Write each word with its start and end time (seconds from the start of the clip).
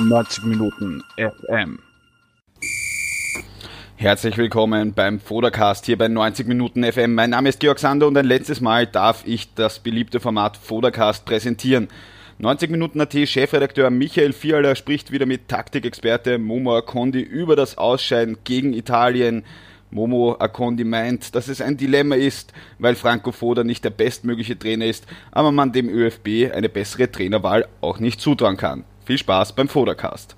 90 0.00 0.44
Minuten 0.44 1.02
FM. 1.16 1.80
Herzlich 3.96 4.38
willkommen 4.38 4.92
beim 4.94 5.18
Fodercast 5.18 5.86
hier 5.86 5.98
bei 5.98 6.06
90 6.06 6.46
Minuten 6.46 6.84
FM. 6.84 7.14
Mein 7.14 7.30
Name 7.30 7.48
ist 7.48 7.58
Georg 7.58 7.80
Sander 7.80 8.06
und 8.06 8.16
ein 8.16 8.24
letztes 8.24 8.60
Mal 8.60 8.86
darf 8.86 9.24
ich 9.26 9.54
das 9.54 9.80
beliebte 9.80 10.20
Format 10.20 10.56
Fodercast 10.56 11.24
präsentieren. 11.24 11.88
90 12.38 12.70
Minuten 12.70 13.00
AT 13.00 13.12
Chefredakteur 13.12 13.90
Michael 13.90 14.32
Fiala 14.32 14.76
spricht 14.76 15.10
wieder 15.10 15.26
mit 15.26 15.48
Taktikexperte 15.48 16.38
Momo 16.38 16.76
Akondi 16.76 17.20
über 17.20 17.56
das 17.56 17.76
Ausscheiden 17.76 18.38
gegen 18.44 18.74
Italien. 18.74 19.44
Momo 19.90 20.36
Akondi 20.38 20.84
meint, 20.84 21.34
dass 21.34 21.48
es 21.48 21.60
ein 21.60 21.76
Dilemma 21.76 22.14
ist, 22.14 22.52
weil 22.78 22.94
Franco 22.94 23.32
Foda 23.32 23.64
nicht 23.64 23.82
der 23.82 23.90
bestmögliche 23.90 24.56
Trainer 24.56 24.86
ist, 24.86 25.08
aber 25.32 25.50
man 25.50 25.72
dem 25.72 25.88
ÖFB 25.88 26.54
eine 26.54 26.68
bessere 26.68 27.10
Trainerwahl 27.10 27.66
auch 27.80 27.98
nicht 27.98 28.20
zutrauen 28.20 28.56
kann. 28.56 28.84
Viel 29.08 29.16
Spaß 29.16 29.54
beim 29.54 29.68
Fodercast. 29.68 30.36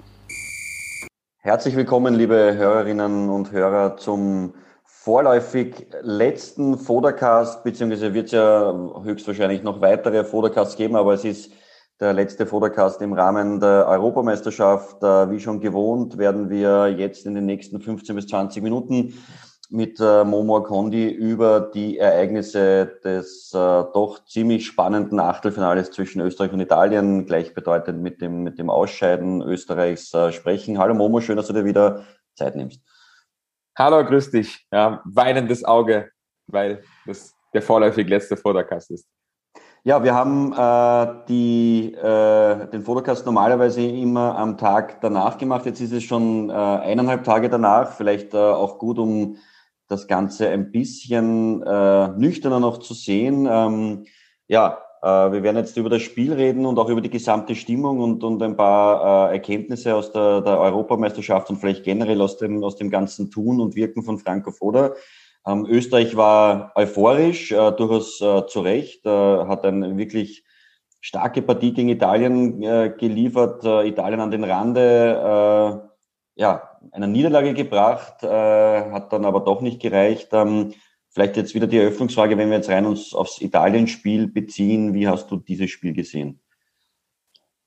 Herzlich 1.39 1.75
willkommen, 1.75 2.15
liebe 2.15 2.55
Hörerinnen 2.57 3.29
und 3.29 3.51
Hörer, 3.51 3.97
zum 3.97 4.55
vorläufig 4.85 5.89
letzten 6.03 6.79
Fodercast, 6.79 7.65
beziehungsweise 7.65 8.15
wird 8.15 8.27
es 8.27 8.31
ja 8.31 8.73
höchstwahrscheinlich 9.03 9.65
noch 9.65 9.81
weitere 9.81 10.23
Fodercasts 10.23 10.77
geben, 10.77 10.95
aber 10.95 11.15
es 11.15 11.25
ist 11.25 11.53
der 11.99 12.13
letzte 12.13 12.47
Fodercast 12.47 13.03
im 13.03 13.13
Rahmen 13.13 13.59
der 13.59 13.89
Europameisterschaft. 13.89 15.03
Wie 15.03 15.41
schon 15.41 15.59
gewohnt, 15.59 16.17
werden 16.17 16.49
wir 16.49 16.95
jetzt 16.97 17.27
in 17.27 17.35
den 17.35 17.47
nächsten 17.47 17.81
15 17.81 18.15
bis 18.15 18.29
20 18.29 18.63
Minuten 18.63 19.15
mit 19.71 20.01
äh, 20.01 20.25
Momo 20.25 20.63
Kondi 20.63 21.09
über 21.09 21.61
die 21.61 21.99
Ereignisse 21.99 22.99
des 23.05 23.53
äh, 23.55 23.57
doch 23.57 24.25
ziemlich 24.27 24.67
spannenden 24.67 25.21
Achtelfinales 25.21 25.93
zwischen 25.93 26.21
Österreich 26.21 26.53
und 26.53 26.61
Italien, 26.61 27.25
gleichbedeutend 27.25 28.03
mit 28.03 28.21
dem, 28.21 28.43
mit 28.43 28.59
dem 28.59 28.69
Ausscheiden 28.69 29.41
Österreichs 29.43 30.13
äh, 30.13 30.33
sprechen. 30.33 30.79
Hallo 30.79 30.95
Momo, 30.95 31.21
schön, 31.21 31.37
dass 31.37 31.47
du 31.47 31.53
dir 31.53 31.65
wieder 31.65 32.05
Zeit 32.35 32.57
nimmst. 32.57 32.81
Hallo, 33.79 34.05
grüß 34.05 34.33
dich. 34.33 34.67
Ja, 34.73 35.03
weinendes 35.05 35.65
Auge, 35.65 36.11
weil 36.49 36.83
das 37.07 37.35
der 37.55 37.63
vorläufig 37.63 38.09
letzte 38.09 38.37
Fodercast 38.37 38.91
ist. 38.91 39.09
Ja, 39.83 40.03
wir 40.05 40.15
haben 40.15 40.53
äh, 40.53 41.25
die, 41.29 41.95
äh, 41.95 42.67
den 42.69 42.83
Fotocast 42.83 43.25
normalerweise 43.25 43.81
immer 43.81 44.37
am 44.37 44.59
Tag 44.59 45.01
danach 45.01 45.39
gemacht. 45.39 45.65
Jetzt 45.65 45.81
ist 45.81 45.93
es 45.93 46.03
schon 46.03 46.51
äh, 46.51 46.53
eineinhalb 46.53 47.25
Tage 47.25 47.49
danach. 47.49 47.93
Vielleicht 47.93 48.35
äh, 48.35 48.37
auch 48.37 48.79
gut, 48.79 48.99
um 48.99 49.37
das 49.91 50.07
Ganze 50.07 50.49
ein 50.49 50.71
bisschen 50.71 51.63
äh, 51.63 52.09
nüchterner 52.17 52.61
noch 52.61 52.79
zu 52.79 52.95
sehen. 52.95 53.49
Ähm, 53.51 54.05
ja, 54.47 54.79
äh, 55.03 55.33
wir 55.33 55.43
werden 55.43 55.57
jetzt 55.57 55.77
über 55.77 55.91
das 55.91 56.03
Spiel 56.03 56.33
reden 56.33 56.65
und 56.65 56.79
auch 56.79 56.89
über 56.89 57.01
die 57.01 57.11
gesamte 57.11 57.57
Stimmung 57.57 58.01
und, 58.01 58.23
und 58.23 58.43
ein 58.43 58.57
paar 58.57 59.31
äh, 59.31 59.35
Erkenntnisse 59.35 59.95
aus 59.95 60.13
der, 60.13 60.43
der 60.43 60.61
Europameisterschaft 60.61 61.51
und 61.51 61.57
vielleicht 61.57 61.85
generell 61.85 62.21
aus 62.21 62.37
dem, 62.37 62.63
aus 62.63 62.77
dem 62.77 62.91
ganzen 62.91 63.31
Tun 63.31 63.61
und 63.61 63.75
Wirken 63.75 64.03
von 64.03 64.19
Franco 64.19 64.53
Foda. 64.53 64.95
Ähm, 65.47 65.67
Österreich 65.69 66.17
war 66.17 66.73
euphorisch, 66.77 67.51
äh, 67.51 67.73
durchaus 67.73 68.21
äh, 68.21 68.47
zu 68.47 68.61
Recht, 68.61 69.05
äh, 69.07 69.11
hat 69.11 69.65
eine 69.65 69.97
wirklich 69.97 70.45
starke 71.01 71.43
Partie 71.43 71.73
gegen 71.73 71.89
Italien 71.89 72.63
äh, 72.63 72.95
geliefert, 72.97 73.65
äh, 73.65 73.89
Italien 73.89 74.21
an 74.21 74.31
den 74.31 74.45
Rande 74.45 75.83
äh, 76.37 76.41
ja, 76.41 76.70
einer 76.93 77.07
Niederlage 77.07 77.55
gebracht, 77.55 78.23
äh, 78.23 78.91
hat 78.91 79.13
dann 79.13 79.25
aber 79.25 79.41
doch 79.41 79.61
nicht 79.61 79.81
gereicht. 79.81 80.29
Ähm, 80.33 80.75
vielleicht 81.09 81.37
jetzt 81.37 81.55
wieder 81.55 81.67
die 81.67 81.79
Eröffnungsfrage, 81.79 82.39
wenn 82.39 82.51
wir 82.51 82.57
jetzt 82.57 82.71
rein 82.71 82.87
uns 82.87 83.15
aufs 83.15 83.41
Italien-Spiel 83.41 84.29
beziehen, 84.29 84.95
wie 84.95 85.09
hast 85.09 85.31
du 85.31 85.37
dieses 85.37 85.71
Spiel 85.71 85.93
gesehen? 85.93 86.41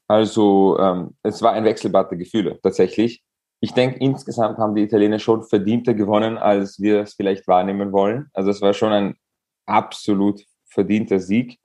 Also 0.07 0.77
ähm, 0.79 1.15
es 1.23 1.41
war 1.41 1.53
ein 1.53 1.63
Wechselbad 1.63 2.11
der 2.11 2.17
Gefühle 2.17 2.59
tatsächlich 2.61 3.23
ich 3.63 3.71
denke, 3.71 3.97
insgesamt 3.99 4.57
haben 4.57 4.75
die 4.75 4.83
Italiener 4.83 5.19
schon 5.19 5.41
verdienter 5.41 5.93
gewonnen, 5.93 6.37
als 6.37 6.81
wir 6.81 7.03
es 7.03 7.13
vielleicht 7.13 7.47
wahrnehmen 7.47 7.93
wollen. 7.93 8.29
Also 8.33 8.49
es 8.49 8.61
war 8.61 8.73
schon 8.73 8.91
ein 8.91 9.15
absolut 9.65 10.43
verdienter 10.65 11.21
Sieg. 11.21 11.59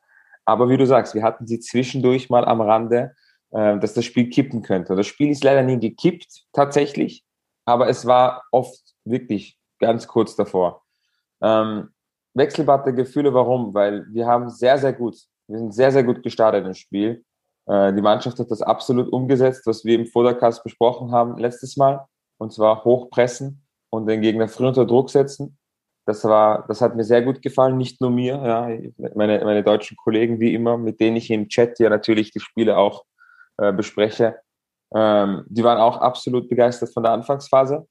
Aber 0.44 0.69
wie 0.69 0.77
du 0.77 0.87
sagst, 0.87 1.17
wir 1.17 1.25
hatten 1.25 1.49
sie 1.49 1.59
zwischendurch 1.59 2.31
mal 2.31 2.44
am 2.44 2.61
Rande, 2.61 3.17
äh, 3.50 3.81
dass 3.81 3.94
das 3.94 4.05
Spiel 4.05 4.31
kippen 4.31 4.62
könnte. 4.62 4.94
Das 4.94 5.09
Spiel 5.09 5.28
ist 5.28 5.43
leider 5.43 5.65
nie 5.65 5.81
gekippt, 5.81 6.44
tatsächlich. 6.53 7.25
Aber 7.69 7.87
es 7.87 8.06
war 8.06 8.45
oft 8.51 8.81
wirklich 9.05 9.59
ganz 9.79 10.09
kurz 10.09 10.34
davor. 10.34 10.81
Ähm, 11.43 11.91
Wechselbad 12.33 12.87
der 12.87 12.95
Gefühle, 12.95 13.34
warum? 13.34 13.75
Weil 13.75 14.06
wir 14.11 14.27
haben 14.27 14.49
sehr, 14.49 14.79
sehr 14.79 14.95
gut, 14.95 15.19
wir 15.49 15.59
sind 15.59 15.75
sehr, 15.75 15.93
sehr 15.93 16.03
gut 16.03 16.23
gestartet 16.23 16.65
im 16.65 16.73
Spiel. 16.73 17.23
Äh, 17.67 17.93
die 17.93 18.01
Mannschaft 18.01 18.39
hat 18.39 18.51
das 18.51 18.62
absolut 18.62 19.12
umgesetzt, 19.12 19.67
was 19.67 19.84
wir 19.84 19.97
im 19.97 20.06
Vordercast 20.06 20.65
besprochen 20.65 21.12
haben 21.12 21.37
letztes 21.37 21.77
Mal, 21.77 22.06
und 22.39 22.55
zwar 22.55 22.84
hochpressen 22.84 23.62
und 23.91 24.06
den 24.06 24.23
Gegner 24.23 24.49
früh 24.49 24.67
unter 24.67 24.87
Druck 24.87 25.11
setzen. 25.11 25.59
Das 26.06 26.25
war, 26.25 26.67
das 26.69 26.81
hat 26.81 26.97
mir 26.97 27.05
sehr 27.05 27.21
gut 27.21 27.43
gefallen, 27.43 27.77
nicht 27.77 28.00
nur 28.00 28.11
mir, 28.11 28.37
ja, 28.47 29.11
meine, 29.15 29.45
meine 29.45 29.62
deutschen 29.62 29.99
Kollegen 29.99 30.41
wie 30.41 30.55
immer, 30.55 30.79
mit 30.79 31.00
denen 31.00 31.19
ich 31.19 31.31
im 31.31 31.50
Chat 31.50 31.79
ja 31.81 31.91
natürlich 31.91 32.31
die 32.31 32.41
Spiele 32.41 32.79
auch 32.79 33.05
äh, 33.59 33.75
bespreche, 33.75 34.37
ähm, 34.94 35.44
die 35.49 35.65
waren 35.65 35.78
auch 35.78 35.99
absolut 35.99 36.49
begeistert 36.49 36.93
von 36.93 37.03
der 37.03 37.12
Anfangsphase. 37.12 37.87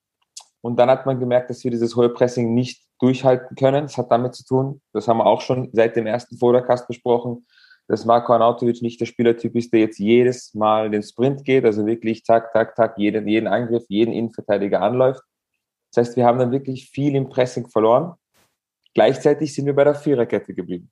Und 0.62 0.78
dann 0.78 0.90
hat 0.90 1.06
man 1.06 1.20
gemerkt, 1.20 1.50
dass 1.50 1.64
wir 1.64 1.72
dieses 1.72 1.96
hohe 1.96 2.10
Pressing 2.10 2.54
nicht 2.54 2.84
durchhalten 3.00 3.56
können. 3.56 3.84
Das 3.84 3.98
hat 3.98 4.12
damit 4.12 4.36
zu 4.36 4.44
tun, 4.44 4.82
das 4.94 5.08
haben 5.08 5.18
wir 5.18 5.26
auch 5.26 5.42
schon 5.42 5.70
seit 5.74 5.96
dem 5.96 6.08
ersten 6.08 6.38
Vordercast 6.38 6.88
besprochen, 6.88 7.46
dass 7.88 8.06
Marco 8.06 8.34
Arnautovic 8.34 8.82
nicht 8.82 9.00
der 9.00 9.06
Spielertyp 9.06 9.56
ist, 9.56 9.72
der 9.72 9.82
jetzt 9.82 10.00
jedes 10.00 10.54
Mal 10.54 10.90
den 10.90 11.04
Sprint 11.04 11.46
geht, 11.46 11.64
also 11.64 11.86
wirklich 11.86 12.24
tak, 12.24 12.52
tak, 12.52 12.76
tak, 12.76 12.98
jeden, 12.98 13.28
jeden 13.28 13.48
Angriff, 13.48 13.86
jeden 13.88 14.14
Innenverteidiger 14.14 14.82
anläuft. 14.82 15.22
Das 15.94 16.06
heißt, 16.08 16.18
wir 16.18 16.26
haben 16.26 16.40
dann 16.40 16.52
wirklich 16.52 16.90
viel 16.90 17.16
im 17.16 17.30
Pressing 17.30 17.70
verloren. 17.70 18.16
Gleichzeitig 18.94 19.54
sind 19.54 19.68
wir 19.68 19.76
bei 19.76 19.86
der 19.86 19.96
Viererkette 19.96 20.54
geblieben. 20.54 20.92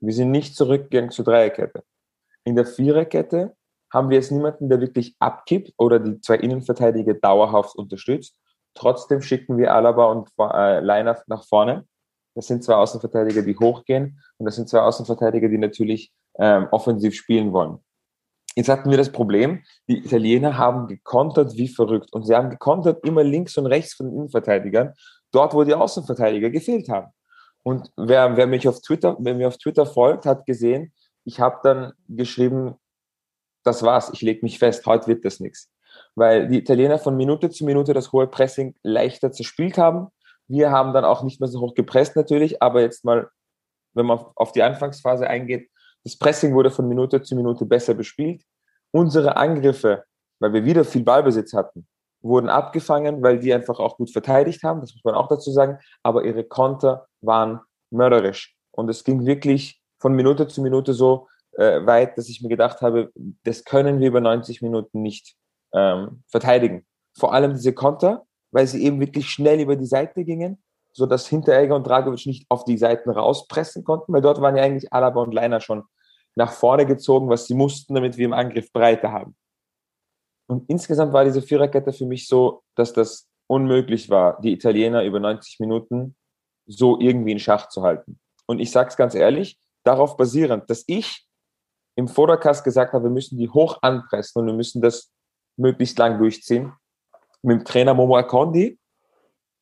Wir 0.00 0.12
sind 0.12 0.30
nicht 0.30 0.54
zurückgegangen 0.54 1.10
zur 1.10 1.24
Dreierkette. 1.24 1.82
In 2.44 2.54
der 2.54 2.66
Viererkette 2.66 3.56
haben 3.92 4.10
wir 4.10 4.16
jetzt 4.16 4.32
niemanden, 4.32 4.68
der 4.68 4.80
wirklich 4.80 5.16
abkippt 5.18 5.72
oder 5.78 5.98
die 5.98 6.20
zwei 6.20 6.36
Innenverteidiger 6.36 7.14
dauerhaft 7.14 7.76
unterstützt. 7.76 8.38
Trotzdem 8.74 9.22
schicken 9.22 9.56
wir 9.58 9.74
Alaba 9.74 10.06
und 10.06 10.28
äh, 10.38 10.80
Leiner 10.80 11.20
nach 11.26 11.44
vorne. 11.44 11.86
Das 12.34 12.46
sind 12.46 12.62
zwei 12.62 12.74
Außenverteidiger, 12.74 13.42
die 13.42 13.56
hochgehen 13.56 14.20
und 14.36 14.46
das 14.46 14.56
sind 14.56 14.68
zwei 14.68 14.80
Außenverteidiger, 14.80 15.48
die 15.48 15.58
natürlich 15.58 16.12
ähm, 16.38 16.68
offensiv 16.70 17.14
spielen 17.14 17.52
wollen. 17.52 17.78
Jetzt 18.54 18.68
hatten 18.68 18.90
wir 18.90 18.96
das 18.96 19.12
Problem, 19.12 19.62
die 19.88 19.98
Italiener 19.98 20.58
haben 20.58 20.86
gekontert 20.88 21.56
wie 21.56 21.68
verrückt 21.68 22.12
und 22.12 22.26
sie 22.26 22.34
haben 22.34 22.50
gekontert 22.50 23.04
immer 23.04 23.22
links 23.22 23.56
und 23.56 23.66
rechts 23.66 23.94
von 23.94 24.06
den 24.06 24.16
Innenverteidigern, 24.16 24.94
dort 25.32 25.54
wo 25.54 25.64
die 25.64 25.74
Außenverteidiger 25.74 26.50
gefehlt 26.50 26.88
haben. 26.88 27.12
Und 27.62 27.90
wer, 27.96 28.36
wer 28.36 28.46
mich 28.46 28.68
auf 28.68 28.80
Twitter, 28.80 29.16
wer 29.20 29.34
mir 29.34 29.48
auf 29.48 29.58
Twitter 29.58 29.86
folgt, 29.86 30.26
hat 30.26 30.46
gesehen, 30.46 30.92
ich 31.24 31.40
habe 31.40 31.58
dann 31.62 31.92
geschrieben, 32.08 32.74
das 33.64 33.82
war's, 33.82 34.10
ich 34.12 34.22
lege 34.22 34.40
mich 34.42 34.58
fest, 34.58 34.86
heute 34.86 35.06
wird 35.06 35.24
das 35.24 35.40
nichts. 35.40 35.70
Weil 36.14 36.48
die 36.48 36.58
Italiener 36.58 36.98
von 36.98 37.16
Minute 37.16 37.50
zu 37.50 37.64
Minute 37.64 37.92
das 37.92 38.12
hohe 38.12 38.26
Pressing 38.26 38.74
leichter 38.82 39.32
zerspielt 39.32 39.78
haben. 39.78 40.08
Wir 40.46 40.70
haben 40.70 40.92
dann 40.92 41.04
auch 41.04 41.22
nicht 41.22 41.40
mehr 41.40 41.48
so 41.48 41.60
hoch 41.60 41.74
gepresst 41.74 42.16
natürlich, 42.16 42.62
aber 42.62 42.80
jetzt 42.80 43.04
mal, 43.04 43.28
wenn 43.94 44.06
man 44.06 44.24
auf 44.34 44.52
die 44.52 44.62
Anfangsphase 44.62 45.26
eingeht, 45.26 45.70
das 46.04 46.16
Pressing 46.16 46.54
wurde 46.54 46.70
von 46.70 46.88
Minute 46.88 47.22
zu 47.22 47.34
Minute 47.34 47.66
besser 47.66 47.94
bespielt. 47.94 48.42
Unsere 48.90 49.36
Angriffe, 49.36 50.04
weil 50.40 50.52
wir 50.52 50.64
wieder 50.64 50.84
viel 50.84 51.02
Ballbesitz 51.02 51.52
hatten, 51.52 51.86
wurden 52.22 52.48
abgefangen, 52.48 53.22
weil 53.22 53.38
die 53.38 53.52
einfach 53.52 53.78
auch 53.78 53.96
gut 53.96 54.10
verteidigt 54.10 54.62
haben, 54.62 54.80
das 54.80 54.94
muss 54.94 55.04
man 55.04 55.14
auch 55.14 55.28
dazu 55.28 55.50
sagen, 55.50 55.78
aber 56.02 56.24
ihre 56.24 56.44
Konter 56.44 57.06
waren 57.20 57.60
mörderisch. 57.90 58.56
Und 58.70 58.88
es 58.88 59.04
ging 59.04 59.26
wirklich 59.26 59.82
von 59.98 60.14
Minute 60.14 60.48
zu 60.48 60.62
Minute 60.62 60.94
so 60.94 61.28
äh, 61.58 61.84
weit, 61.86 62.16
dass 62.16 62.28
ich 62.28 62.42
mir 62.42 62.48
gedacht 62.48 62.80
habe, 62.80 63.12
das 63.44 63.64
können 63.64 64.00
wir 64.00 64.08
über 64.08 64.20
90 64.20 64.62
Minuten 64.62 65.02
nicht 65.02 65.36
ähm, 65.74 66.22
verteidigen. 66.28 66.86
Vor 67.18 67.34
allem 67.34 67.52
diese 67.52 67.74
Konter, 67.74 68.24
weil 68.50 68.66
sie 68.66 68.82
eben 68.82 69.00
wirklich 69.00 69.28
schnell 69.28 69.60
über 69.60 69.76
die 69.76 69.86
Seite 69.86 70.24
gingen 70.24 70.62
so 70.98 71.06
dass 71.06 71.28
Hinteregger 71.28 71.76
und 71.76 71.86
Dragovic 71.86 72.26
nicht 72.26 72.44
auf 72.48 72.64
die 72.64 72.76
Seiten 72.76 73.08
rauspressen 73.08 73.84
konnten, 73.84 74.12
weil 74.12 74.20
dort 74.20 74.40
waren 74.40 74.56
ja 74.56 74.64
eigentlich 74.64 74.92
Alaba 74.92 75.22
und 75.22 75.32
Leiner 75.32 75.60
schon 75.60 75.84
nach 76.34 76.52
vorne 76.52 76.86
gezogen, 76.86 77.28
was 77.28 77.46
sie 77.46 77.54
mussten, 77.54 77.94
damit 77.94 78.16
wir 78.16 78.26
im 78.26 78.32
Angriff 78.32 78.72
Breite 78.72 79.12
haben. 79.12 79.36
Und 80.48 80.68
insgesamt 80.68 81.12
war 81.12 81.24
diese 81.24 81.40
Viererkette 81.40 81.92
für 81.92 82.06
mich 82.06 82.26
so, 82.26 82.62
dass 82.74 82.92
das 82.92 83.28
unmöglich 83.46 84.10
war, 84.10 84.40
die 84.40 84.52
Italiener 84.52 85.04
über 85.04 85.20
90 85.20 85.60
Minuten 85.60 86.16
so 86.66 86.98
irgendwie 87.00 87.32
in 87.32 87.38
Schach 87.38 87.68
zu 87.68 87.82
halten. 87.82 88.18
Und 88.46 88.58
ich 88.58 88.70
sage 88.70 88.88
es 88.88 88.96
ganz 88.96 89.14
ehrlich, 89.14 89.58
darauf 89.84 90.16
basierend, 90.16 90.68
dass 90.68 90.84
ich 90.86 91.27
im 91.98 92.06
Vorderkast 92.06 92.62
gesagt 92.62 92.92
habe, 92.92 93.06
wir 93.06 93.10
müssen 93.10 93.36
die 93.38 93.48
hoch 93.48 93.78
anpressen 93.82 94.40
und 94.40 94.46
wir 94.46 94.54
müssen 94.54 94.80
das 94.80 95.10
möglichst 95.56 95.98
lang 95.98 96.18
durchziehen. 96.18 96.72
Mit 97.42 97.58
dem 97.58 97.64
Trainer 97.64 97.92
Momo 97.92 98.16
Akondi 98.16 98.78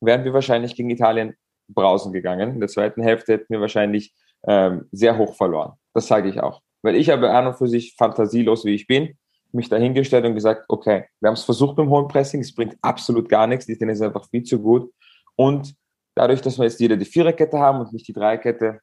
wären 0.01 0.23
wir 0.23 0.33
wahrscheinlich 0.33 0.75
gegen 0.75 0.91
Italien 0.91 1.35
brausen 1.67 2.13
gegangen. 2.13 2.51
In 2.51 2.59
der 2.59 2.69
zweiten 2.69 3.01
Hälfte 3.01 3.33
hätten 3.33 3.47
wir 3.49 3.59
wahrscheinlich 3.59 4.13
ähm, 4.47 4.87
sehr 4.91 5.17
hoch 5.17 5.33
verloren. 5.35 5.73
Das 5.95 6.05
sage 6.05 6.29
ich 6.29 6.39
auch. 6.39 6.61
Weil 6.83 6.95
ich 6.95 7.11
aber 7.11 7.33
an 7.33 7.47
und 7.47 7.55
für 7.55 7.67
sich 7.67 7.95
fantasielos, 7.97 8.65
wie 8.65 8.75
ich 8.75 8.85
bin, 8.85 9.17
mich 9.51 9.67
dahingestellt 9.69 10.25
und 10.25 10.35
gesagt, 10.35 10.65
okay, 10.67 11.05
wir 11.19 11.29
haben 11.29 11.33
es 11.33 11.43
versucht 11.43 11.79
dem 11.79 11.89
hohen 11.89 12.07
Pressing, 12.07 12.41
es 12.41 12.53
bringt 12.53 12.77
absolut 12.83 13.29
gar 13.29 13.47
nichts, 13.47 13.65
die 13.65 13.79
Tennis 13.79 13.97
ist 13.99 14.05
einfach 14.05 14.29
viel 14.29 14.43
zu 14.43 14.61
gut. 14.61 14.93
Und 15.35 15.73
dadurch, 16.13 16.41
dass 16.41 16.59
wir 16.59 16.65
jetzt 16.65 16.79
wieder 16.79 16.97
die 16.97 17.05
Viererkette 17.05 17.57
haben 17.57 17.79
und 17.79 17.93
nicht 17.93 18.07
die 18.07 18.13
Dreierkette, 18.13 18.79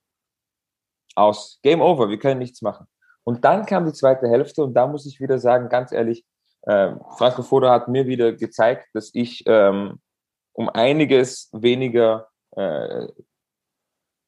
aus. 1.15 1.61
Game 1.63 1.81
over, 1.81 2.09
wir 2.09 2.19
können 2.19 2.41
nichts 2.41 2.61
machen. 2.61 2.87
Und 3.25 3.45
dann 3.45 3.67
kam 3.67 3.87
die 3.87 3.93
zweite 3.93 4.29
Hälfte 4.29 4.63
und 4.63 4.75
da 4.75 4.87
muss 4.87 5.07
ich 5.07 5.21
wieder 5.21 5.39
sagen, 5.39 5.69
ganz 5.69 5.93
ehrlich, 5.93 6.25
äh, 6.63 6.93
Franco 7.17 7.43
Foda 7.43 7.71
hat 7.71 7.89
mir 7.89 8.07
wieder 8.07 8.33
gezeigt, 8.33 8.89
dass 8.93 9.11
ich 9.15 9.43
ähm, 9.47 10.01
um 10.53 10.69
einiges 10.69 11.51
weniger 11.53 12.29
äh, 12.53 13.07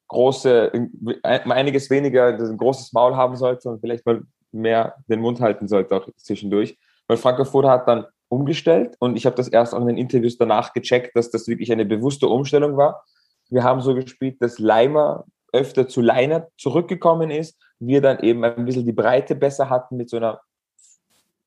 große, 0.07 0.71
um 0.71 1.51
einiges 1.51 1.89
weniger 1.89 2.27
ein 2.27 2.57
großes 2.57 2.93
Maul 2.93 3.15
haben 3.15 3.35
sollte 3.35 3.69
und 3.69 3.79
vielleicht 3.81 4.05
mal 4.05 4.21
mehr 4.51 4.95
den 5.07 5.21
Mund 5.21 5.41
halten 5.41 5.67
sollte 5.67 5.95
auch 5.95 6.07
zwischendurch. 6.17 6.77
Weil 7.07 7.17
Franco 7.17 7.45
Foda 7.45 7.69
hat 7.69 7.87
dann 7.87 8.05
umgestellt 8.29 8.95
und 8.99 9.15
ich 9.15 9.25
habe 9.25 9.35
das 9.35 9.47
erst 9.47 9.73
auch 9.73 9.81
in 9.81 9.87
den 9.87 9.97
Interviews 9.97 10.37
danach 10.37 10.73
gecheckt, 10.73 11.15
dass 11.15 11.31
das 11.31 11.47
wirklich 11.47 11.71
eine 11.71 11.85
bewusste 11.85 12.27
Umstellung 12.27 12.77
war. 12.77 13.05
Wir 13.49 13.63
haben 13.63 13.81
so 13.81 13.95
gespielt, 13.95 14.41
dass 14.41 14.59
Leimer 14.59 15.25
öfter 15.53 15.87
zu 15.87 16.01
Leiner 16.01 16.47
zurückgekommen 16.57 17.31
ist, 17.31 17.57
wir 17.79 18.01
dann 18.01 18.19
eben 18.19 18.43
ein 18.43 18.65
bisschen 18.65 18.85
die 18.85 18.91
Breite 18.91 19.35
besser 19.35 19.69
hatten 19.69 19.97
mit 19.97 20.09
so 20.09 20.17
einer 20.17 20.41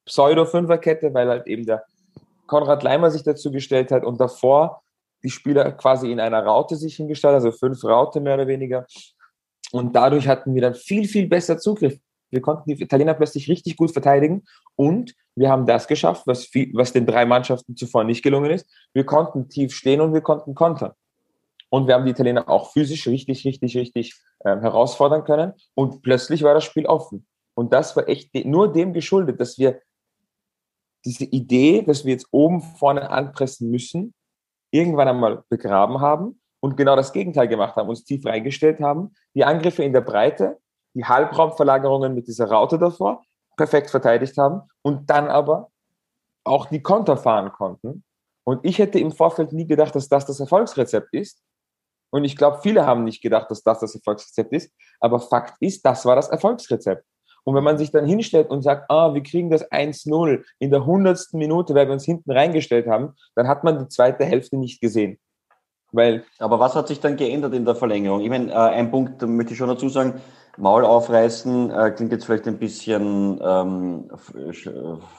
Pseudo-Fünferkette, 0.07 1.13
weil 1.15 1.29
halt 1.29 1.47
eben 1.47 1.67
der 1.67 1.85
Konrad 2.47 2.83
Leimer 2.83 3.11
sich 3.11 3.23
dazu 3.23 3.51
gestellt 3.51 3.93
hat 3.93 4.05
und 4.05 4.21
davor 4.21 4.83
die 5.23 5.31
Spieler 5.31 5.71
quasi 5.73 6.11
in 6.11 6.21
einer 6.21 6.45
Raute 6.45 6.77
sich 6.77 6.97
hingestellt, 6.97 7.35
also 7.35 7.53
fünf 7.53 7.85
Raute 7.85 8.21
mehr 8.21 8.35
oder 8.35 8.47
weniger. 8.47 8.87
Und 9.73 9.95
dadurch 9.95 10.27
hatten 10.27 10.55
wir 10.55 10.63
dann 10.63 10.75
viel, 10.75 11.07
viel 11.07 11.29
besser 11.29 11.59
Zugriff. 11.59 11.99
Wir 12.31 12.41
konnten 12.41 12.71
die 12.71 12.83
Italiener 12.83 13.15
plötzlich 13.15 13.49
richtig 13.49 13.77
gut 13.77 13.93
verteidigen 13.93 14.45
und 14.77 15.15
wir 15.35 15.51
haben 15.51 15.67
das 15.67 15.87
geschafft, 15.87 16.27
was, 16.27 16.45
viel, 16.45 16.71
was 16.75 16.93
den 16.93 17.07
drei 17.07 17.25
Mannschaften 17.25 17.77
zuvor 17.77 18.05
nicht 18.05 18.23
gelungen 18.23 18.51
ist. 18.51 18.67
Wir 18.93 19.05
konnten 19.05 19.49
tief 19.49 19.75
stehen 19.75 20.01
und 20.01 20.13
wir 20.13 20.21
konnten 20.21 20.55
kontern. 20.55 20.93
Und 21.71 21.87
wir 21.87 21.95
haben 21.95 22.05
die 22.05 22.11
Italiener 22.11 22.49
auch 22.49 22.73
physisch 22.73 23.07
richtig, 23.07 23.45
richtig, 23.45 23.77
richtig 23.77 24.21
äh, 24.41 24.57
herausfordern 24.61 25.25
können. 25.25 25.55
Und 25.75 26.03
plötzlich 26.03 26.43
war 26.43 26.55
das 26.55 26.65
Spiel 26.65 26.87
offen. 26.87 27.27
Und 27.55 27.73
das 27.73 27.97
war 27.97 28.09
echt 28.09 28.35
nur 28.45 28.73
dem 28.73 28.93
geschuldet, 28.93 29.41
dass 29.41 29.59
wir 29.59 29.81
diese 31.05 31.25
Idee, 31.25 31.83
dass 31.83 32.05
wir 32.05 32.13
jetzt 32.13 32.29
oben 32.31 32.61
vorne 32.61 33.09
anpressen 33.11 33.71
müssen, 33.71 34.15
irgendwann 34.71 35.09
einmal 35.09 35.45
begraben 35.49 36.01
haben 36.01 36.41
und 36.61 36.77
genau 36.77 36.97
das 36.97 37.13
Gegenteil 37.13 37.49
gemacht 37.49 37.77
haben, 37.77 37.89
uns 37.89 38.05
tief 38.05 38.25
reingestellt 38.27 38.81
haben, 38.81 39.15
die 39.35 39.45
Angriffe 39.45 39.83
in 39.83 39.93
der 39.93 40.03
Breite, 40.03 40.59
die 40.95 41.05
Halbraumverlagerungen 41.05 42.15
mit 42.15 42.27
dieser 42.27 42.51
Raute 42.51 42.79
davor 42.79 43.23
perfekt 43.57 43.91
verteidigt 43.91 44.37
haben 44.39 44.63
und 44.83 45.09
dann 45.11 45.29
aber 45.29 45.71
auch 46.45 46.67
die 46.67 46.83
Konter 46.83 47.17
fahren 47.17 47.53
konnten. 47.53 48.05
Und 48.45 48.65
ich 48.65 48.79
hätte 48.79 48.99
im 48.99 49.13
Vorfeld 49.13 49.53
nie 49.53 49.67
gedacht, 49.67 49.95
dass 49.95 50.09
das 50.09 50.27
das 50.27 50.41
Erfolgsrezept 50.41 51.13
ist. 51.13 51.43
Und 52.11 52.25
ich 52.25 52.37
glaube, 52.37 52.59
viele 52.63 52.87
haben 52.87 53.05
nicht 53.05 53.23
gedacht, 53.23 53.51
dass 53.51 53.63
das 53.63 53.81
das 53.81 53.95
Erfolgsrezept 53.95 54.53
ist. 54.53 54.73
Aber 55.01 55.21
Fakt 55.21 55.55
ist, 55.61 55.85
das 55.85 56.05
war 56.05 56.17
das 56.17 56.29
Erfolgsrezept. 56.29 57.05
Und 57.45 57.55
wenn 57.55 57.65
man 57.65 57.79
sich 57.79 57.91
dann 57.91 58.05
hinstellt 58.05 58.51
und 58.51 58.63
sagt, 58.63 58.91
ah, 58.91 59.15
wir 59.15 59.23
kriegen 59.23 59.51
das 59.51 59.71
1-0 59.71 60.45
in 60.59 60.71
der 60.71 60.85
hundertsten 60.85 61.39
Minute, 61.39 61.75
weil 61.75 61.87
wir 61.87 61.93
uns 61.95 62.05
hinten 62.05 62.31
reingestellt 62.31 62.87
haben, 62.87 63.15
dann 63.35 63.49
hat 63.49 63.65
man 63.65 63.79
die 63.79 63.89
zweite 63.89 64.25
Hälfte 64.25 64.57
nicht 64.57 64.81
gesehen. 64.81 65.19
Weil 65.93 66.25
Aber 66.39 66.61
was 66.61 66.75
hat 66.75 66.89
sich 66.89 67.01
dann 67.01 67.17
geändert 67.17 67.55
in 67.55 67.65
der 67.65 67.75
Verlängerung? 67.75 68.21
Ich 68.21 68.29
meine, 68.29 68.53
äh, 68.53 68.55
ein 68.55 68.91
Punkt 68.91 69.23
möchte 69.23 69.53
ich 69.53 69.59
schon 69.59 69.69
dazu 69.69 69.89
sagen, 69.89 70.21
Maul 70.57 70.85
aufreißen 70.85 71.71
äh, 71.71 71.91
klingt 71.93 72.13
jetzt 72.13 72.27
vielleicht 72.27 72.47
ein 72.47 72.59
bisschen 72.59 73.41
ähm, 73.43 74.11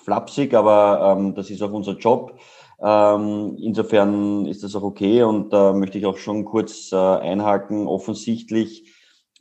flapsig, 0.03 0.53
aber 0.53 1.17
ähm, 1.17 1.35
das 1.35 1.49
ist 1.49 1.61
auch 1.61 1.71
unser 1.71 1.93
Job. 1.93 2.39
Ähm, 2.83 3.57
insofern 3.59 4.45
ist 4.45 4.63
das 4.63 4.75
auch 4.75 4.83
okay 4.83 5.23
und 5.23 5.53
da 5.53 5.71
äh, 5.71 5.73
möchte 5.73 5.97
ich 5.97 6.05
auch 6.05 6.17
schon 6.17 6.45
kurz 6.45 6.91
äh, 6.91 6.95
einhaken. 6.95 7.87
Offensichtlich 7.87 8.85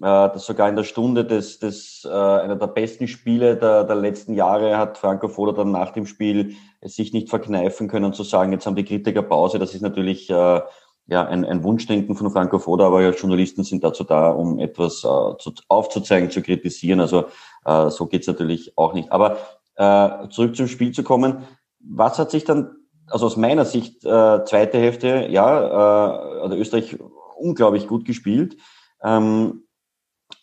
äh, 0.01 0.03
dass 0.03 0.47
sogar 0.47 0.69
in 0.69 0.77
der 0.77 0.85
Stunde 0.85 1.27
des, 1.27 1.59
des 1.59 2.07
äh, 2.07 2.11
einer 2.11 2.57
der 2.57 2.69
besten 2.69 3.07
Spiele 3.07 3.57
der, 3.57 3.85
der 3.85 3.97
letzten 3.97 4.33
Jahre 4.33 4.79
hat 4.79 4.97
Franco 4.97 5.29
Foda 5.29 5.53
dann 5.53 5.73
nach 5.73 5.91
dem 5.91 6.07
Spiel 6.07 6.57
es 6.81 6.97
sich 6.97 7.13
nicht 7.13 7.29
verkneifen 7.29 7.87
können 7.87 8.15
zu 8.15 8.23
sagen, 8.23 8.53
jetzt 8.53 8.65
haben 8.65 8.77
die 8.77 8.85
Kritiker 8.85 9.23
Pause. 9.23 9.59
Das 9.59 9.75
ist 9.75 9.83
natürlich 9.83 10.31
äh, 10.31 10.61
ja 11.07 11.27
ein, 11.27 11.45
ein 11.45 11.63
Wunschdenken 11.63 12.17
von 12.17 12.31
Franco 12.31 12.59
Foda, 12.59 12.87
aber 12.87 13.03
ja, 13.03 13.11
Journalisten 13.11 13.63
sind 13.63 13.85
dazu 13.85 14.05
da, 14.05 14.31
um 14.31 14.59
etwas 14.59 15.05
äh, 15.05 15.37
zu, 15.39 15.53
aufzuzeigen, 15.69 16.31
zu 16.31 16.41
kritisieren. 16.41 17.01
Also 17.01 17.27
äh, 17.67 17.91
so 17.91 18.07
geht's 18.07 18.27
natürlich 18.27 18.79
auch 18.79 18.95
nicht. 18.95 19.13
Aber 19.13 19.37
äh, 19.77 20.29
zurück 20.31 20.57
zum 20.57 20.67
Spiel 20.67 20.93
zu 20.93 21.03
kommen. 21.03 21.45
Was 21.79 22.19
hat 22.19 22.31
sich 22.31 22.45
dann, 22.45 22.71
also 23.11 23.27
aus 23.27 23.37
meiner 23.37 23.65
Sicht, 23.65 24.05
äh, 24.05 24.45
zweite 24.45 24.79
Hälfte, 24.79 25.27
ja, 25.31 25.61
äh, 25.61 26.41
also 26.41 26.57
Österreich 26.57 26.99
unglaublich 27.37 27.87
gut 27.87 28.05
gespielt. 28.05 28.57
Ähm, 29.03 29.65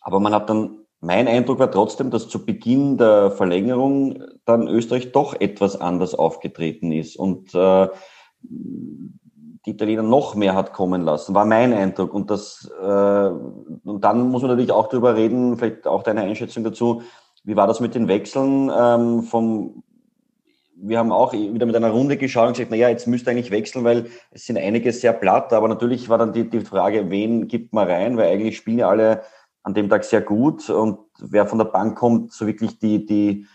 aber 0.00 0.20
man 0.20 0.34
hat 0.34 0.50
dann, 0.50 0.80
mein 1.00 1.28
Eindruck 1.28 1.58
war 1.58 1.70
trotzdem, 1.70 2.10
dass 2.10 2.28
zu 2.28 2.44
Beginn 2.44 2.98
der 2.98 3.30
Verlängerung 3.30 4.22
dann 4.44 4.68
Österreich 4.68 5.12
doch 5.12 5.38
etwas 5.40 5.80
anders 5.80 6.14
aufgetreten 6.14 6.92
ist 6.92 7.16
und 7.16 7.54
äh, 7.54 7.88
die 8.40 9.70
Italiener 9.70 10.02
noch 10.02 10.34
mehr 10.34 10.54
hat 10.54 10.72
kommen 10.72 11.02
lassen, 11.02 11.34
war 11.34 11.44
mein 11.44 11.72
Eindruck. 11.72 12.14
Und 12.14 12.30
das 12.30 12.70
äh, 12.80 13.28
und 13.28 14.00
dann 14.02 14.28
muss 14.28 14.42
man 14.42 14.50
natürlich 14.50 14.72
auch 14.72 14.88
darüber 14.88 15.14
reden, 15.14 15.56
vielleicht 15.56 15.86
auch 15.86 16.02
deine 16.02 16.22
Einschätzung 16.22 16.64
dazu. 16.64 17.02
Wie 17.44 17.56
war 17.56 17.66
das 17.66 17.80
mit 17.80 17.94
den 17.94 18.08
Wechseln 18.08 18.70
ähm, 18.76 19.22
vom 19.22 19.82
wir 20.80 20.98
haben 20.98 21.12
auch 21.12 21.32
wieder 21.32 21.66
mit 21.66 21.76
einer 21.76 21.90
Runde 21.90 22.16
geschaut 22.16 22.48
und 22.48 22.52
gesagt, 22.54 22.70
na 22.70 22.76
ja, 22.76 22.88
jetzt 22.88 23.06
müsste 23.06 23.30
eigentlich 23.30 23.50
wechseln, 23.50 23.84
weil 23.84 24.06
es 24.30 24.46
sind 24.46 24.58
einige 24.58 24.92
sehr 24.92 25.12
platt, 25.12 25.52
aber 25.52 25.68
natürlich 25.68 26.08
war 26.08 26.18
dann 26.18 26.32
die, 26.32 26.48
die 26.48 26.60
Frage, 26.60 27.10
wen 27.10 27.48
gibt 27.48 27.72
man 27.72 27.88
rein, 27.88 28.16
weil 28.16 28.32
eigentlich 28.32 28.56
spielen 28.56 28.78
ja 28.78 28.88
alle 28.88 29.22
an 29.62 29.74
dem 29.74 29.88
Tag 29.88 30.04
sehr 30.04 30.20
gut 30.20 30.70
und 30.70 30.98
wer 31.18 31.46
von 31.46 31.58
der 31.58 31.66
Bank 31.66 31.98
kommt, 31.98 32.32
so 32.32 32.46
wirklich 32.46 32.78
die, 32.78 33.04
die 33.04 33.46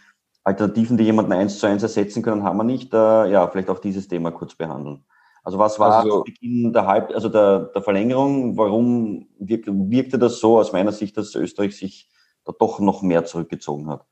Alternativen, 0.44 0.98
die 0.98 1.06
jemanden 1.06 1.32
eins 1.32 1.60
zu 1.60 1.68
eins 1.68 1.84
ersetzen 1.84 2.22
können, 2.22 2.44
haben 2.44 2.58
wir 2.58 2.66
nicht. 2.66 2.94
Äh, 2.94 3.32
ja, 3.32 3.48
vielleicht 3.48 3.70
auch 3.70 3.80
dieses 3.80 4.08
Thema 4.08 4.32
kurz 4.32 4.56
behandeln. 4.56 5.06
Also 5.44 5.58
was 5.58 5.80
war 5.80 6.00
also, 6.00 6.20
zu 6.20 6.24
Beginn 6.24 6.74
der 6.74 6.86
Halb, 6.86 7.12
also 7.12 7.30
der, 7.30 7.72
der 7.74 7.82
Verlängerung? 7.82 8.58
Warum 8.58 9.28
wirk, 9.40 9.66
wirkte 9.68 10.18
das 10.20 10.40
so 10.40 10.60
aus 10.60 10.74
meiner 10.74 10.92
Sicht, 10.92 11.18
dass 11.18 11.36
Österreich 11.36 11.78
sich 11.78 12.10
da 12.46 12.54
doch 12.58 12.80
noch 12.80 13.02
mehr 13.02 13.26
zurückgezogen 13.26 13.90
hat? 13.90 14.06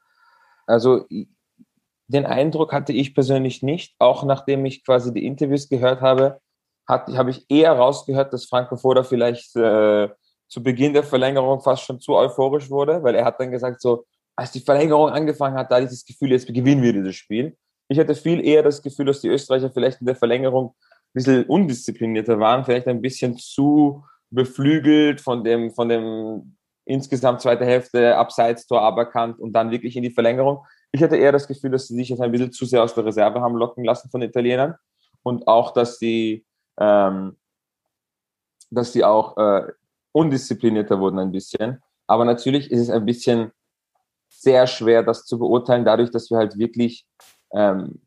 Also 0.65 1.05
den 2.11 2.25
Eindruck 2.25 2.73
hatte 2.73 2.93
ich 2.93 3.15
persönlich 3.15 3.63
nicht, 3.63 3.95
auch 3.99 4.23
nachdem 4.23 4.65
ich 4.65 4.83
quasi 4.83 5.13
die 5.13 5.25
Interviews 5.25 5.69
gehört 5.69 6.01
habe, 6.01 6.39
habe 6.87 7.29
ich 7.29 7.45
eher 7.49 7.71
rausgehört, 7.71 8.33
dass 8.33 8.45
Franco 8.45 8.75
Foda 8.75 9.03
vielleicht 9.03 9.55
äh, 9.55 10.09
zu 10.49 10.61
Beginn 10.61 10.93
der 10.93 11.03
Verlängerung 11.03 11.61
fast 11.61 11.83
schon 11.83 12.01
zu 12.01 12.15
euphorisch 12.15 12.69
wurde, 12.69 13.01
weil 13.01 13.15
er 13.15 13.23
hat 13.23 13.39
dann 13.39 13.51
gesagt, 13.51 13.81
so, 13.81 14.05
als 14.35 14.51
die 14.51 14.59
Verlängerung 14.59 15.09
angefangen 15.09 15.55
hat, 15.55 15.71
da 15.71 15.75
hatte 15.75 15.85
ich 15.85 15.91
das 15.91 16.05
Gefühl, 16.05 16.31
jetzt 16.31 16.47
gewinnen 16.47 16.81
wir 16.81 16.91
dieses 16.91 17.15
Spiel. 17.15 17.55
Ich 17.87 17.97
hatte 17.97 18.15
viel 18.15 18.45
eher 18.45 18.63
das 18.63 18.81
Gefühl, 18.81 19.05
dass 19.05 19.21
die 19.21 19.29
Österreicher 19.29 19.71
vielleicht 19.71 20.01
in 20.01 20.07
der 20.07 20.15
Verlängerung 20.15 20.69
ein 20.69 21.13
bisschen 21.13 21.45
undisziplinierter 21.45 22.39
waren, 22.39 22.65
vielleicht 22.65 22.87
ein 22.87 23.01
bisschen 23.01 23.37
zu 23.37 24.03
beflügelt 24.29 25.21
von 25.21 25.43
dem, 25.43 25.71
von 25.71 25.87
dem 25.87 26.57
insgesamt 26.85 27.41
zweite 27.41 27.65
Hälfte 27.65 28.17
Abseits-Tor 28.17 28.81
aberkannt 28.81 29.39
und 29.39 29.53
dann 29.53 29.71
wirklich 29.71 29.95
in 29.95 30.03
die 30.03 30.11
Verlängerung. 30.11 30.65
Ich 30.91 31.01
hatte 31.01 31.17
eher 31.17 31.31
das 31.31 31.47
Gefühl, 31.47 31.71
dass 31.71 31.87
sie 31.87 31.95
sich 31.95 32.09
jetzt 32.09 32.21
ein 32.21 32.31
bisschen 32.31 32.51
zu 32.51 32.65
sehr 32.65 32.83
aus 32.83 32.93
der 32.93 33.05
Reserve 33.05 33.41
haben 33.41 33.55
locken 33.55 33.83
lassen 33.83 34.09
von 34.09 34.21
den 34.21 34.29
Italienern 34.29 34.75
und 35.23 35.47
auch, 35.47 35.71
dass 35.71 35.99
sie, 35.99 36.45
ähm, 36.79 37.37
dass 38.69 38.91
sie 38.93 39.03
auch 39.03 39.37
äh, 39.37 39.71
undisziplinierter 40.11 40.99
wurden 40.99 41.19
ein 41.19 41.31
bisschen. 41.31 41.81
Aber 42.07 42.25
natürlich 42.25 42.71
ist 42.71 42.81
es 42.81 42.89
ein 42.89 43.05
bisschen 43.05 43.51
sehr 44.29 44.67
schwer, 44.67 45.03
das 45.03 45.25
zu 45.25 45.39
beurteilen, 45.39 45.85
dadurch, 45.85 46.11
dass 46.11 46.29
wir 46.29 46.37
halt 46.37 46.57
wirklich 46.57 47.05
ähm, 47.53 48.01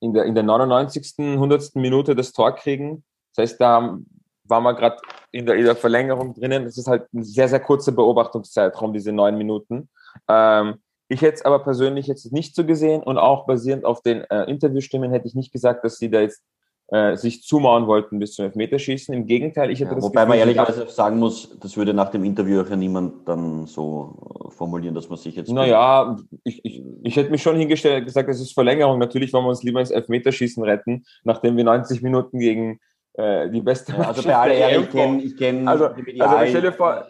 in, 0.00 0.12
der, 0.12 0.24
in 0.24 0.34
der 0.34 0.44
99., 0.44 1.14
100. 1.18 1.76
Minute 1.76 2.14
das 2.14 2.32
Tor 2.32 2.54
kriegen. 2.54 3.04
Das 3.34 3.42
heißt, 3.42 3.60
da 3.60 3.98
waren 4.44 4.62
wir 4.62 4.74
gerade 4.74 4.98
in 5.32 5.46
der, 5.46 5.56
in 5.56 5.64
der 5.64 5.76
Verlängerung 5.76 6.34
drinnen. 6.34 6.64
Das 6.64 6.78
ist 6.78 6.86
halt 6.86 7.12
ein 7.12 7.24
sehr, 7.24 7.48
sehr 7.48 7.60
kurzer 7.60 7.92
Beobachtungszeitraum, 7.92 8.92
diese 8.92 9.12
neun 9.12 9.36
Minuten. 9.36 9.88
Ähm, 10.28 10.80
ich 11.08 11.22
hätte 11.22 11.34
es 11.34 11.44
aber 11.44 11.60
persönlich 11.60 12.06
jetzt 12.06 12.32
nicht 12.32 12.54
so 12.54 12.64
gesehen 12.64 13.02
und 13.02 13.18
auch 13.18 13.46
basierend 13.46 13.84
auf 13.84 14.02
den 14.02 14.22
äh, 14.22 14.44
Interviewstimmen 14.44 15.10
hätte 15.10 15.26
ich 15.28 15.34
nicht 15.34 15.52
gesagt, 15.52 15.84
dass 15.84 15.98
sie 15.98 16.10
da 16.10 16.20
jetzt 16.20 16.42
äh, 16.88 17.16
sich 17.16 17.42
zumauern 17.42 17.86
wollten 17.86 18.18
bis 18.18 18.34
zum 18.34 18.44
Elfmeterschießen. 18.44 19.12
Im 19.14 19.26
Gegenteil, 19.26 19.70
ich 19.70 19.80
hätte 19.80 19.90
ja, 19.90 19.94
das 19.96 20.04
Wobei 20.04 20.20
Gefühl, 20.20 20.28
man 20.28 20.38
ehrlicherweise 20.38 20.88
sagen 20.88 21.18
muss, 21.18 21.58
das 21.60 21.76
würde 21.76 21.92
nach 21.94 22.10
dem 22.10 22.24
Interview 22.24 22.60
auch 22.60 22.70
ja 22.70 22.76
niemand 22.76 23.26
dann 23.28 23.66
so 23.66 24.50
formulieren, 24.56 24.94
dass 24.94 25.08
man 25.08 25.18
sich 25.18 25.34
jetzt. 25.34 25.50
Naja, 25.50 26.16
ich, 26.44 26.64
ich, 26.64 26.82
ich 27.02 27.16
hätte 27.16 27.30
mich 27.30 27.42
schon 27.42 27.56
hingestellt 27.56 28.00
und 28.00 28.04
gesagt, 28.04 28.28
es 28.28 28.40
ist 28.40 28.52
Verlängerung. 28.52 28.98
Natürlich 28.98 29.32
wollen 29.32 29.44
wir 29.44 29.50
uns 29.50 29.62
lieber 29.62 29.80
ins 29.80 29.90
Elfmeterschießen 29.90 30.62
retten, 30.62 31.04
nachdem 31.24 31.56
wir 31.56 31.64
90 31.64 32.02
Minuten 32.02 32.38
gegen 32.38 32.78
äh, 33.14 33.50
die 33.50 33.62
beste 33.62 33.92
ja, 33.92 33.98
Also 34.02 34.22
bei 34.22 34.36
aller 34.36 34.54
Ehre, 34.54 34.82
ich 34.82 34.90
kenne 34.90 35.34
kenn 35.36 35.68
also, 35.68 35.86
also 35.86 36.46
stell 36.46 36.62
dir 36.62 36.72
vor, 36.72 37.06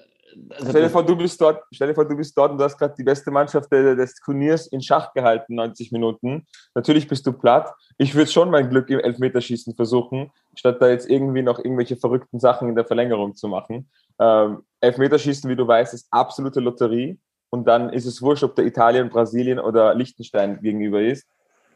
also 0.51 0.71
stell 0.71 0.83
dir 0.83 0.91
vor, 0.91 1.05
du 1.05 1.17
bist 1.17 1.41
dort, 1.41 1.63
stell 1.73 1.89
dir 1.89 1.95
vor, 1.95 2.05
du 2.05 2.17
bist 2.17 2.37
dort 2.37 2.53
und 2.53 2.59
du 2.59 2.65
hast 2.65 2.79
gerade 2.79 2.95
die 2.97 3.05
beste 3.05 3.31
Mannschaft 3.31 3.71
des 3.71 4.15
Turniers 4.17 4.67
in 4.67 4.81
Schach 4.81 5.13
gehalten, 5.13 5.55
90 5.55 5.93
Minuten. 5.93 6.47
Natürlich 6.75 7.09
bist 7.09 7.27
du 7.27 7.33
platt. 7.33 7.73
Ich 7.99 8.15
würde 8.15 8.31
schon 8.31 8.51
mein 8.51 8.69
Glück 8.69 8.89
im 8.91 9.01
Elfmeterschießen 9.01 9.75
versuchen, 9.75 10.31
statt 10.55 10.81
da 10.81 10.89
jetzt 10.89 11.09
irgendwie 11.09 11.43
noch 11.43 11.59
irgendwelche 11.59 11.97
verrückten 11.97 12.41
Sachen 12.41 12.69
in 12.69 12.75
der 12.75 12.85
Verlängerung 12.85 13.35
zu 13.35 13.49
machen. 13.49 13.89
Ähm, 14.19 14.63
Elfmeterschießen, 14.81 15.49
wie 15.51 15.57
du 15.57 15.67
weißt, 15.67 15.95
ist 15.95 16.09
absolute 16.11 16.61
Lotterie. 16.61 17.19
Und 17.51 17.67
dann 17.67 17.91
ist 17.91 18.07
es 18.07 18.21
wurscht, 18.23 18.43
ob 18.43 18.57
der 18.57 18.67
Italien, 18.67 19.09
Brasilien 19.09 19.59
oder 19.59 19.95
Liechtenstein 19.95 20.61
gegenüber 20.61 21.01
ist. 21.01 21.27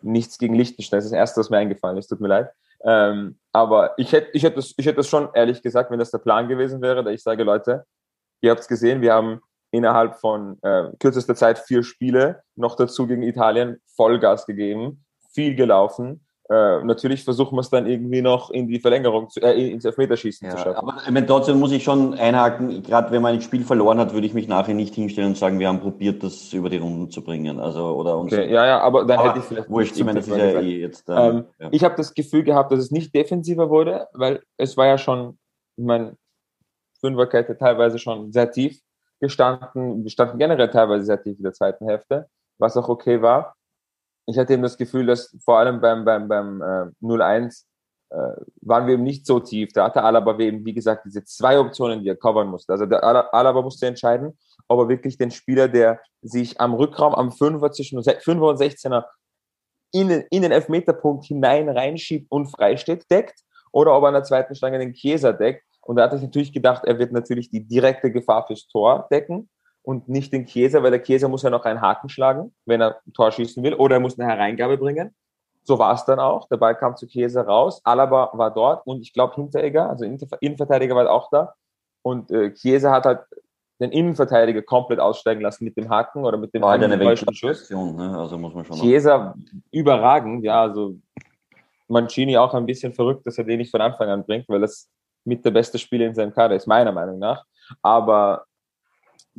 Nichts 0.02 0.38
gegen 0.38 0.54
Liechtenstein, 0.54 0.98
das 0.98 1.06
ist 1.06 1.12
das 1.12 1.18
Erste, 1.18 1.40
was 1.40 1.50
mir 1.50 1.58
eingefallen 1.58 1.96
ist, 1.96 2.08
tut 2.08 2.20
mir 2.20 2.28
leid. 2.28 2.50
Ähm, 2.82 3.38
aber 3.52 3.92
ich 3.98 4.12
hätte 4.12 4.28
ich 4.32 4.42
hätte 4.42 4.56
das, 4.56 4.72
ich 4.76 4.86
hätte 4.86 4.96
das 4.96 5.08
schon 5.08 5.28
ehrlich 5.34 5.62
gesagt, 5.62 5.90
wenn 5.90 5.98
das 5.98 6.10
der 6.10 6.18
Plan 6.18 6.48
gewesen 6.48 6.80
wäre, 6.80 7.04
da 7.04 7.10
ich 7.10 7.22
sage, 7.22 7.44
Leute, 7.44 7.84
ihr 8.40 8.50
habt 8.50 8.60
es 8.60 8.68
gesehen, 8.68 9.00
wir 9.00 9.14
haben 9.14 9.40
innerhalb 9.70 10.16
von 10.16 10.58
äh, 10.62 10.90
kürzester 10.98 11.34
Zeit 11.34 11.58
vier 11.58 11.82
Spiele 11.82 12.42
noch 12.56 12.76
dazu 12.76 13.06
gegen 13.06 13.22
Italien 13.22 13.80
Vollgas 13.96 14.46
gegeben, 14.46 15.04
viel 15.32 15.54
gelaufen 15.54 16.26
äh, 16.50 16.82
natürlich 16.82 17.22
versuchen 17.22 17.54
wir 17.54 17.60
es 17.60 17.70
dann 17.70 17.86
irgendwie 17.86 18.22
noch 18.22 18.50
in 18.50 18.66
die 18.66 18.80
Verlängerung, 18.80 19.30
zu, 19.30 19.40
äh, 19.40 19.70
ins 19.70 19.84
Elfmeterschießen 19.84 20.48
ja, 20.48 20.56
zu 20.56 20.62
schaffen. 20.62 20.78
Aber 20.78 20.96
ich 21.06 21.10
meine, 21.12 21.24
trotzdem 21.24 21.60
muss 21.60 21.70
ich 21.70 21.84
schon 21.84 22.14
einhaken, 22.14 22.82
gerade 22.82 23.12
wenn 23.12 23.22
man 23.22 23.34
ein 23.34 23.40
Spiel 23.40 23.62
verloren 23.62 24.00
hat, 24.00 24.12
würde 24.14 24.26
ich 24.26 24.34
mich 24.34 24.48
nachher 24.48 24.74
nicht 24.74 24.96
hinstellen 24.96 25.28
und 25.28 25.36
sagen, 25.36 25.60
wir 25.60 25.68
haben 25.68 25.78
probiert, 25.78 26.24
das 26.24 26.52
über 26.52 26.68
die 26.68 26.78
Runden 26.78 27.08
zu 27.08 27.22
bringen. 27.22 27.60
Also, 27.60 27.94
oder 27.94 28.18
uns 28.18 28.32
okay, 28.32 28.52
ja, 28.52 28.66
ja, 28.66 28.80
aber 28.80 29.04
dann 29.04 29.20
aber 29.20 29.28
hätte 29.28 29.38
ich 29.38 29.44
vielleicht. 29.44 29.70
Wurscht, 29.70 29.96
ich 29.96 30.04
meine, 30.04 30.18
das 30.18 30.26
ist 30.26 30.36
ja 30.36 30.60
eh 30.60 30.80
jetzt. 30.80 31.08
Ähm, 31.08 31.16
ähm, 31.16 31.44
ja. 31.60 31.68
Ich 31.70 31.84
habe 31.84 31.94
das 31.94 32.14
Gefühl 32.14 32.42
gehabt, 32.42 32.72
dass 32.72 32.80
es 32.80 32.90
nicht 32.90 33.14
defensiver 33.14 33.70
wurde, 33.70 34.08
weil 34.12 34.42
es 34.56 34.76
war 34.76 34.88
ja 34.88 34.98
schon, 34.98 35.38
ich 35.76 35.84
meine, 35.84 36.16
Fünferkette 37.00 37.56
teilweise 37.56 37.98
schon 37.98 38.32
sehr 38.32 38.50
tief 38.50 38.80
gestanden. 39.20 40.02
Wir 40.02 40.10
standen 40.10 40.38
generell 40.38 40.70
teilweise 40.70 41.04
sehr 41.04 41.22
tief 41.22 41.36
in 41.38 41.44
der 41.44 41.52
zweiten 41.52 41.86
Hälfte, 41.86 42.28
was 42.58 42.76
auch 42.76 42.88
okay 42.88 43.20
war 43.20 43.54
ich 44.30 44.38
hatte 44.38 44.52
eben 44.52 44.62
das 44.62 44.76
Gefühl, 44.76 45.06
dass 45.06 45.36
vor 45.44 45.58
allem 45.58 45.80
beim, 45.80 46.04
beim, 46.04 46.28
beim 46.28 46.62
äh, 46.62 47.04
0-1 47.04 47.64
äh, 48.10 48.16
waren 48.62 48.86
wir 48.86 48.94
eben 48.94 49.02
nicht 49.02 49.26
so 49.26 49.40
tief. 49.40 49.72
Da 49.72 49.84
hatte 49.84 50.02
Alaba 50.02 50.38
eben, 50.38 50.64
wie 50.64 50.74
gesagt, 50.74 51.04
diese 51.04 51.24
zwei 51.24 51.58
Optionen, 51.58 52.02
die 52.02 52.08
er 52.08 52.16
covern 52.16 52.48
musste. 52.48 52.72
Also 52.72 52.86
der 52.86 53.02
Alaba 53.02 53.62
musste 53.62 53.86
entscheiden, 53.86 54.38
ob 54.68 54.80
er 54.80 54.88
wirklich 54.88 55.18
den 55.18 55.30
Spieler, 55.30 55.68
der 55.68 56.00
sich 56.22 56.60
am 56.60 56.74
Rückraum 56.74 57.14
am 57.14 57.30
5er 57.30 57.72
zwischen 57.72 58.00
5er 58.00 58.50
und 58.50 58.60
16er 58.60 59.04
in 59.92 60.08
den, 60.08 60.24
in 60.30 60.42
den 60.42 60.52
Elfmeterpunkt 60.52 61.24
hinein 61.24 61.68
reinschiebt 61.68 62.30
und 62.30 62.46
freisteht, 62.46 63.10
deckt, 63.10 63.40
oder 63.72 63.96
ob 63.96 64.04
er 64.04 64.08
an 64.08 64.14
der 64.14 64.24
zweiten 64.24 64.54
Stange 64.54 64.78
den 64.78 64.92
Chiesa 64.92 65.32
deckt. 65.32 65.64
Und 65.82 65.96
da 65.96 66.04
hatte 66.04 66.16
ich 66.16 66.22
natürlich 66.22 66.52
gedacht, 66.52 66.84
er 66.84 66.98
wird 66.98 67.12
natürlich 67.12 67.50
die 67.50 67.66
direkte 67.66 68.12
Gefahr 68.12 68.46
fürs 68.46 68.66
Tor 68.68 69.08
decken 69.10 69.48
und 69.82 70.08
nicht 70.08 70.32
den 70.32 70.46
Chiesa, 70.46 70.82
weil 70.82 70.90
der 70.90 71.02
Chiesa 71.02 71.28
muss 71.28 71.42
ja 71.42 71.50
noch 71.50 71.64
einen 71.64 71.80
Haken 71.80 72.08
schlagen, 72.08 72.54
wenn 72.66 72.80
er 72.80 73.00
ein 73.06 73.12
Tor 73.12 73.32
schießen 73.32 73.62
will, 73.62 73.74
oder 73.74 73.96
er 73.96 74.00
muss 74.00 74.18
eine 74.18 74.30
Hereingabe 74.30 74.76
bringen. 74.76 75.14
So 75.62 75.78
war 75.78 75.94
es 75.94 76.04
dann 76.04 76.18
auch. 76.18 76.48
Der 76.48 76.56
Ball 76.56 76.76
kam 76.76 76.96
zu 76.96 77.06
Chiesa 77.06 77.42
raus. 77.42 77.80
Alaba 77.84 78.30
war 78.34 78.52
dort 78.52 78.86
und 78.86 79.00
ich 79.02 79.12
glaube 79.12 79.34
Hinteregger, 79.34 79.88
also 79.88 80.04
Innenverteidiger 80.04 80.94
war 80.94 81.10
auch 81.10 81.28
da. 81.30 81.54
Und 82.02 82.30
äh, 82.30 82.52
Chiesa 82.54 82.90
hat 82.92 83.04
halt 83.04 83.20
den 83.80 83.92
Innenverteidiger 83.92 84.62
komplett 84.62 85.00
aussteigen 85.00 85.40
lassen 85.40 85.64
mit 85.64 85.76
dem 85.76 85.88
Haken 85.88 86.24
oder 86.24 86.36
mit 86.36 86.52
dem 86.54 86.62
war 86.62 86.72
eine 86.72 86.98
Schuss. 87.34 87.70
Ne? 87.70 88.18
Also 88.18 88.36
muss 88.36 88.54
man 88.54 88.64
schon 88.64 88.76
Chiesa 88.76 89.34
überragend, 89.70 90.44
ja, 90.44 90.62
also 90.62 90.96
Mancini 91.88 92.36
auch 92.36 92.54
ein 92.54 92.66
bisschen 92.66 92.92
verrückt, 92.92 93.26
dass 93.26 93.38
er 93.38 93.44
den 93.44 93.58
nicht 93.58 93.70
von 93.70 93.80
Anfang 93.80 94.08
an 94.08 94.24
bringt, 94.24 94.48
weil 94.48 94.60
das 94.60 94.88
mit 95.24 95.44
der 95.44 95.50
beste 95.50 95.78
Spieler 95.78 96.06
in 96.06 96.14
seinem 96.14 96.34
Kader 96.34 96.56
ist, 96.56 96.66
meiner 96.66 96.92
Meinung 96.92 97.18
nach. 97.18 97.44
Aber 97.82 98.44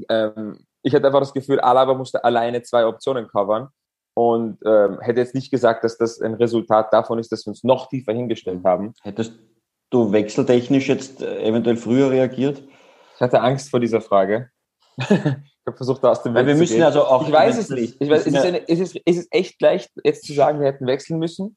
ähm, 0.09 0.65
ich 0.83 0.93
hatte 0.95 1.07
einfach 1.07 1.19
das 1.19 1.33
Gefühl, 1.33 1.59
Alaba 1.59 1.93
musste 1.93 2.23
alleine 2.23 2.61
zwei 2.63 2.85
Optionen 2.85 3.27
covern 3.27 3.69
und 4.13 4.59
ähm, 4.65 4.99
hätte 4.99 5.19
jetzt 5.19 5.35
nicht 5.35 5.51
gesagt, 5.51 5.83
dass 5.83 5.97
das 5.97 6.19
ein 6.21 6.33
Resultat 6.33 6.91
davon 6.91 7.19
ist, 7.19 7.31
dass 7.31 7.45
wir 7.45 7.51
uns 7.51 7.63
noch 7.63 7.89
tiefer 7.89 8.13
hingestellt 8.13 8.63
haben. 8.63 8.93
Hättest 9.03 9.33
du 9.89 10.11
wechseltechnisch 10.11 10.87
jetzt 10.87 11.21
äh, 11.21 11.43
eventuell 11.43 11.77
früher 11.77 12.09
reagiert? 12.09 12.63
Ich 13.15 13.21
hatte 13.21 13.41
Angst 13.41 13.69
vor 13.69 13.79
dieser 13.79 14.01
Frage. 14.01 14.49
ich 14.97 15.07
habe 15.07 15.77
versucht, 15.77 16.03
da 16.03 16.11
aus 16.11 16.23
dem 16.23 16.33
Weg 16.33 16.45
wir 16.45 16.55
müssen 16.55 16.81
Also 16.81 17.05
auch 17.05 17.25
ich 17.25 17.31
weiß 17.31 17.57
es 17.57 17.69
nicht. 17.69 18.01
Ich 18.01 18.09
weiß, 18.09 18.25
es, 18.25 18.33
ist 18.33 18.45
eine, 18.45 18.67
es, 18.67 18.79
ist, 18.79 18.99
es 19.05 19.17
ist 19.17 19.27
echt 19.31 19.61
leicht, 19.61 19.91
jetzt 20.03 20.25
zu 20.25 20.33
sagen, 20.33 20.59
wir 20.59 20.67
hätten 20.67 20.87
wechseln 20.87 21.19
müssen. 21.19 21.55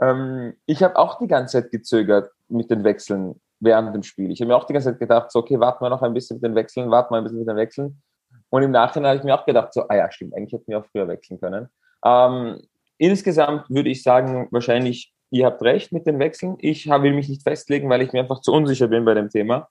Ähm, 0.00 0.54
ich 0.66 0.82
habe 0.82 0.96
auch 0.96 1.18
die 1.18 1.28
ganze 1.28 1.62
Zeit 1.62 1.70
gezögert 1.70 2.30
mit 2.48 2.70
den 2.70 2.84
Wechseln 2.84 3.40
während 3.64 3.94
dem 3.94 4.02
Spiel. 4.02 4.30
Ich 4.30 4.40
habe 4.40 4.48
mir 4.48 4.56
auch 4.56 4.64
die 4.64 4.72
ganze 4.72 4.90
Zeit 4.90 5.00
gedacht, 5.00 5.32
so, 5.32 5.40
okay, 5.40 5.58
warten 5.58 5.84
wir 5.84 5.90
noch 5.90 6.02
ein 6.02 6.14
bisschen 6.14 6.36
mit 6.36 6.44
den 6.44 6.54
Wechseln, 6.54 6.90
warten 6.90 7.12
wir 7.12 7.18
ein 7.18 7.24
bisschen 7.24 7.40
mit 7.40 7.48
den 7.48 7.56
Wechseln. 7.56 8.02
Und 8.50 8.62
im 8.62 8.70
Nachhinein 8.70 9.10
habe 9.10 9.18
ich 9.18 9.24
mir 9.24 9.34
auch 9.34 9.46
gedacht, 9.46 9.72
so, 9.72 9.88
ah 9.88 9.96
ja, 9.96 10.10
stimmt, 10.10 10.34
eigentlich 10.34 10.52
hätten 10.52 10.70
wir 10.70 10.78
auch 10.78 10.86
früher 10.86 11.08
wechseln 11.08 11.40
können. 11.40 11.68
Ähm, 12.04 12.60
insgesamt 12.98 13.68
würde 13.70 13.90
ich 13.90 14.02
sagen, 14.02 14.48
wahrscheinlich, 14.50 15.12
ihr 15.30 15.46
habt 15.46 15.62
recht 15.62 15.92
mit 15.92 16.06
den 16.06 16.18
Wechseln. 16.18 16.56
Ich 16.58 16.86
will 16.86 17.14
mich 17.14 17.28
nicht 17.28 17.42
festlegen, 17.42 17.88
weil 17.90 18.02
ich 18.02 18.12
mir 18.12 18.20
einfach 18.20 18.40
zu 18.40 18.52
unsicher 18.52 18.88
bin 18.88 19.04
bei 19.04 19.14
dem 19.14 19.30
Thema. 19.30 19.68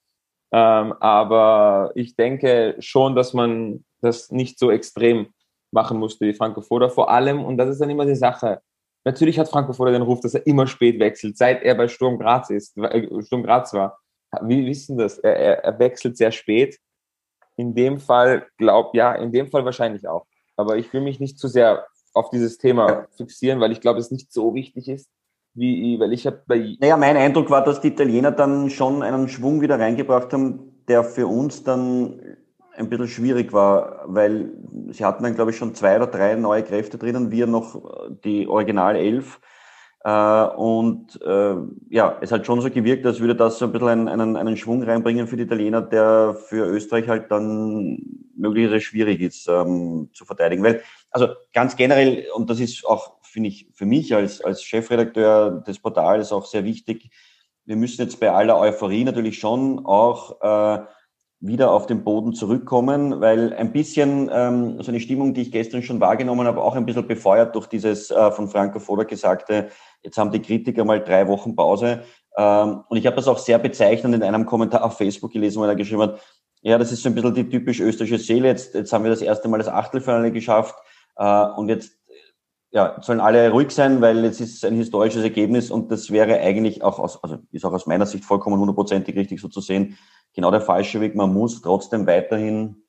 Ähm, 0.52 0.94
aber 1.00 1.92
ich 1.96 2.16
denke 2.16 2.76
schon, 2.80 3.16
dass 3.16 3.34
man 3.34 3.86
das 4.02 4.32
nicht 4.32 4.60
so 4.60 4.70
extrem 4.70 5.28
machen 5.72 5.98
musste 5.98 6.26
wie 6.26 6.34
Franco 6.34 6.62
Foda. 6.62 6.90
Vor 6.90 7.10
allem, 7.10 7.44
und 7.44 7.58
das 7.58 7.70
ist 7.70 7.82
dann 7.82 7.90
immer 7.90 8.06
die 8.06 8.16
Sache, 8.16 8.62
Natürlich 9.06 9.38
hat 9.38 9.50
Franco 9.50 9.74
Foda 9.74 9.92
den 9.92 10.02
Ruf, 10.02 10.22
dass 10.22 10.34
er 10.34 10.46
immer 10.48 10.68
spät 10.68 11.00
wechselt, 11.00 11.38
seit 11.38 11.62
er 11.64 11.76
bei 11.76 11.88
Sturm 11.88 12.18
Graz 12.20 12.50
ist, 12.50 12.78
äh, 12.78 13.08
Sturm 13.22 13.44
Graz 13.44 13.74
war. 13.74 14.00
Wie 14.42 14.66
wissen 14.66 14.98
das? 14.98 15.20
Er, 15.20 15.36
er, 15.36 15.64
er 15.64 15.80
wechselt 15.80 16.18
sehr 16.18 16.32
spät. 16.32 16.80
In 17.56 17.76
dem 17.76 18.00
Fall 18.00 18.48
glaub, 18.58 18.96
ja, 18.96 19.14
in 19.14 19.32
dem 19.32 19.48
Fall 19.48 19.66
wahrscheinlich 19.66 20.08
auch. 20.08 20.26
Aber 20.56 20.78
ich 20.78 20.92
will 20.94 21.02
mich 21.02 21.20
nicht 21.20 21.38
zu 21.38 21.48
sehr 21.48 21.86
auf 22.14 22.30
dieses 22.30 22.58
Thema 22.58 23.08
fixieren, 23.18 23.60
weil 23.60 23.72
ich 23.72 23.82
glaube, 23.82 24.00
es 24.00 24.12
nicht 24.12 24.32
so 24.32 24.54
wichtig 24.54 24.88
ist, 24.88 25.10
wie, 25.56 26.00
weil 26.00 26.14
ich 26.14 26.26
habe 26.26 26.42
bei. 26.48 26.76
Naja, 26.80 26.98
mein 26.98 27.18
Eindruck 27.18 27.50
war, 27.50 27.64
dass 27.64 27.82
die 27.82 27.90
Italiener 27.90 28.32
dann 28.32 28.70
schon 28.70 29.04
einen 29.04 29.30
Schwung 29.30 29.62
wieder 29.62 29.80
reingebracht 29.80 30.34
haben, 30.34 30.84
der 30.88 31.04
für 31.04 31.28
uns 31.28 31.64
dann 31.64 32.38
ein 32.76 32.90
bisschen 32.90 33.08
schwierig 33.08 33.54
war, 33.54 34.04
weil 34.06 34.52
sie 34.90 35.06
hatten 35.06 35.24
dann, 35.24 35.36
glaube 35.36 35.52
ich, 35.52 35.58
schon 35.58 35.76
zwei 35.76 35.96
oder 35.98 36.08
drei 36.08 36.36
neue 36.36 36.64
Kräfte 36.64 36.98
drinnen, 36.98 37.32
wir 37.32 37.48
noch 37.48 38.10
die 38.24 38.48
Original 38.48 38.96
elf. 38.96 39.40
Äh, 40.04 40.46
und 40.58 41.22
äh, 41.22 41.56
ja, 41.90 42.18
es 42.20 42.32
hat 42.32 42.46
schon 42.46 42.62
so 42.62 42.70
gewirkt, 42.70 43.06
als 43.06 43.20
würde 43.20 43.36
das 43.36 43.58
so 43.58 43.66
ein 43.66 43.72
bisschen 43.72 43.88
einen, 43.88 44.08
einen, 44.10 44.36
einen 44.36 44.58
Schwung 44.58 44.84
reinbringen 44.84 45.28
für 45.28 45.38
die 45.38 45.44
Italiener, 45.44 45.82
der 45.82 46.36
für 46.36 46.66
Österreich 46.66 47.08
halt 47.08 47.32
dann 47.32 48.00
möglicherweise 48.36 48.82
schwierig 48.82 49.22
ist 49.22 49.48
ähm, 49.48 50.10
zu 50.14 50.26
verteidigen. 50.26 50.64
Weil, 50.64 50.82
also 51.12 51.30
ganz 51.54 51.78
generell, 51.78 52.26
und 52.36 52.50
das 52.50 52.60
ist 52.60 52.86
auch, 52.86 53.14
finde 53.22 53.50
ich, 53.50 53.70
für 53.74 53.86
mich 53.86 54.14
als, 54.14 54.42
als 54.42 54.62
Chefredakteur 54.64 55.64
des 55.66 55.80
Portals 55.80 56.34
auch 56.34 56.46
sehr 56.46 56.66
wichtig, 56.66 57.10
wir 57.66 57.78
müssen 57.78 58.02
jetzt 58.02 58.20
bei 58.20 58.30
aller 58.30 58.60
Euphorie 58.60 59.06
natürlich 59.06 59.40
schon 59.40 59.86
auch 59.86 60.42
äh, 60.42 60.84
wieder 61.46 61.72
auf 61.72 61.88
den 61.88 62.06
Boden 62.06 62.34
zurückkommen, 62.34 63.20
weil 63.20 63.54
ein 63.54 63.74
bisschen 63.74 64.30
ähm, 64.32 64.82
so 64.82 64.92
eine 64.92 65.02
Stimmung, 65.02 65.34
die 65.34 65.42
ich 65.42 65.52
gestern 65.52 65.84
schon 65.84 66.00
wahrgenommen 66.00 66.48
habe, 66.48 66.64
auch 66.64 66.76
ein 66.76 66.86
bisschen 66.86 67.06
befeuert 67.06 67.54
durch 67.54 67.68
dieses 67.68 68.10
äh, 68.12 68.32
von 68.32 68.48
Franco 68.48 68.80
Foda 68.80 69.04
gesagte, 69.04 69.68
jetzt 70.02 70.18
haben 70.18 70.32
die 70.32 70.42
Kritiker 70.42 70.86
mal 70.86 71.04
drei 71.04 71.28
Wochen 71.28 71.54
Pause. 71.54 72.04
Ähm, 72.38 72.84
und 72.88 72.98
ich 72.98 73.06
habe 73.06 73.18
das 73.18 73.28
auch 73.28 73.38
sehr 73.38 73.60
bezeichnend 73.60 74.16
in 74.16 74.24
einem 74.24 74.46
Kommentar 74.46 74.86
auf 74.86 74.98
Facebook 74.98 75.34
gelesen, 75.34 75.62
wo 75.62 75.66
er 75.66 75.76
geschrieben 75.76 76.04
hat, 76.04 76.22
ja, 76.62 76.78
das 76.78 76.94
ist 76.94 77.04
so 77.04 77.10
ein 77.10 77.16
bisschen 77.16 77.36
die 77.36 77.50
typisch 77.50 77.82
österreichische 77.82 78.24
Seele. 78.24 78.48
Jetzt, 78.48 78.74
jetzt 78.74 78.94
haben 78.94 79.04
wir 79.04 79.12
das 79.12 79.22
erste 79.22 79.50
Mal 79.50 79.58
das 79.58 79.68
Achtelfinale 79.68 80.32
geschafft 80.32 80.76
äh, 81.18 81.46
und 81.58 81.68
jetzt 81.68 81.92
ja, 82.74 82.98
sollen 83.02 83.20
alle 83.20 83.52
ruhig 83.52 83.70
sein, 83.70 84.02
weil 84.02 84.26
es 84.26 84.42
ist 84.42 84.66
ein 84.66 84.74
historisches 84.74 85.22
Ergebnis 85.24 85.70
und 85.70 85.92
das 85.92 86.10
wäre 86.10 86.40
eigentlich 86.40 86.84
auch 86.84 86.98
aus, 86.98 87.24
also 87.24 87.38
ist 87.52 87.64
auch 87.66 87.72
aus 87.72 87.86
meiner 87.86 88.08
Sicht 88.08 88.26
vollkommen 88.26 88.60
hundertprozentig 88.60 89.16
richtig 89.16 89.40
so 89.40 89.48
zu 89.48 89.62
sehen, 89.62 89.96
genau 90.34 90.50
der 90.50 90.60
falsche 90.60 91.00
Weg. 91.00 91.16
Man 91.16 91.32
muss 91.32 91.62
trotzdem 91.62 92.08
weiterhin 92.08 92.84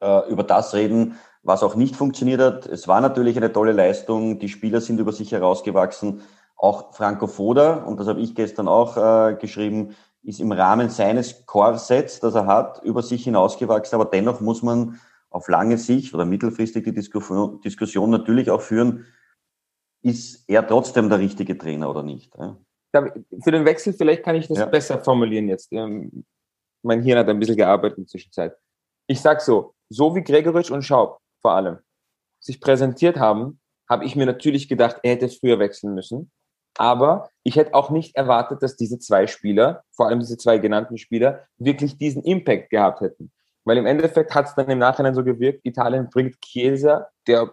äh, 0.00 0.30
über 0.30 0.44
das 0.44 0.72
reden, 0.72 1.16
was 1.42 1.64
auch 1.64 1.74
nicht 1.74 1.96
funktioniert 1.96 2.40
hat. 2.40 2.66
Es 2.66 2.86
war 2.86 3.00
natürlich 3.00 3.36
eine 3.36 3.52
tolle 3.52 3.72
Leistung. 3.72 4.38
Die 4.38 4.48
Spieler 4.48 4.80
sind 4.80 5.00
über 5.00 5.10
sich 5.10 5.32
herausgewachsen. 5.32 6.22
Auch 6.54 6.94
Franco 6.94 7.26
Foda, 7.26 7.82
und 7.82 7.98
das 7.98 8.06
habe 8.06 8.20
ich 8.20 8.36
gestern 8.36 8.68
auch 8.68 8.96
äh, 8.96 9.34
geschrieben, 9.34 9.96
ist 10.22 10.38
im 10.38 10.52
Rahmen 10.52 10.90
seines 10.90 11.44
Korsets, 11.46 12.20
das 12.20 12.36
er 12.36 12.46
hat, 12.46 12.80
über 12.84 13.02
sich 13.02 13.24
hinausgewachsen. 13.24 14.00
Aber 14.00 14.08
dennoch 14.08 14.40
muss 14.40 14.62
man 14.62 15.00
auf 15.32 15.48
lange 15.48 15.78
Sicht 15.78 16.14
oder 16.14 16.24
mittelfristig 16.24 16.84
die 16.84 16.92
Diskussion, 16.92 17.60
Diskussion 17.60 18.10
natürlich 18.10 18.50
auch 18.50 18.60
führen, 18.60 19.06
ist 20.02 20.44
er 20.48 20.66
trotzdem 20.66 21.08
der 21.08 21.18
richtige 21.18 21.56
Trainer 21.56 21.88
oder 21.88 22.02
nicht? 22.02 22.34
Ja? 22.36 22.56
Für 22.92 23.50
den 23.50 23.64
Wechsel 23.64 23.92
vielleicht 23.92 24.22
kann 24.22 24.36
ich 24.36 24.48
das 24.48 24.58
ja. 24.58 24.66
besser 24.66 25.02
formulieren 25.02 25.48
jetzt. 25.48 25.72
Ähm, 25.72 26.24
mein 26.82 27.02
Hirn 27.02 27.18
hat 27.18 27.28
ein 27.28 27.38
bisschen 27.38 27.56
gearbeitet 27.56 27.98
in 27.98 28.04
der 28.04 28.10
Zwischenzeit. 28.10 28.56
Ich 29.06 29.20
sag 29.20 29.40
so, 29.40 29.74
so 29.88 30.14
wie 30.14 30.22
Gregoritsch 30.22 30.70
und 30.70 30.82
Schaub 30.82 31.18
vor 31.40 31.52
allem 31.52 31.78
sich 32.40 32.60
präsentiert 32.60 33.18
haben, 33.18 33.60
habe 33.88 34.04
ich 34.04 34.16
mir 34.16 34.26
natürlich 34.26 34.68
gedacht, 34.68 34.98
er 35.02 35.12
hätte 35.12 35.28
früher 35.28 35.58
wechseln 35.58 35.94
müssen. 35.94 36.30
Aber 36.78 37.30
ich 37.42 37.56
hätte 37.56 37.74
auch 37.74 37.90
nicht 37.90 38.16
erwartet, 38.16 38.62
dass 38.62 38.76
diese 38.76 38.98
zwei 38.98 39.26
Spieler, 39.26 39.84
vor 39.92 40.08
allem 40.08 40.20
diese 40.20 40.38
zwei 40.38 40.58
genannten 40.58 40.96
Spieler, 40.96 41.46
wirklich 41.58 41.98
diesen 41.98 42.22
Impact 42.22 42.70
gehabt 42.70 43.00
hätten. 43.00 43.30
Weil 43.64 43.78
im 43.78 43.86
Endeffekt 43.86 44.34
hat 44.34 44.46
es 44.46 44.54
dann 44.54 44.68
im 44.68 44.78
Nachhinein 44.78 45.14
so 45.14 45.22
gewirkt, 45.22 45.60
Italien 45.64 46.08
bringt 46.10 46.40
Chiesa, 46.40 47.08
der 47.26 47.52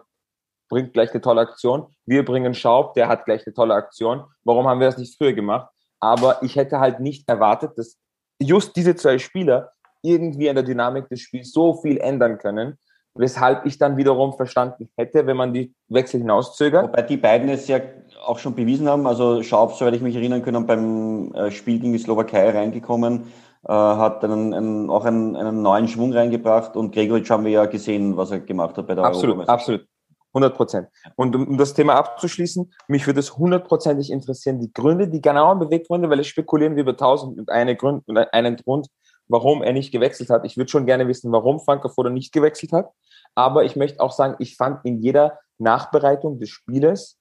bringt 0.68 0.92
gleich 0.92 1.10
eine 1.12 1.20
tolle 1.20 1.42
Aktion. 1.42 1.86
Wir 2.06 2.24
bringen 2.24 2.54
Schaub, 2.54 2.94
der 2.94 3.08
hat 3.08 3.24
gleich 3.24 3.46
eine 3.46 3.54
tolle 3.54 3.74
Aktion. 3.74 4.24
Warum 4.44 4.66
haben 4.66 4.80
wir 4.80 4.86
das 4.86 4.98
nicht 4.98 5.16
früher 5.16 5.32
gemacht? 5.32 5.70
Aber 6.00 6.42
ich 6.42 6.56
hätte 6.56 6.80
halt 6.80 7.00
nicht 7.00 7.28
erwartet, 7.28 7.72
dass 7.76 7.98
just 8.40 8.74
diese 8.76 8.96
zwei 8.96 9.18
Spieler 9.18 9.72
irgendwie 10.02 10.48
an 10.48 10.56
der 10.56 10.64
Dynamik 10.64 11.08
des 11.08 11.20
Spiels 11.20 11.52
so 11.52 11.74
viel 11.74 11.98
ändern 11.98 12.38
können, 12.38 12.78
weshalb 13.14 13.66
ich 13.66 13.76
dann 13.76 13.96
wiederum 13.96 14.32
verstanden 14.34 14.88
hätte, 14.96 15.26
wenn 15.26 15.36
man 15.36 15.52
die 15.52 15.74
Wechsel 15.88 16.20
hinauszögert. 16.20 16.84
Wobei 16.84 17.02
die 17.02 17.18
beiden 17.18 17.48
es 17.50 17.68
ja 17.68 17.80
auch 18.24 18.38
schon 18.38 18.54
bewiesen 18.54 18.88
haben. 18.88 19.06
Also 19.06 19.42
Schaub, 19.42 19.74
soweit 19.74 19.94
ich 19.94 20.00
mich 20.00 20.16
erinnern 20.16 20.42
kann, 20.42 20.66
beim 20.66 21.34
äh, 21.34 21.50
Spiel 21.50 21.80
gegen 21.80 21.92
die 21.92 21.98
Slowakei 21.98 22.50
reingekommen, 22.50 23.30
äh, 23.66 23.72
hat 23.72 24.24
einen, 24.24 24.54
einen, 24.54 24.90
auch 24.90 25.04
einen, 25.04 25.36
einen, 25.36 25.62
neuen 25.62 25.88
Schwung 25.88 26.12
reingebracht 26.12 26.76
und 26.76 26.94
Gregoritsch 26.94 27.30
haben 27.30 27.44
wir 27.44 27.52
ja 27.52 27.66
gesehen, 27.66 28.16
was 28.16 28.30
er 28.30 28.40
gemacht 28.40 28.76
hat 28.78 28.86
bei 28.86 28.94
der 28.94 29.04
Absolut, 29.04 29.48
absolut. 29.48 29.86
100 30.32 30.56
Prozent. 30.56 30.88
Und 31.16 31.34
um, 31.34 31.46
um, 31.48 31.58
das 31.58 31.74
Thema 31.74 31.96
abzuschließen, 31.96 32.72
mich 32.88 33.06
würde 33.06 33.20
es 33.20 33.36
hundertprozentig 33.36 34.10
interessieren, 34.10 34.60
die 34.60 34.72
Gründe, 34.72 35.08
die 35.08 35.20
genauen 35.20 35.58
Beweggründe, 35.58 36.08
weil 36.08 36.20
es 36.20 36.28
spekulieren 36.28 36.76
wir 36.76 36.82
über 36.82 36.96
tausend 36.96 37.38
und 37.38 37.50
eine 37.50 37.76
Grund, 37.76 38.04
einen 38.32 38.56
Grund, 38.56 38.86
warum 39.28 39.62
er 39.62 39.72
nicht 39.72 39.92
gewechselt 39.92 40.30
hat. 40.30 40.44
Ich 40.44 40.56
würde 40.56 40.70
schon 40.70 40.86
gerne 40.86 41.06
wissen, 41.08 41.32
warum 41.32 41.60
Franco 41.60 41.88
Foda 41.88 42.10
nicht 42.10 42.32
gewechselt 42.32 42.72
hat. 42.72 42.90
Aber 43.34 43.64
ich 43.64 43.76
möchte 43.76 44.00
auch 44.00 44.12
sagen, 44.12 44.36
ich 44.38 44.56
fand 44.56 44.84
in 44.84 45.00
jeder 45.00 45.38
Nachbereitung 45.58 46.38
des 46.38 46.48
Spieles 46.48 47.19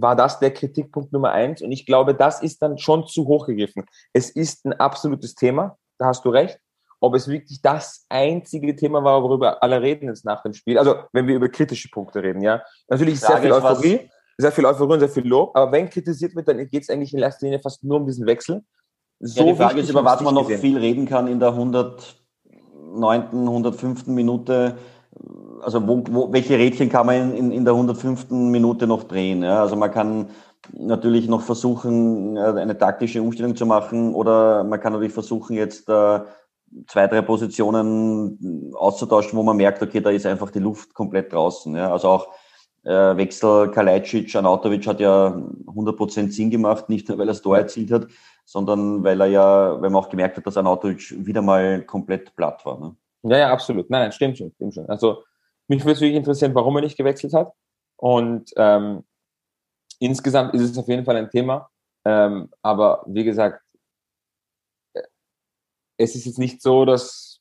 war 0.00 0.16
das 0.16 0.38
der 0.38 0.52
Kritikpunkt 0.52 1.12
Nummer 1.12 1.32
eins. 1.32 1.62
Und 1.62 1.72
ich 1.72 1.86
glaube, 1.86 2.14
das 2.14 2.42
ist 2.42 2.62
dann 2.62 2.78
schon 2.78 3.06
zu 3.06 3.26
hoch 3.26 3.46
gegriffen. 3.46 3.84
Es 4.12 4.30
ist 4.30 4.64
ein 4.64 4.74
absolutes 4.74 5.34
Thema, 5.34 5.76
da 5.98 6.06
hast 6.06 6.24
du 6.24 6.30
recht. 6.30 6.58
Ob 7.00 7.14
es 7.14 7.28
wirklich 7.28 7.60
das 7.60 8.06
einzige 8.08 8.74
Thema 8.74 9.04
war, 9.04 9.22
worüber 9.22 9.62
alle 9.62 9.82
reden 9.82 10.08
jetzt 10.08 10.24
nach 10.24 10.42
dem 10.42 10.54
Spiel. 10.54 10.78
Also, 10.78 10.96
wenn 11.12 11.26
wir 11.26 11.36
über 11.36 11.48
kritische 11.48 11.90
Punkte 11.90 12.22
reden, 12.22 12.40
ja. 12.40 12.62
Natürlich 12.88 13.20
sehr 13.20 13.36
viel 13.38 13.52
Euphorie, 13.52 14.10
sehr 14.38 14.50
viel 14.52 14.64
Euphorie 14.64 14.94
und 14.94 15.00
sehr 15.00 15.10
viel 15.10 15.26
Lob. 15.26 15.54
Aber 15.54 15.70
wenn 15.72 15.90
kritisiert 15.90 16.34
wird, 16.34 16.48
dann 16.48 16.56
geht 16.68 16.82
es 16.82 16.90
eigentlich 16.90 17.12
in 17.12 17.20
erster 17.20 17.46
Linie 17.46 17.60
fast 17.60 17.84
nur 17.84 17.98
um 17.98 18.06
diesen 18.06 18.26
Wechsel. 18.26 18.62
So 19.20 19.44
ja, 19.44 19.52
die 19.52 19.56
Frage 19.56 19.80
ist, 19.80 19.90
über 19.90 20.04
was 20.04 20.20
man 20.22 20.34
noch 20.34 20.48
gesehen. 20.48 20.60
viel 20.60 20.78
reden 20.78 21.06
kann 21.06 21.26
in 21.26 21.38
der 21.38 21.50
109., 21.50 23.30
105. 23.32 24.06
Minute 24.06 24.78
also 25.62 25.86
wo, 25.86 26.02
wo, 26.10 26.32
welche 26.32 26.58
Rädchen 26.58 26.88
kann 26.88 27.06
man 27.06 27.34
in, 27.34 27.50
in 27.50 27.64
der 27.64 27.74
105. 27.74 28.30
Minute 28.30 28.86
noch 28.86 29.04
drehen? 29.04 29.42
Ja? 29.42 29.62
Also 29.62 29.76
man 29.76 29.90
kann 29.90 30.30
natürlich 30.72 31.28
noch 31.28 31.42
versuchen, 31.42 32.36
eine 32.38 32.76
taktische 32.76 33.22
Umstellung 33.22 33.56
zu 33.56 33.66
machen 33.66 34.14
oder 34.14 34.64
man 34.64 34.80
kann 34.80 34.92
natürlich 34.92 35.12
versuchen, 35.12 35.56
jetzt 35.56 35.88
äh, 35.88 36.20
zwei, 36.88 37.06
drei 37.06 37.22
Positionen 37.22 38.72
auszutauschen, 38.74 39.38
wo 39.38 39.42
man 39.42 39.56
merkt, 39.56 39.82
okay, 39.82 40.00
da 40.00 40.10
ist 40.10 40.26
einfach 40.26 40.50
die 40.50 40.58
Luft 40.58 40.94
komplett 40.94 41.32
draußen. 41.32 41.74
Ja? 41.74 41.92
Also 41.92 42.08
auch 42.08 42.28
äh, 42.84 43.16
Wechsel 43.16 43.70
Kalajdzic, 43.70 44.34
Anatovic 44.34 44.86
hat 44.86 45.00
ja 45.00 45.28
100% 45.66 46.30
Sinn 46.30 46.50
gemacht, 46.50 46.88
nicht 46.88 47.08
nur 47.08 47.18
weil 47.18 47.26
er 47.26 47.32
das 47.32 47.42
Tor 47.42 47.58
erzielt 47.58 47.90
hat, 47.90 48.06
sondern 48.44 49.02
weil 49.02 49.20
er 49.20 49.26
ja, 49.26 49.80
weil 49.80 49.90
man 49.90 50.02
auch 50.02 50.08
gemerkt 50.08 50.36
hat, 50.36 50.46
dass 50.46 50.56
Anatovic 50.56 51.14
wieder 51.26 51.42
mal 51.42 51.82
komplett 51.82 52.34
platt 52.36 52.64
war. 52.64 52.78
Ne? 52.78 52.96
Ja, 53.28 53.38
ja, 53.38 53.52
absolut. 53.52 53.90
Nein, 53.90 54.02
nein, 54.02 54.12
stimmt 54.12 54.38
schon, 54.38 54.52
stimmt 54.52 54.74
schon. 54.74 54.88
Also 54.88 55.24
mich 55.68 55.80
würde 55.82 55.92
es 55.92 56.00
wirklich 56.00 56.16
interessieren, 56.16 56.54
warum 56.54 56.76
er 56.76 56.82
nicht 56.82 56.96
gewechselt 56.96 57.34
hat. 57.34 57.52
Und 57.96 58.52
ähm, 58.56 59.04
insgesamt 59.98 60.54
ist 60.54 60.62
es 60.62 60.78
auf 60.78 60.88
jeden 60.88 61.04
Fall 61.04 61.16
ein 61.16 61.30
Thema. 61.30 61.68
Ähm, 62.04 62.50
aber 62.62 63.02
wie 63.06 63.24
gesagt, 63.24 63.62
äh, 64.94 65.02
es 65.96 66.14
ist 66.14 66.26
jetzt 66.26 66.38
nicht 66.38 66.62
so, 66.62 66.84
dass 66.84 67.40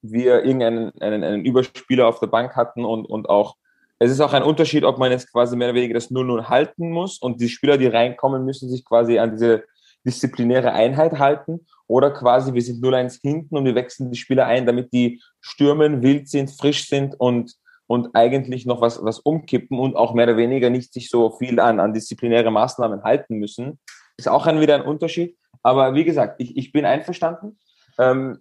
wir 0.00 0.44
irgendeinen 0.44 0.92
einen, 1.00 1.24
einen 1.24 1.44
Überspieler 1.44 2.06
auf 2.06 2.20
der 2.20 2.28
Bank 2.28 2.56
hatten 2.56 2.84
und, 2.84 3.04
und 3.04 3.28
auch, 3.28 3.56
es 3.98 4.10
ist 4.10 4.20
auch 4.20 4.32
ein 4.32 4.44
Unterschied, 4.44 4.84
ob 4.84 4.98
man 4.98 5.10
jetzt 5.10 5.32
quasi 5.32 5.56
mehr 5.56 5.68
oder 5.68 5.74
weniger 5.74 5.94
das 5.94 6.10
0-0 6.10 6.48
halten 6.48 6.90
muss 6.90 7.18
und 7.18 7.40
die 7.40 7.48
Spieler, 7.48 7.76
die 7.76 7.88
reinkommen, 7.88 8.44
müssen 8.44 8.70
sich 8.70 8.84
quasi 8.84 9.18
an 9.18 9.32
diese 9.32 9.64
disziplinäre 10.08 10.72
Einheit 10.72 11.18
halten 11.18 11.66
oder 11.86 12.10
quasi 12.10 12.54
wir 12.54 12.62
sind 12.62 12.82
0-1 12.82 13.20
hinten 13.20 13.56
und 13.56 13.64
wir 13.64 13.74
wechseln 13.74 14.10
die 14.10 14.18
Spieler 14.18 14.46
ein, 14.46 14.66
damit 14.66 14.92
die 14.92 15.22
stürmen, 15.40 16.02
wild 16.02 16.28
sind, 16.28 16.50
frisch 16.50 16.88
sind 16.88 17.14
und, 17.20 17.54
und 17.86 18.14
eigentlich 18.14 18.66
noch 18.66 18.80
was, 18.80 19.04
was 19.04 19.18
umkippen 19.20 19.78
und 19.78 19.96
auch 19.96 20.14
mehr 20.14 20.26
oder 20.26 20.36
weniger 20.36 20.70
nicht 20.70 20.92
sich 20.92 21.10
so 21.10 21.30
viel 21.30 21.60
an, 21.60 21.78
an 21.78 21.92
disziplinäre 21.92 22.50
Maßnahmen 22.50 23.04
halten 23.04 23.36
müssen. 23.36 23.78
Ist 24.16 24.28
auch 24.28 24.46
ein, 24.46 24.60
wieder 24.60 24.74
ein 24.74 24.82
Unterschied. 24.82 25.36
Aber 25.62 25.94
wie 25.94 26.04
gesagt, 26.04 26.40
ich, 26.40 26.56
ich 26.56 26.72
bin 26.72 26.84
einverstanden. 26.84 27.58
Ähm, 27.98 28.38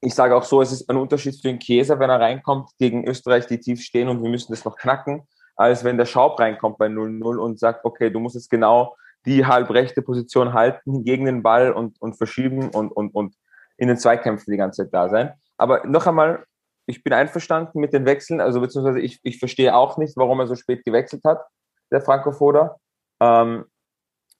ich 0.00 0.14
sage 0.14 0.36
auch 0.36 0.44
so, 0.44 0.60
es 0.60 0.72
ist 0.72 0.90
ein 0.90 0.96
Unterschied 0.96 1.36
für 1.36 1.48
den 1.48 1.58
Käser, 1.58 1.98
wenn 1.98 2.10
er 2.10 2.20
reinkommt 2.20 2.70
gegen 2.78 3.06
Österreich, 3.06 3.46
die 3.46 3.60
tief 3.60 3.80
stehen 3.80 4.08
und 4.08 4.22
wir 4.22 4.30
müssen 4.30 4.52
das 4.52 4.64
noch 4.64 4.76
knacken, 4.76 5.22
als 5.56 5.84
wenn 5.84 5.96
der 5.96 6.06
Schaub 6.06 6.38
reinkommt 6.40 6.78
bei 6.78 6.86
0-0 6.86 7.36
und 7.36 7.58
sagt, 7.58 7.84
okay, 7.84 8.10
du 8.10 8.18
musst 8.18 8.34
jetzt 8.34 8.50
genau 8.50 8.96
die 9.26 9.46
halbrechte 9.46 10.02
Position 10.02 10.52
halten 10.52 11.04
gegen 11.04 11.24
den 11.24 11.42
Ball 11.42 11.72
und, 11.72 12.00
und 12.00 12.16
verschieben 12.16 12.70
und, 12.70 12.90
und, 12.90 13.14
und 13.14 13.34
in 13.76 13.88
den 13.88 13.96
Zweikämpfen 13.96 14.50
die 14.50 14.56
ganze 14.56 14.84
Zeit 14.84 14.94
da 14.94 15.08
sein. 15.08 15.32
Aber 15.56 15.86
noch 15.86 16.06
einmal, 16.06 16.44
ich 16.86 17.04
bin 17.04 17.12
einverstanden 17.12 17.80
mit 17.80 17.92
den 17.92 18.04
Wechseln, 18.04 18.40
also 18.40 18.60
beziehungsweise 18.60 19.00
ich, 19.00 19.20
ich 19.22 19.38
verstehe 19.38 19.74
auch 19.74 19.96
nicht, 19.96 20.16
warum 20.16 20.40
er 20.40 20.46
so 20.46 20.56
spät 20.56 20.84
gewechselt 20.84 21.22
hat, 21.24 21.44
der 21.90 22.00
Franco 22.00 22.32
Foda. 22.32 22.76
Ähm, 23.20 23.64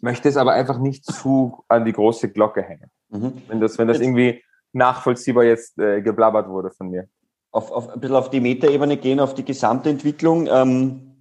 möchte 0.00 0.28
es 0.28 0.36
aber 0.36 0.52
einfach 0.52 0.78
nicht 0.78 1.04
zu 1.04 1.62
an 1.68 1.84
die 1.84 1.92
große 1.92 2.30
Glocke 2.30 2.62
hängen. 2.62 2.90
Mhm. 3.10 3.42
Wenn, 3.46 3.60
das, 3.60 3.78
wenn 3.78 3.86
das 3.86 4.00
irgendwie 4.00 4.42
nachvollziehbar 4.72 5.44
jetzt 5.44 5.78
äh, 5.78 6.02
geblabbert 6.02 6.48
wurde 6.48 6.70
von 6.70 6.90
mir. 6.90 7.08
Auf, 7.52 7.70
auf, 7.70 7.88
ein 7.90 8.00
bisschen 8.00 8.16
auf 8.16 8.30
die 8.30 8.40
Metaebene 8.40 8.96
gehen, 8.96 9.20
auf 9.20 9.34
die 9.34 9.44
gesamte 9.44 9.90
Entwicklung. 9.90 10.48
Ähm 10.50 11.11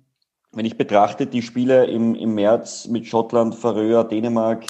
wenn 0.53 0.65
ich 0.65 0.77
betrachte, 0.77 1.27
die 1.27 1.41
Spiele 1.41 1.85
im, 1.85 2.15
im 2.15 2.35
März 2.35 2.87
mit 2.87 3.07
Schottland, 3.07 3.55
Färöer, 3.55 4.03
Dänemark, 4.03 4.65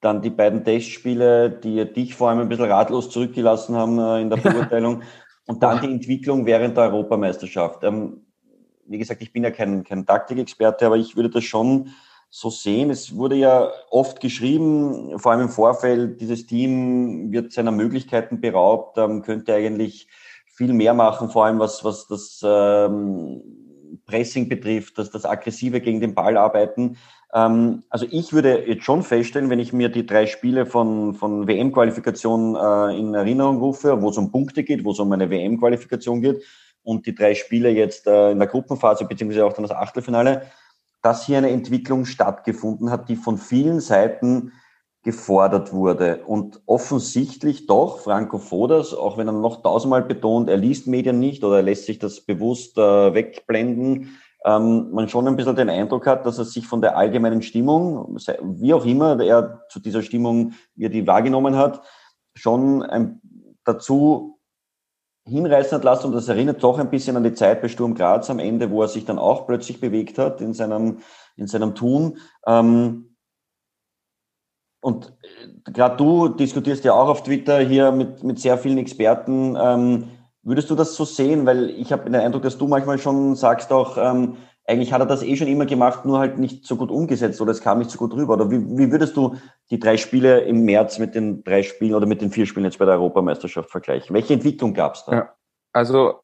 dann 0.00 0.22
die 0.22 0.30
beiden 0.30 0.64
Testspiele, 0.64 1.50
die 1.50 1.92
dich 1.92 2.14
vor 2.14 2.28
allem 2.28 2.40
ein 2.40 2.48
bisschen 2.48 2.70
ratlos 2.70 3.10
zurückgelassen 3.10 3.76
haben 3.76 3.98
äh, 3.98 4.20
in 4.20 4.30
der 4.30 4.38
Beurteilung 4.38 5.02
und 5.46 5.62
dann 5.62 5.80
die 5.80 5.92
Entwicklung 5.92 6.46
während 6.46 6.76
der 6.76 6.84
Europameisterschaft. 6.84 7.84
Ähm, 7.84 8.26
wie 8.86 8.98
gesagt, 8.98 9.22
ich 9.22 9.32
bin 9.32 9.44
ja 9.44 9.50
kein, 9.50 9.84
kein 9.84 10.04
Taktikexperte, 10.04 10.86
aber 10.86 10.96
ich 10.96 11.14
würde 11.14 11.30
das 11.30 11.44
schon 11.44 11.90
so 12.30 12.50
sehen. 12.50 12.90
Es 12.90 13.14
wurde 13.14 13.36
ja 13.36 13.70
oft 13.90 14.20
geschrieben, 14.20 15.18
vor 15.18 15.32
allem 15.32 15.42
im 15.42 15.48
Vorfeld, 15.50 16.20
dieses 16.20 16.46
Team 16.46 17.30
wird 17.30 17.52
seiner 17.52 17.70
Möglichkeiten 17.70 18.40
beraubt, 18.40 18.98
ähm, 18.98 19.22
könnte 19.22 19.54
eigentlich 19.54 20.08
viel 20.46 20.72
mehr 20.72 20.94
machen, 20.94 21.30
vor 21.30 21.44
allem 21.44 21.58
was, 21.58 21.84
was 21.84 22.06
das 22.08 22.40
ähm, 22.44 23.61
Pressing 24.06 24.48
betrifft, 24.48 24.98
dass 24.98 25.10
das 25.10 25.24
aggressive 25.24 25.80
gegen 25.80 26.00
den 26.00 26.14
Ball 26.14 26.36
arbeiten. 26.36 26.96
Ähm, 27.32 27.82
also 27.90 28.06
ich 28.10 28.32
würde 28.32 28.66
jetzt 28.66 28.84
schon 28.84 29.02
feststellen, 29.02 29.50
wenn 29.50 29.60
ich 29.60 29.72
mir 29.72 29.88
die 29.88 30.06
drei 30.06 30.26
Spiele 30.26 30.66
von, 30.66 31.14
von 31.14 31.46
WM-Qualifikation 31.46 32.56
äh, 32.56 32.98
in 32.98 33.14
Erinnerung 33.14 33.58
rufe, 33.58 34.00
wo 34.02 34.10
es 34.10 34.18
um 34.18 34.30
Punkte 34.30 34.62
geht, 34.64 34.84
wo 34.84 34.92
es 34.92 34.98
um 34.98 35.12
eine 35.12 35.30
WM-Qualifikation 35.30 36.20
geht 36.20 36.42
und 36.82 37.06
die 37.06 37.14
drei 37.14 37.34
Spiele 37.34 37.70
jetzt 37.70 38.06
äh, 38.06 38.30
in 38.32 38.38
der 38.38 38.48
Gruppenphase 38.48 39.04
beziehungsweise 39.04 39.46
auch 39.46 39.52
dann 39.52 39.64
das 39.64 39.76
Achtelfinale, 39.76 40.42
dass 41.02 41.26
hier 41.26 41.38
eine 41.38 41.50
Entwicklung 41.50 42.04
stattgefunden 42.04 42.90
hat, 42.90 43.08
die 43.08 43.16
von 43.16 43.38
vielen 43.38 43.80
Seiten 43.80 44.52
gefordert 45.02 45.72
wurde. 45.72 46.22
Und 46.26 46.60
offensichtlich 46.66 47.66
doch 47.66 47.98
Franco 48.00 48.38
Fodas, 48.38 48.94
auch 48.94 49.18
wenn 49.18 49.28
er 49.28 49.32
noch 49.32 49.62
tausendmal 49.62 50.02
betont, 50.02 50.48
er 50.48 50.56
liest 50.56 50.86
Medien 50.86 51.18
nicht 51.18 51.42
oder 51.42 51.56
er 51.56 51.62
lässt 51.62 51.86
sich 51.86 51.98
das 51.98 52.20
bewusst 52.20 52.78
äh, 52.78 53.14
wegblenden, 53.14 54.18
ähm, 54.44 54.90
man 54.92 55.08
schon 55.08 55.26
ein 55.28 55.36
bisschen 55.36 55.56
den 55.56 55.70
Eindruck 55.70 56.06
hat, 56.06 56.26
dass 56.26 56.38
er 56.38 56.44
sich 56.44 56.66
von 56.66 56.80
der 56.80 56.96
allgemeinen 56.96 57.42
Stimmung, 57.42 58.16
wie 58.42 58.74
auch 58.74 58.84
immer 58.84 59.20
er 59.20 59.62
zu 59.68 59.80
dieser 59.80 60.02
Stimmung, 60.02 60.54
wie 60.74 60.86
er 60.86 60.90
die 60.90 61.06
wahrgenommen 61.06 61.56
hat, 61.56 61.82
schon 62.34 62.82
ein, 62.82 63.20
dazu 63.64 64.38
hinreißen 65.24 65.76
hat 65.76 65.84
lassen 65.84 66.06
und 66.08 66.12
das 66.12 66.28
erinnert 66.28 66.62
doch 66.62 66.78
ein 66.78 66.90
bisschen 66.90 67.16
an 67.16 67.22
die 67.22 67.34
Zeit 67.34 67.62
bei 67.62 67.68
Sturm 67.68 67.94
Graz 67.94 68.28
am 68.30 68.40
Ende, 68.40 68.70
wo 68.70 68.82
er 68.82 68.88
sich 68.88 69.04
dann 69.04 69.18
auch 69.18 69.46
plötzlich 69.46 69.80
bewegt 69.80 70.18
hat 70.18 70.40
in 70.40 70.52
seinem, 70.52 70.98
in 71.36 71.46
seinem 71.46 71.76
Tun. 71.76 72.18
Ähm, 72.46 73.11
und 74.82 75.12
äh, 75.22 75.70
gerade 75.70 75.96
du 75.96 76.28
diskutierst 76.28 76.84
ja 76.84 76.92
auch 76.92 77.08
auf 77.08 77.22
Twitter 77.22 77.60
hier 77.60 77.92
mit, 77.92 78.22
mit 78.22 78.38
sehr 78.38 78.58
vielen 78.58 78.78
Experten. 78.78 79.56
Ähm, 79.58 80.08
würdest 80.42 80.68
du 80.70 80.74
das 80.74 80.94
so 80.96 81.04
sehen? 81.04 81.46
Weil 81.46 81.70
ich 81.70 81.92
habe 81.92 82.04
den 82.04 82.16
Eindruck, 82.16 82.42
dass 82.42 82.58
du 82.58 82.66
manchmal 82.66 82.98
schon 82.98 83.36
sagst 83.36 83.72
auch, 83.72 83.96
ähm, 83.96 84.36
eigentlich 84.66 84.92
hat 84.92 85.00
er 85.00 85.06
das 85.06 85.22
eh 85.22 85.36
schon 85.36 85.46
immer 85.46 85.66
gemacht, 85.66 86.04
nur 86.04 86.18
halt 86.18 86.38
nicht 86.38 86.66
so 86.66 86.76
gut 86.76 86.90
umgesetzt 86.90 87.40
oder 87.40 87.52
es 87.52 87.60
kam 87.60 87.78
nicht 87.78 87.90
so 87.90 87.98
gut 87.98 88.12
rüber. 88.14 88.34
Oder 88.34 88.50
wie, 88.50 88.60
wie 88.76 88.90
würdest 88.90 89.16
du 89.16 89.36
die 89.70 89.78
drei 89.78 89.96
Spiele 89.96 90.40
im 90.40 90.64
März 90.64 90.98
mit 90.98 91.14
den 91.14 91.44
drei 91.44 91.62
Spielen 91.62 91.94
oder 91.94 92.06
mit 92.06 92.20
den 92.20 92.30
vier 92.30 92.46
Spielen 92.46 92.64
jetzt 92.64 92.78
bei 92.78 92.84
der 92.84 92.94
Europameisterschaft 92.94 93.70
vergleichen? 93.70 94.14
Welche 94.14 94.34
Entwicklung 94.34 94.74
gab 94.74 94.94
es 94.94 95.04
da? 95.04 95.12
Ja, 95.12 95.34
also 95.72 96.22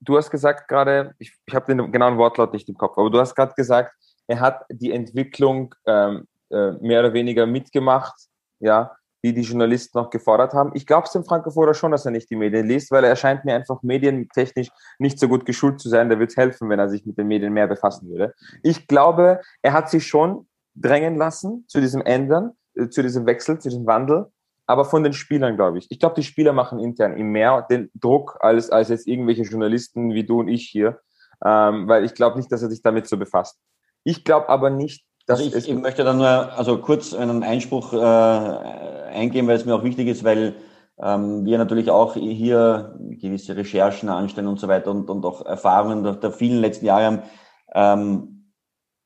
du 0.00 0.18
hast 0.18 0.30
gesagt 0.30 0.68
gerade, 0.68 1.14
ich, 1.18 1.32
ich 1.46 1.54
habe 1.54 1.74
den 1.74 1.92
genauen 1.92 2.18
Wortlaut 2.18 2.52
nicht 2.52 2.68
im 2.68 2.76
Kopf, 2.76 2.98
aber 2.98 3.10
du 3.10 3.18
hast 3.18 3.34
gerade 3.34 3.54
gesagt, 3.54 3.94
er 4.26 4.40
hat 4.40 4.64
die 4.70 4.92
Entwicklung 4.92 5.74
ähm, 5.86 6.26
äh, 6.52 6.72
mehr 6.80 7.00
oder 7.00 7.12
weniger 7.12 7.46
mitgemacht, 7.46 8.14
ja, 8.60 8.92
die 9.24 9.32
die 9.32 9.42
Journalisten 9.42 9.98
noch 9.98 10.10
gefordert 10.10 10.52
haben. 10.52 10.72
Ich 10.74 10.86
glaube 10.86 11.06
es 11.06 11.12
dem 11.12 11.24
Frankfurter 11.24 11.74
schon, 11.74 11.92
dass 11.92 12.04
er 12.04 12.10
nicht 12.10 12.28
die 12.30 12.36
Medien 12.36 12.66
liest, 12.66 12.90
weil 12.90 13.04
er 13.04 13.14
scheint 13.16 13.44
mir 13.44 13.54
einfach 13.54 13.82
medientechnisch 13.82 14.68
nicht 14.98 15.18
so 15.18 15.28
gut 15.28 15.46
geschult 15.46 15.80
zu 15.80 15.88
sein. 15.88 16.10
Da 16.10 16.18
wird 16.18 16.30
es 16.30 16.36
helfen, 16.36 16.68
wenn 16.68 16.78
er 16.78 16.88
sich 16.88 17.06
mit 17.06 17.18
den 17.18 17.28
Medien 17.28 17.52
mehr 17.52 17.68
befassen 17.68 18.08
würde. 18.10 18.34
Ich 18.62 18.88
glaube, 18.88 19.40
er 19.62 19.72
hat 19.72 19.90
sich 19.90 20.06
schon 20.06 20.48
drängen 20.74 21.16
lassen 21.16 21.64
zu 21.68 21.80
diesem 21.80 22.02
Ändern, 22.02 22.52
äh, 22.74 22.88
zu 22.88 23.02
diesem 23.02 23.26
Wechsel, 23.26 23.58
zu 23.58 23.68
diesem 23.68 23.86
Wandel, 23.86 24.26
aber 24.66 24.84
von 24.84 25.04
den 25.04 25.12
Spielern, 25.12 25.56
glaube 25.56 25.78
ich. 25.78 25.86
Ich 25.90 26.00
glaube, 26.00 26.16
die 26.16 26.22
Spieler 26.24 26.52
machen 26.52 26.80
intern 26.80 27.16
ihm 27.16 27.30
mehr 27.30 27.66
den 27.70 27.90
Druck 27.94 28.38
als, 28.40 28.70
als 28.70 28.88
jetzt 28.88 29.06
irgendwelche 29.06 29.42
Journalisten 29.42 30.14
wie 30.14 30.24
du 30.24 30.40
und 30.40 30.48
ich 30.48 30.68
hier, 30.68 31.00
ähm, 31.44 31.88
weil 31.88 32.04
ich 32.04 32.14
glaube 32.14 32.38
nicht, 32.38 32.50
dass 32.50 32.62
er 32.62 32.70
sich 32.70 32.82
damit 32.82 33.06
so 33.06 33.16
befasst. 33.16 33.60
Ich 34.04 34.24
glaube 34.24 34.48
aber 34.48 34.70
nicht, 34.70 35.04
also 35.32 35.56
ich, 35.56 35.68
ich 35.68 35.74
möchte 35.74 36.04
da 36.04 36.12
nur 36.12 36.26
also 36.26 36.78
kurz 36.78 37.14
einen 37.14 37.42
Einspruch 37.42 37.92
äh, 37.92 37.96
eingehen, 37.96 39.46
weil 39.46 39.56
es 39.56 39.64
mir 39.64 39.74
auch 39.74 39.84
wichtig 39.84 40.08
ist, 40.08 40.24
weil 40.24 40.54
ähm, 41.00 41.44
wir 41.44 41.58
natürlich 41.58 41.90
auch 41.90 42.14
hier 42.14 42.98
gewisse 42.98 43.56
Recherchen 43.56 44.08
anstellen 44.08 44.46
und 44.46 44.60
so 44.60 44.68
weiter 44.68 44.90
und, 44.90 45.10
und 45.10 45.24
auch 45.24 45.44
Erfahrungen 45.44 46.04
der, 46.04 46.14
der 46.14 46.32
vielen 46.32 46.60
letzten 46.60 46.86
Jahre 46.86 47.04
haben. 47.04 47.22
Ähm, 47.74 48.52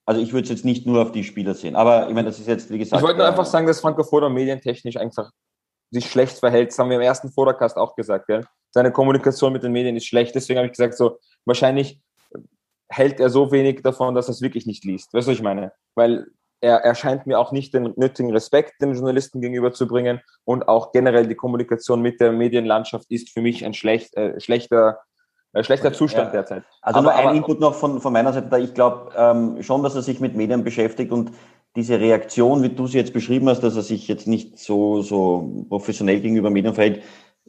also 0.04 0.20
ich 0.20 0.32
würde 0.32 0.44
es 0.44 0.50
jetzt 0.50 0.64
nicht 0.64 0.86
nur 0.86 1.02
auf 1.02 1.12
die 1.12 1.24
Spieler 1.24 1.54
sehen, 1.54 1.74
aber 1.74 2.08
ich 2.08 2.14
meine, 2.14 2.28
das 2.28 2.38
ist 2.38 2.46
jetzt, 2.46 2.70
wie 2.70 2.78
gesagt. 2.78 3.00
Ich 3.00 3.06
wollte 3.06 3.18
nur 3.18 3.26
äh, 3.26 3.30
einfach 3.30 3.46
sagen, 3.46 3.66
dass 3.66 3.80
Franco 3.80 4.04
Foda 4.04 4.28
medientechnisch 4.28 4.96
einfach 4.96 5.30
sich 5.90 6.10
schlecht 6.10 6.38
verhält. 6.38 6.70
Das 6.70 6.78
haben 6.78 6.90
wir 6.90 6.96
im 6.96 7.02
ersten 7.02 7.30
Vordercast 7.30 7.76
auch 7.76 7.94
gesagt. 7.96 8.26
Gell? 8.26 8.44
Seine 8.72 8.92
Kommunikation 8.92 9.52
mit 9.52 9.62
den 9.62 9.72
Medien 9.72 9.96
ist 9.96 10.06
schlecht. 10.06 10.34
Deswegen 10.34 10.58
habe 10.58 10.66
ich 10.66 10.72
gesagt, 10.72 10.96
so 10.96 11.18
wahrscheinlich 11.44 12.00
hält 12.88 13.20
er 13.20 13.30
so 13.30 13.50
wenig 13.52 13.82
davon, 13.82 14.14
dass 14.14 14.28
er 14.28 14.32
es 14.32 14.42
wirklich 14.42 14.66
nicht 14.66 14.84
liest. 14.84 15.12
Weißt 15.12 15.26
du, 15.26 15.32
was 15.32 15.38
ich 15.38 15.42
meine? 15.42 15.72
Weil 15.94 16.26
er, 16.60 16.78
er 16.78 16.94
scheint 16.94 17.26
mir 17.26 17.38
auch 17.38 17.52
nicht 17.52 17.74
den 17.74 17.92
nötigen 17.96 18.32
Respekt 18.32 18.80
den 18.80 18.94
Journalisten 18.94 19.40
gegenüber 19.40 19.72
zu 19.72 19.86
bringen 19.86 20.20
und 20.44 20.68
auch 20.68 20.92
generell 20.92 21.26
die 21.26 21.34
Kommunikation 21.34 22.00
mit 22.00 22.20
der 22.20 22.32
Medienlandschaft 22.32 23.10
ist 23.10 23.30
für 23.30 23.42
mich 23.42 23.64
ein 23.64 23.74
schlecht, 23.74 24.16
äh, 24.16 24.40
schlechter, 24.40 25.00
äh, 25.52 25.62
schlechter 25.62 25.92
Zustand 25.92 26.28
ja. 26.28 26.40
derzeit. 26.40 26.64
Also 26.80 26.98
aber, 26.98 27.02
nur 27.02 27.14
ein 27.14 27.26
aber, 27.26 27.36
Input 27.36 27.60
noch 27.60 27.74
von, 27.74 28.00
von 28.00 28.12
meiner 28.12 28.32
Seite 28.32 28.48
da. 28.48 28.58
Ich 28.58 28.74
glaube 28.74 29.12
ähm, 29.16 29.62
schon, 29.62 29.82
dass 29.82 29.94
er 29.94 30.02
sich 30.02 30.20
mit 30.20 30.34
Medien 30.34 30.64
beschäftigt 30.64 31.12
und 31.12 31.32
diese 31.76 32.00
Reaktion, 32.00 32.62
wie 32.62 32.70
du 32.70 32.86
sie 32.86 32.96
jetzt 32.96 33.12
beschrieben 33.12 33.48
hast, 33.50 33.60
dass 33.60 33.76
er 33.76 33.82
sich 33.82 34.08
jetzt 34.08 34.26
nicht 34.26 34.58
so, 34.58 35.02
so 35.02 35.66
professionell 35.68 36.20
gegenüber 36.20 36.48
Medien 36.48 36.74
verhält, 36.74 37.02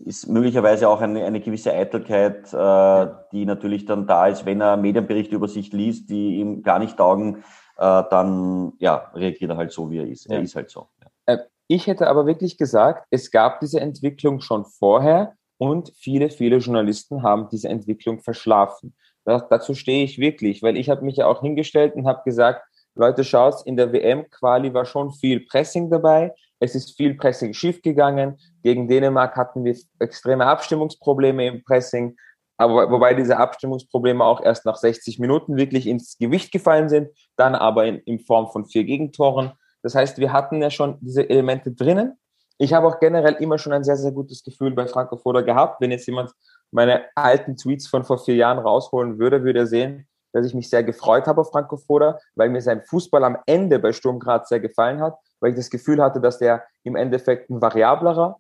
ist 0.05 0.27
möglicherweise 0.27 0.87
auch 0.87 1.01
eine, 1.01 1.25
eine 1.25 1.39
gewisse 1.39 1.73
Eitelkeit, 1.73 2.53
äh, 2.53 3.07
die 3.31 3.45
natürlich 3.45 3.85
dann 3.85 4.07
da 4.07 4.27
ist, 4.27 4.45
wenn 4.45 4.61
er 4.61 4.77
Medienberichte 4.77 5.35
über 5.35 5.47
sich 5.47 5.73
liest, 5.73 6.09
die 6.09 6.37
ihm 6.37 6.61
gar 6.61 6.79
nicht 6.79 6.97
taugen, 6.97 7.43
äh, 7.77 8.03
dann 8.09 8.73
ja, 8.79 9.11
reagiert 9.13 9.51
er 9.51 9.57
halt 9.57 9.71
so, 9.71 9.89
wie 9.89 9.99
er 9.99 10.07
ist. 10.07 10.29
Er 10.29 10.41
ist 10.41 10.55
halt 10.55 10.69
so. 10.69 10.87
Ja. 11.01 11.33
Äh, 11.33 11.37
ich 11.67 11.87
hätte 11.87 12.07
aber 12.07 12.25
wirklich 12.25 12.57
gesagt, 12.57 13.05
es 13.09 13.31
gab 13.31 13.59
diese 13.59 13.79
Entwicklung 13.79 14.39
schon 14.39 14.65
vorher 14.65 15.33
und 15.57 15.91
viele, 15.97 16.29
viele 16.29 16.57
Journalisten 16.57 17.23
haben 17.23 17.49
diese 17.49 17.69
Entwicklung 17.69 18.19
verschlafen. 18.19 18.95
Das, 19.25 19.47
dazu 19.49 19.73
stehe 19.73 20.03
ich 20.05 20.19
wirklich, 20.19 20.63
weil 20.63 20.77
ich 20.77 20.89
habe 20.89 21.03
mich 21.03 21.17
ja 21.17 21.27
auch 21.27 21.41
hingestellt 21.41 21.95
und 21.95 22.07
habe 22.07 22.21
gesagt, 22.23 22.63
Leute, 22.95 23.23
schaut, 23.23 23.65
in 23.65 23.75
der 23.75 23.91
WM-Quali 23.91 24.73
war 24.73 24.85
schon 24.85 25.11
viel 25.11 25.41
Pressing 25.41 25.89
dabei. 25.89 26.33
Es 26.59 26.75
ist 26.75 26.97
viel 26.97 27.15
Pressing 27.15 27.53
schiefgegangen. 27.53 28.37
Gegen 28.63 28.87
Dänemark 28.87 29.35
hatten 29.35 29.63
wir 29.63 29.75
extreme 29.99 30.45
Abstimmungsprobleme 30.45 31.47
im 31.47 31.63
Pressing. 31.63 32.15
Aber 32.57 32.89
wobei 32.89 33.13
diese 33.13 33.37
Abstimmungsprobleme 33.37 34.23
auch 34.23 34.41
erst 34.41 34.65
nach 34.65 34.75
60 34.75 35.19
Minuten 35.19 35.57
wirklich 35.57 35.85
ins 35.85 36.17
Gewicht 36.17 36.51
gefallen 36.51 36.89
sind, 36.89 37.09
dann 37.35 37.53
aber 37.53 37.85
in, 37.85 37.99
in 37.99 38.19
Form 38.19 38.49
von 38.51 38.65
vier 38.65 38.83
Gegentoren. 38.83 39.51
Das 39.83 39.93
heißt, 39.93 40.17
wir 40.17 40.33
hatten 40.33 40.61
ja 40.61 40.71
schon 40.71 40.97
diese 41.01 41.29
Elemente 41.29 41.71
drinnen. 41.71 42.17
Ich 42.57 42.73
habe 42.73 42.87
auch 42.87 42.99
generell 42.99 43.35
immer 43.35 43.59
schon 43.59 43.73
ein 43.73 43.83
sehr, 43.83 43.97
sehr 43.97 44.11
gutes 44.11 44.43
Gefühl 44.43 44.71
bei 44.71 44.87
Franco 44.87 45.17
Foda 45.17 45.41
gehabt. 45.41 45.79
Wenn 45.79 45.91
jetzt 45.91 46.07
jemand 46.07 46.31
meine 46.71 47.05
alten 47.13 47.55
Tweets 47.55 47.87
von 47.87 48.03
vor 48.03 48.17
vier 48.17 48.35
Jahren 48.35 48.57
rausholen 48.57 49.19
würde, 49.19 49.43
würde 49.43 49.59
er 49.59 49.67
sehen, 49.67 50.07
dass 50.33 50.45
ich 50.45 50.53
mich 50.53 50.69
sehr 50.69 50.83
gefreut 50.83 51.27
habe 51.27 51.41
auf 51.41 51.51
Franco 51.51 51.77
Foda, 51.77 52.19
weil 52.35 52.49
mir 52.49 52.61
sein 52.61 52.83
Fußball 52.83 53.23
am 53.23 53.37
Ende 53.45 53.79
bei 53.79 53.91
Sturm 53.93 54.19
Graz 54.19 54.49
sehr 54.49 54.59
gefallen 54.59 55.01
hat 55.01 55.17
weil 55.39 55.51
ich 55.51 55.57
das 55.57 55.69
Gefühl 55.69 56.01
hatte, 56.01 56.19
dass 56.19 56.39
der 56.39 56.65
im 56.83 56.95
Endeffekt 56.95 57.49
ein 57.49 57.61
variablerer, 57.61 58.39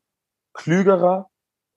klügerer, 0.53 1.29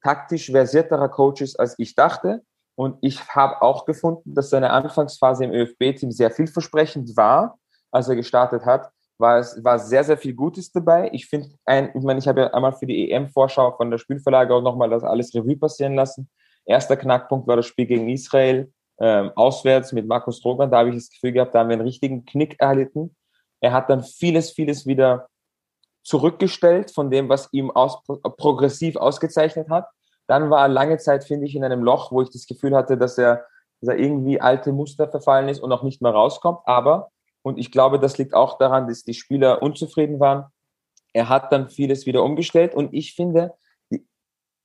taktisch 0.03 0.51
versierterer 0.51 1.09
Coach 1.09 1.43
ist, 1.43 1.59
als 1.59 1.79
ich 1.79 1.95
dachte. 1.95 2.43
Und 2.77 2.97
ich 3.03 3.29
habe 3.29 3.61
auch 3.61 3.85
gefunden, 3.85 4.35
dass 4.35 4.51
seine 4.51 4.71
Anfangsphase 4.71 5.45
im 5.45 5.53
ÖFB-Team 5.53 6.11
sehr 6.13 6.31
vielversprechend 6.31 7.17
war, 7.17 7.59
als 7.91 8.09
er 8.09 8.17
gestartet 8.17 8.65
hat. 8.65 8.91
War 9.19 9.39
es 9.39 9.63
war 9.63 9.79
sehr, 9.79 10.03
sehr 10.03 10.17
viel 10.17 10.33
Gutes 10.33 10.73
dabei. 10.73 11.11
Ich 11.13 11.27
finde, 11.27 11.49
ich 11.49 12.03
meine, 12.03 12.19
ich 12.19 12.27
habe 12.27 12.41
ja 12.41 12.47
einmal 12.55 12.73
für 12.73 12.87
die 12.87 13.11
EM-Vorschau 13.11 13.77
von 13.77 13.91
der 13.91 13.99
Spielverlage 13.99 14.55
auch 14.55 14.63
nochmal 14.63 14.89
das 14.89 15.05
alles 15.05 15.35
Revue 15.35 15.59
passieren 15.59 15.95
lassen. 15.95 16.31
Erster 16.65 16.97
Knackpunkt 16.97 17.47
war 17.47 17.57
das 17.57 17.67
Spiel 17.67 17.85
gegen 17.85 18.09
Israel, 18.09 18.73
ähm, 19.01 19.33
auswärts 19.35 19.93
mit 19.93 20.07
Markus 20.07 20.39
Strohmann. 20.39 20.71
Da 20.71 20.79
habe 20.79 20.91
ich 20.91 20.97
das 20.97 21.11
Gefühl 21.11 21.33
gehabt, 21.33 21.55
da 21.55 21.61
haben 21.61 21.69
wir 21.69 21.75
einen 21.75 21.87
richtigen 21.87 22.27
Knick 22.27 22.61
erlitten. 22.61 23.17
Er 23.61 23.73
hat 23.73 23.91
dann 23.91 24.03
vieles, 24.03 24.51
vieles 24.51 24.87
wieder 24.87 25.29
zurückgestellt 26.03 26.91
von 26.91 27.11
dem, 27.11 27.29
was 27.29 27.49
ihm 27.53 27.71
aus, 27.71 28.03
progressiv 28.37 28.97
ausgezeichnet 28.97 29.69
hat. 29.69 29.89
Dann 30.27 30.51
war 30.51 30.63
er 30.63 30.69
lange 30.69 30.99
Zeit, 30.99 31.25
finde 31.25 31.47
ich, 31.47 31.57
in 31.57 31.65
einem 31.65 31.83
Loch, 31.83 32.13
wo 32.13 32.23
ich 32.23 32.31
das 32.31 32.47
Gefühl 32.47 32.75
hatte, 32.75 32.97
dass 32.97 33.19
er, 33.19 33.45
dass 33.81 33.89
er 33.89 33.99
irgendwie 33.99 34.41
alte 34.41 34.73
Muster 34.73 35.09
verfallen 35.09 35.49
ist 35.49 35.61
und 35.61 35.73
auch 35.73 35.83
nicht 35.83 36.03
mehr 36.03 36.13
rauskommt. 36.13 36.61
Aber, 36.65 37.11
und 37.43 37.59
ich 37.59 37.73
glaube, 37.73 37.99
das 37.99 38.19
liegt 38.19 38.35
auch 38.35 38.59
daran, 38.59 38.87
dass 38.87 39.03
die 39.03 39.15
Spieler 39.15 39.63
unzufrieden 39.63 40.21
waren, 40.21 40.47
er 41.13 41.29
hat 41.29 41.53
dann 41.53 41.69
vieles 41.69 42.07
wieder 42.07 42.23
umgestellt. 42.23 42.75
Und 42.75 42.95
ich 42.95 43.15
finde, 43.15 43.55
die, 43.91 44.07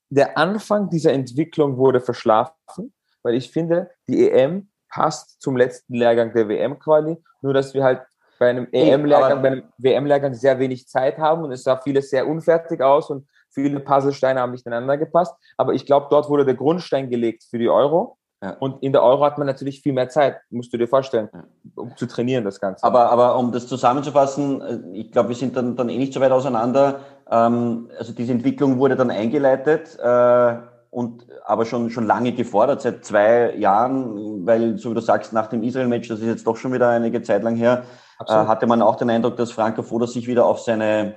der 0.09 0.37
Anfang 0.37 0.89
dieser 0.89 1.13
Entwicklung 1.13 1.77
wurde 1.77 1.99
verschlafen, 1.99 2.93
weil 3.25 3.33
ich 3.33 3.49
finde, 3.49 3.89
die 4.07 4.29
EM 4.29 4.69
passt 4.87 5.41
zum 5.41 5.57
letzten 5.57 5.95
Lehrgang 5.95 6.31
der 6.31 6.47
WM-Quali, 6.47 7.17
nur 7.41 7.53
dass 7.55 7.73
wir 7.73 7.83
halt 7.83 8.01
bei 8.37 8.51
einem 8.51 8.67
EM-Lehrgang, 8.71 9.41
bei 9.41 9.47
einem 9.47 9.63
WM-Lehrgang 9.79 10.35
sehr 10.35 10.59
wenig 10.59 10.87
Zeit 10.87 11.17
haben 11.17 11.43
und 11.43 11.51
es 11.51 11.63
sah 11.63 11.77
vieles 11.77 12.11
sehr 12.11 12.27
unfertig 12.27 12.81
aus 12.81 13.09
und 13.09 13.27
viele 13.49 13.79
Puzzlesteine 13.79 14.39
haben 14.39 14.51
nicht 14.51 14.65
ineinander 14.67 14.97
gepasst. 14.97 15.33
Aber 15.57 15.73
ich 15.73 15.87
glaube, 15.87 16.07
dort 16.11 16.29
wurde 16.29 16.45
der 16.45 16.53
Grundstein 16.53 17.09
gelegt 17.09 17.45
für 17.49 17.57
die 17.57 17.69
Euro. 17.69 18.17
Ja. 18.43 18.57
Und 18.59 18.83
in 18.83 18.91
der 18.91 19.01
Euro 19.01 19.25
hat 19.25 19.39
man 19.39 19.47
natürlich 19.47 19.81
viel 19.81 19.93
mehr 19.93 20.09
Zeit, 20.09 20.37
musst 20.51 20.71
du 20.71 20.77
dir 20.77 20.87
vorstellen, 20.87 21.29
um 21.75 21.97
zu 21.97 22.05
trainieren 22.05 22.43
das 22.43 22.59
Ganze. 22.59 22.83
Aber, 22.83 23.09
aber 23.09 23.37
um 23.39 23.51
das 23.51 23.65
zusammenzufassen, 23.65 24.61
äh, 24.61 24.99
ich 24.99 25.11
glaube, 25.11 25.29
wir 25.29 25.35
sind 25.35 25.57
dann, 25.57 25.75
dann 25.75 25.89
eh 25.89 25.97
nicht 25.97 26.13
so 26.13 26.19
weit 26.19 26.31
auseinander. 26.31 26.99
Ähm, 27.31 27.89
also 27.97 28.13
diese 28.13 28.33
Entwicklung 28.33 28.77
wurde 28.77 28.95
dann 28.95 29.09
eingeleitet. 29.09 29.97
Äh, 29.97 30.74
und 30.95 31.27
aber 31.43 31.65
schon, 31.65 31.89
schon 31.89 32.07
lange 32.07 32.31
gefordert, 32.31 32.81
seit 32.81 33.03
zwei 33.03 33.53
Jahren, 33.57 34.47
weil, 34.47 34.77
so 34.77 34.91
wie 34.91 34.93
du 34.93 35.01
sagst, 35.01 35.33
nach 35.33 35.47
dem 35.47 35.61
Israel-Match, 35.61 36.07
das 36.07 36.21
ist 36.21 36.25
jetzt 36.25 36.47
doch 36.47 36.55
schon 36.55 36.71
wieder 36.71 36.87
einige 36.87 37.21
Zeit 37.21 37.43
lang 37.43 37.57
her, 37.57 37.83
äh, 38.25 38.31
hatte 38.31 38.65
man 38.65 38.81
auch 38.81 38.95
den 38.95 39.09
Eindruck, 39.09 39.35
dass 39.35 39.51
Franco 39.51 39.83
Foda 39.83 40.07
sich 40.07 40.25
wieder 40.25 40.45
auf 40.45 40.61
seine, 40.61 41.15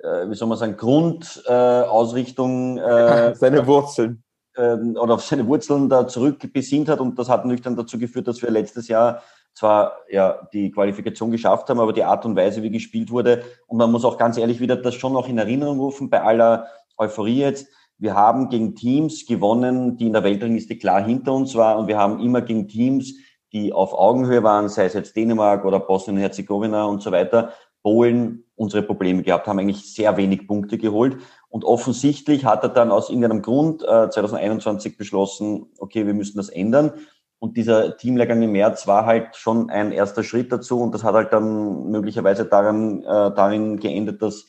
äh, 0.00 0.28
wie 0.28 0.34
soll 0.34 0.48
man 0.48 0.58
sagen, 0.58 0.76
Grundausrichtung, 0.76 2.76
äh, 2.76 3.34
seine 3.36 3.66
Wurzeln. 3.66 4.22
ähm, 4.58 4.98
oder 5.00 5.14
auf 5.14 5.22
seine 5.22 5.46
Wurzeln 5.46 5.88
da 5.88 6.06
zurück 6.06 6.52
besinnt 6.52 6.90
hat. 6.90 7.00
Und 7.00 7.18
das 7.18 7.30
hat 7.30 7.46
natürlich 7.46 7.62
dann 7.62 7.74
dazu 7.74 7.98
geführt, 7.98 8.28
dass 8.28 8.42
wir 8.42 8.50
letztes 8.50 8.86
Jahr 8.86 9.22
zwar 9.54 9.96
ja 10.10 10.46
die 10.52 10.70
Qualifikation 10.70 11.30
geschafft 11.30 11.70
haben, 11.70 11.80
aber 11.80 11.94
die 11.94 12.04
Art 12.04 12.26
und 12.26 12.36
Weise, 12.36 12.62
wie 12.62 12.70
gespielt 12.70 13.10
wurde. 13.10 13.44
Und 13.66 13.78
man 13.78 13.90
muss 13.90 14.04
auch 14.04 14.18
ganz 14.18 14.36
ehrlich 14.36 14.60
wieder 14.60 14.76
das 14.76 14.94
schon 14.94 15.14
noch 15.14 15.26
in 15.26 15.38
Erinnerung 15.38 15.80
rufen 15.80 16.10
bei 16.10 16.20
aller 16.20 16.66
Euphorie 16.98 17.38
jetzt 17.38 17.68
wir 17.98 18.14
haben 18.14 18.48
gegen 18.48 18.74
Teams 18.74 19.26
gewonnen, 19.26 19.96
die 19.96 20.06
in 20.06 20.12
der 20.12 20.24
Weltrangliste 20.24 20.76
klar 20.76 21.02
hinter 21.02 21.32
uns 21.32 21.54
waren 21.54 21.78
und 21.78 21.88
wir 21.88 21.98
haben 21.98 22.20
immer 22.20 22.42
gegen 22.42 22.68
Teams, 22.68 23.14
die 23.52 23.72
auf 23.72 23.94
Augenhöhe 23.94 24.42
waren, 24.42 24.68
sei 24.68 24.84
es 24.84 24.94
jetzt 24.94 25.16
Dänemark 25.16 25.64
oder 25.64 25.80
Bosnien-Herzegowina 25.80 26.84
und 26.84 27.02
so 27.02 27.10
weiter, 27.12 27.52
Polen 27.82 28.44
unsere 28.56 28.82
Probleme 28.82 29.22
gehabt, 29.22 29.46
haben 29.46 29.58
eigentlich 29.58 29.94
sehr 29.94 30.16
wenig 30.16 30.48
Punkte 30.48 30.78
geholt. 30.78 31.18
Und 31.48 31.64
offensichtlich 31.64 32.44
hat 32.44 32.62
er 32.64 32.70
dann 32.70 32.90
aus 32.90 33.10
irgendeinem 33.10 33.42
Grund 33.42 33.82
äh, 33.82 34.10
2021 34.10 34.96
beschlossen, 34.96 35.66
okay, 35.78 36.06
wir 36.06 36.14
müssen 36.14 36.36
das 36.36 36.48
ändern. 36.48 36.92
Und 37.38 37.56
dieser 37.56 37.96
Teamlehrgang 37.96 38.42
im 38.42 38.52
März 38.52 38.86
war 38.86 39.06
halt 39.06 39.36
schon 39.36 39.70
ein 39.70 39.92
erster 39.92 40.24
Schritt 40.24 40.50
dazu. 40.50 40.80
Und 40.80 40.94
das 40.94 41.04
hat 41.04 41.14
halt 41.14 41.32
dann 41.32 41.90
möglicherweise 41.90 42.46
daran, 42.46 43.02
äh, 43.02 43.04
darin 43.04 43.78
geendet, 43.78 44.22
dass 44.22 44.46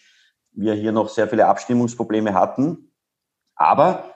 wir 0.54 0.74
hier 0.74 0.92
noch 0.92 1.10
sehr 1.10 1.28
viele 1.28 1.46
Abstimmungsprobleme 1.48 2.34
hatten. 2.34 2.87
Aber, 3.58 4.16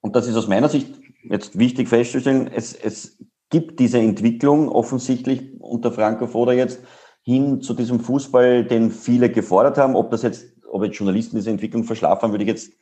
und 0.00 0.16
das 0.16 0.26
ist 0.26 0.36
aus 0.36 0.48
meiner 0.48 0.68
Sicht 0.68 0.94
jetzt 1.22 1.58
wichtig 1.58 1.88
festzustellen, 1.88 2.50
es, 2.52 2.74
es 2.74 3.18
gibt 3.50 3.80
diese 3.80 3.98
Entwicklung 3.98 4.68
offensichtlich 4.68 5.60
unter 5.60 5.92
Franco 5.92 6.26
Foda 6.26 6.52
jetzt 6.52 6.80
hin 7.22 7.60
zu 7.60 7.74
diesem 7.74 8.00
Fußball, 8.00 8.64
den 8.64 8.90
viele 8.90 9.30
gefordert 9.30 9.78
haben. 9.78 9.96
Ob 9.96 10.10
das 10.10 10.22
jetzt, 10.22 10.46
ob 10.70 10.84
jetzt 10.84 10.98
Journalisten 10.98 11.36
diese 11.36 11.50
Entwicklung 11.50 11.84
verschlafen 11.84 12.22
haben, 12.22 12.32
würde 12.32 12.44
ich 12.44 12.50
jetzt 12.50 12.72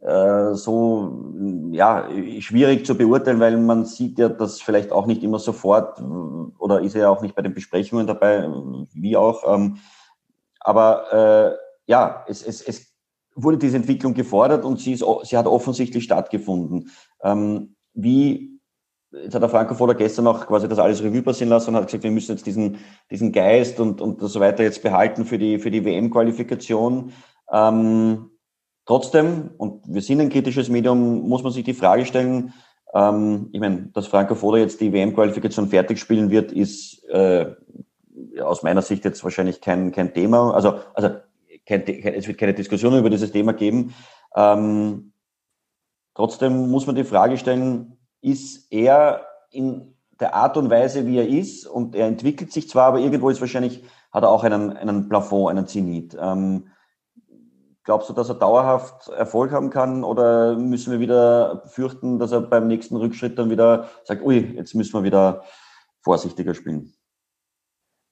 äh, 0.00 0.54
so 0.54 1.32
ja 1.72 2.08
schwierig 2.40 2.86
zu 2.86 2.96
beurteilen, 2.96 3.40
weil 3.40 3.56
man 3.56 3.84
sieht 3.84 4.18
ja, 4.18 4.28
dass 4.28 4.60
vielleicht 4.60 4.92
auch 4.92 5.06
nicht 5.06 5.22
immer 5.22 5.38
sofort 5.38 6.00
oder 6.58 6.80
ist 6.80 6.94
ja 6.94 7.08
auch 7.08 7.22
nicht 7.22 7.34
bei 7.34 7.42
den 7.42 7.54
Besprechungen 7.54 8.06
dabei, 8.06 8.48
wie 8.92 9.16
auch. 9.16 9.42
Ähm, 9.52 9.78
aber 10.60 11.56
äh, 11.56 11.90
ja, 11.90 12.24
es, 12.28 12.42
es, 12.42 12.62
es 12.62 12.87
wurde 13.42 13.58
diese 13.58 13.76
Entwicklung 13.76 14.14
gefordert 14.14 14.64
und 14.64 14.80
sie, 14.80 14.92
ist, 14.92 15.04
sie 15.22 15.36
hat 15.36 15.46
offensichtlich 15.46 16.04
stattgefunden. 16.04 16.90
Ähm, 17.22 17.76
wie, 17.94 18.58
jetzt 19.12 19.34
hat 19.34 19.42
der 19.42 19.48
Franco 19.48 19.74
Foda 19.74 19.92
gestern 19.92 20.26
auch 20.26 20.46
quasi 20.46 20.68
das 20.68 20.78
alles 20.78 21.02
Revue 21.02 21.22
passieren 21.22 21.50
lassen 21.50 21.70
und 21.70 21.76
hat 21.76 21.86
gesagt, 21.86 22.02
wir 22.02 22.10
müssen 22.10 22.32
jetzt 22.32 22.46
diesen, 22.46 22.78
diesen 23.10 23.32
Geist 23.32 23.80
und, 23.80 24.00
und 24.00 24.20
so 24.20 24.40
weiter 24.40 24.62
jetzt 24.62 24.82
behalten 24.82 25.24
für 25.24 25.38
die, 25.38 25.58
für 25.58 25.70
die 25.70 25.84
WM-Qualifikation. 25.84 27.12
Ähm, 27.52 28.30
trotzdem, 28.84 29.50
und 29.56 29.82
wir 29.86 30.02
sind 30.02 30.20
ein 30.20 30.30
kritisches 30.30 30.68
Medium, 30.68 31.28
muss 31.28 31.42
man 31.42 31.52
sich 31.52 31.64
die 31.64 31.74
Frage 31.74 32.04
stellen, 32.04 32.52
ähm, 32.94 33.50
ich 33.52 33.60
meine, 33.60 33.90
dass 33.94 34.06
Franco 34.08 34.34
Foda 34.34 34.58
jetzt 34.58 34.80
die 34.80 34.92
WM-Qualifikation 34.92 35.68
fertig 35.68 36.00
spielen 36.00 36.30
wird, 36.30 36.52
ist 36.52 37.04
äh, 37.08 37.54
aus 38.42 38.62
meiner 38.62 38.82
Sicht 38.82 39.04
jetzt 39.04 39.22
wahrscheinlich 39.22 39.60
kein, 39.60 39.92
kein 39.92 40.12
Thema. 40.12 40.54
Also, 40.54 40.80
also 40.94 41.10
kein, 41.68 41.82
es 41.86 42.26
wird 42.26 42.38
keine 42.38 42.54
Diskussion 42.54 42.98
über 42.98 43.10
dieses 43.10 43.30
Thema 43.30 43.52
geben. 43.52 43.94
Ähm, 44.34 45.12
trotzdem 46.14 46.70
muss 46.70 46.86
man 46.86 46.96
die 46.96 47.04
Frage 47.04 47.36
stellen, 47.36 47.98
ist 48.22 48.72
er 48.72 49.26
in 49.50 49.94
der 50.18 50.34
Art 50.34 50.56
und 50.56 50.70
Weise, 50.70 51.06
wie 51.06 51.18
er 51.18 51.28
ist, 51.28 51.66
und 51.66 51.94
er 51.94 52.06
entwickelt 52.06 52.52
sich 52.52 52.68
zwar, 52.68 52.86
aber 52.86 52.98
irgendwo 52.98 53.30
ist 53.30 53.40
wahrscheinlich, 53.40 53.84
hat 54.10 54.24
er 54.24 54.30
auch 54.30 54.42
einen, 54.42 54.76
einen 54.76 55.08
Plafond, 55.08 55.50
einen 55.50 55.66
Zenit. 55.66 56.16
Ähm, 56.18 56.68
glaubst 57.84 58.08
du, 58.08 58.14
dass 58.14 58.28
er 58.28 58.34
dauerhaft 58.34 59.08
Erfolg 59.08 59.52
haben 59.52 59.70
kann 59.70 60.02
oder 60.02 60.56
müssen 60.56 60.90
wir 60.90 61.00
wieder 61.00 61.62
fürchten, 61.66 62.18
dass 62.18 62.32
er 62.32 62.40
beim 62.40 62.66
nächsten 62.66 62.96
Rückschritt 62.96 63.38
dann 63.38 63.50
wieder 63.50 63.88
sagt, 64.04 64.22
ui, 64.22 64.54
jetzt 64.56 64.74
müssen 64.74 64.94
wir 64.94 65.04
wieder 65.04 65.44
vorsichtiger 66.00 66.54
spielen? 66.54 66.94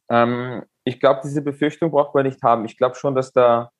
Ähm, 0.09 0.63
ich 0.87 1.01
glaube, 1.01 1.21
diese 1.25 1.43
Befürchtung 1.43 1.91
braucht 1.91 2.15
man 2.15 2.25
nicht 2.25 2.41
haben. 2.45 2.65
Ich 2.65 2.79
glaube 2.79 2.95
schon, 2.95 3.17
dass 3.17 3.33
da 3.33 3.71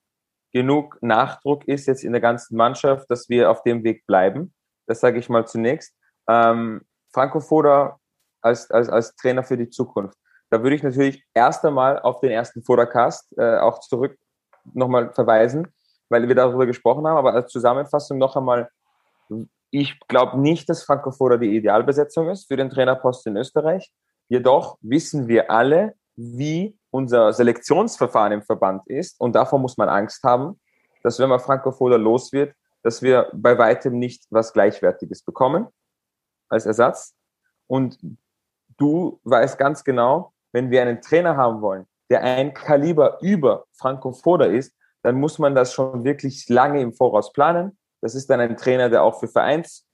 genug 0.51 0.97
Nachdruck 1.01 1.65
ist 1.65 1.85
jetzt 1.85 2.03
in 2.03 2.11
der 2.11 2.19
ganzen 2.19 2.57
Mannschaft, 2.57 3.09
dass 3.09 3.29
wir 3.29 3.49
auf 3.49 3.63
dem 3.63 3.85
Weg 3.85 4.05
bleiben. 4.05 4.53
Das 4.87 4.99
sage 4.99 5.17
ich 5.17 5.29
mal 5.29 5.47
zunächst. 5.47 5.95
Ähm, 6.27 6.81
Franco 7.13 7.39
Foda 7.39 7.97
als, 8.41 8.69
als, 8.71 8.89
als 8.89 9.15
Trainer 9.15 9.43
für 9.43 9.57
die 9.57 9.69
Zukunft. 9.69 10.17
Da 10.49 10.61
würde 10.61 10.75
ich 10.75 10.83
natürlich 10.83 11.23
erst 11.33 11.63
einmal 11.63 11.99
auf 11.99 12.19
den 12.19 12.31
ersten 12.31 12.61
Fodercast 12.61 13.33
äh, 13.37 13.57
auch 13.57 13.79
zurück 13.79 14.17
nochmal 14.73 15.13
verweisen, 15.13 15.73
weil 16.09 16.27
wir 16.27 16.35
darüber 16.35 16.65
gesprochen 16.65 17.07
haben. 17.07 17.17
Aber 17.17 17.33
als 17.33 17.51
Zusammenfassung 17.51 18.17
noch 18.17 18.35
einmal, 18.35 18.69
ich 19.71 19.97
glaube 20.09 20.37
nicht, 20.41 20.67
dass 20.67 20.83
Franco 20.83 21.11
Foda 21.11 21.37
die 21.37 21.55
Idealbesetzung 21.55 22.29
ist 22.29 22.49
für 22.49 22.57
den 22.57 22.69
Trainerposten 22.69 23.33
in 23.33 23.41
Österreich. 23.41 23.93
Jedoch 24.27 24.77
wissen 24.81 25.29
wir 25.29 25.49
alle, 25.49 25.95
wie 26.17 26.77
unser 26.89 27.31
Selektionsverfahren 27.31 28.33
im 28.33 28.41
Verband 28.41 28.85
ist. 28.87 29.19
Und 29.19 29.33
davor 29.33 29.59
muss 29.59 29.77
man 29.77 29.87
Angst 29.87 30.23
haben, 30.23 30.59
dass 31.03 31.19
wenn 31.19 31.29
man 31.29 31.39
Franco 31.39 31.71
los 31.87 32.33
wird, 32.33 32.53
dass 32.83 33.01
wir 33.01 33.29
bei 33.33 33.57
weitem 33.57 33.99
nicht 33.99 34.25
was 34.29 34.51
Gleichwertiges 34.51 35.23
bekommen 35.23 35.67
als 36.49 36.65
Ersatz. 36.65 37.15
Und 37.67 37.99
du 38.77 39.19
weißt 39.23 39.57
ganz 39.57 39.83
genau, 39.83 40.33
wenn 40.51 40.71
wir 40.71 40.81
einen 40.81 41.01
Trainer 41.01 41.37
haben 41.37 41.61
wollen, 41.61 41.85
der 42.09 42.23
ein 42.23 42.53
Kaliber 42.53 43.19
über 43.21 43.65
Franco 43.73 44.11
ist, 44.45 44.73
dann 45.03 45.15
muss 45.15 45.39
man 45.39 45.53
das 45.53 45.73
schon 45.73 46.03
wirklich 46.03 46.47
lange 46.49 46.81
im 46.81 46.93
Voraus 46.93 47.31
planen. 47.31 47.77
Das 48.01 48.15
ist 48.15 48.29
dann 48.29 48.39
ein 48.39 48.57
Trainer, 48.57 48.89
der 48.89 49.03
auch 49.03 49.19
für 49.19 49.27
Vereins, 49.27 49.85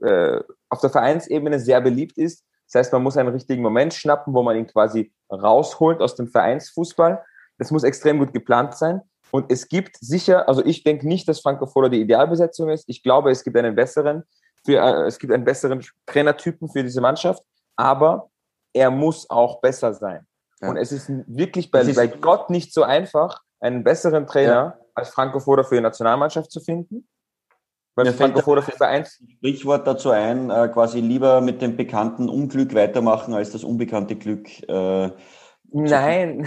äh, 0.00 0.40
auf 0.68 0.80
der 0.80 0.90
Vereinsebene 0.90 1.58
sehr 1.58 1.80
beliebt 1.80 2.18
ist, 2.18 2.44
das 2.70 2.80
heißt, 2.80 2.92
man 2.92 3.02
muss 3.02 3.16
einen 3.16 3.30
richtigen 3.30 3.62
Moment 3.62 3.94
schnappen, 3.94 4.34
wo 4.34 4.42
man 4.42 4.56
ihn 4.56 4.66
quasi 4.66 5.12
rausholt 5.30 6.00
aus 6.00 6.16
dem 6.16 6.28
Vereinsfußball. 6.28 7.24
Das 7.56 7.70
muss 7.70 7.82
extrem 7.82 8.18
gut 8.18 8.32
geplant 8.32 8.76
sein. 8.76 9.00
Und 9.30 9.50
es 9.50 9.68
gibt 9.68 9.96
sicher, 10.00 10.48
also 10.48 10.64
ich 10.64 10.84
denke 10.84 11.06
nicht, 11.08 11.28
dass 11.28 11.40
Franco 11.40 11.66
Foda 11.66 11.88
die 11.88 12.00
Idealbesetzung 12.00 12.68
ist. 12.70 12.84
Ich 12.88 13.02
glaube, 13.02 13.30
es 13.30 13.42
gibt 13.44 13.56
einen 13.56 13.74
besseren, 13.74 14.24
für, 14.64 14.78
äh, 14.78 15.06
es 15.06 15.18
gibt 15.18 15.32
einen 15.32 15.44
besseren 15.44 15.84
Trainertypen 16.06 16.68
für 16.68 16.82
diese 16.82 17.00
Mannschaft, 17.00 17.42
aber 17.76 18.30
er 18.72 18.90
muss 18.90 19.28
auch 19.30 19.60
besser 19.60 19.94
sein. 19.94 20.26
Ja. 20.60 20.70
Und 20.70 20.76
es 20.76 20.92
ist 20.92 21.10
wirklich 21.26 21.70
bei, 21.70 21.80
ist 21.80 21.96
bei 21.96 22.06
Gott 22.06 22.50
nicht 22.50 22.72
so 22.72 22.82
einfach, 22.82 23.42
einen 23.60 23.82
besseren 23.82 24.26
Trainer 24.26 24.52
ja. 24.52 24.78
als 24.94 25.10
Franco 25.10 25.40
Foda 25.40 25.62
für 25.62 25.76
die 25.76 25.80
Nationalmannschaft 25.80 26.50
zu 26.50 26.60
finden. 26.60 27.08
Weil 27.98 28.04
Mir 28.04 28.12
fällt 28.12 28.36
davor 28.36 28.54
dafür 28.54 28.86
ein 28.86 29.04
Sprichwort 29.04 29.84
dazu 29.84 30.10
ein, 30.10 30.50
äh, 30.50 30.68
quasi 30.68 31.00
lieber 31.00 31.40
mit 31.40 31.60
dem 31.60 31.76
bekannten 31.76 32.28
Unglück 32.28 32.72
weitermachen, 32.72 33.34
als 33.34 33.50
das 33.50 33.64
unbekannte 33.64 34.14
Glück. 34.14 34.46
Äh, 34.68 35.10
Nein. 35.72 36.46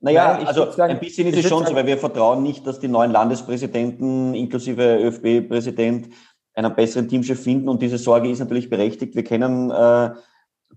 Naja, 0.00 0.34
Nein, 0.34 0.46
also 0.46 0.70
sagen, 0.70 0.92
ein 0.92 1.00
bisschen 1.00 1.28
ist 1.28 1.38
es 1.38 1.48
schon 1.48 1.60
sagen, 1.60 1.70
so, 1.70 1.76
weil 1.76 1.86
wir 1.86 1.96
vertrauen 1.96 2.42
nicht, 2.42 2.66
dass 2.66 2.78
die 2.78 2.88
neuen 2.88 3.10
Landespräsidenten 3.10 4.34
inklusive 4.34 4.98
ÖFB-Präsident 4.98 6.10
einen 6.52 6.74
besseren 6.74 7.08
Teamchef 7.08 7.42
finden 7.42 7.70
und 7.70 7.80
diese 7.80 7.96
Sorge 7.96 8.30
ist 8.30 8.40
natürlich 8.40 8.68
berechtigt. 8.68 9.14
Wir 9.14 9.24
kennen 9.24 9.70
äh, 9.70 10.10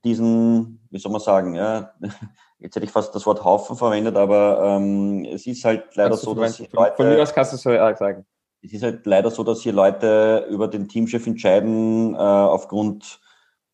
diesen, 0.05 0.87
wie 0.91 0.99
soll 0.99 1.11
man 1.11 1.19
sagen, 1.19 1.55
ja, 1.55 1.91
jetzt 2.59 2.73
hätte 2.77 2.85
ich 2.85 2.91
fast 2.91 3.13
das 3.13 3.25
Wort 3.25 3.43
Haufen 3.43 3.75
verwendet, 3.75 4.15
aber 4.15 4.77
ähm, 4.77 5.25
es 5.25 5.45
ist 5.45 5.65
halt 5.65 5.93
leider 5.95 6.15
so, 6.15 6.33
dass 6.35 6.59
Leute... 6.71 6.93
Von 6.95 7.09
mir 7.09 7.21
aus 7.21 7.33
kannst 7.33 7.51
du 7.51 7.55
es 7.57 7.63
so 7.63 7.71
sagen 7.71 8.25
es 8.65 8.73
ist 8.73 8.83
halt 8.83 9.05
leider 9.05 9.31
so, 9.31 9.43
dass 9.43 9.61
hier 9.61 9.73
Leute 9.73 10.47
über 10.49 10.67
den 10.67 10.87
Teamchef 10.87 11.27
entscheiden, 11.27 12.13
äh, 12.15 12.17
aufgrund 12.17 13.19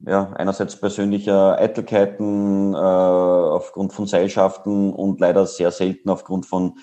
ja, 0.06 0.34
einerseits 0.36 0.80
persönlicher 0.80 1.58
Eitelkeiten, 1.58 2.73
äh, 2.73 2.77
aufgrund 2.77 3.93
von 3.93 4.08
Seilschaften 4.08 4.93
und 4.93 5.19
leider 5.19 5.45
sehr 5.45 5.71
selten 5.71 6.10
aufgrund 6.10 6.45
von 6.45 6.73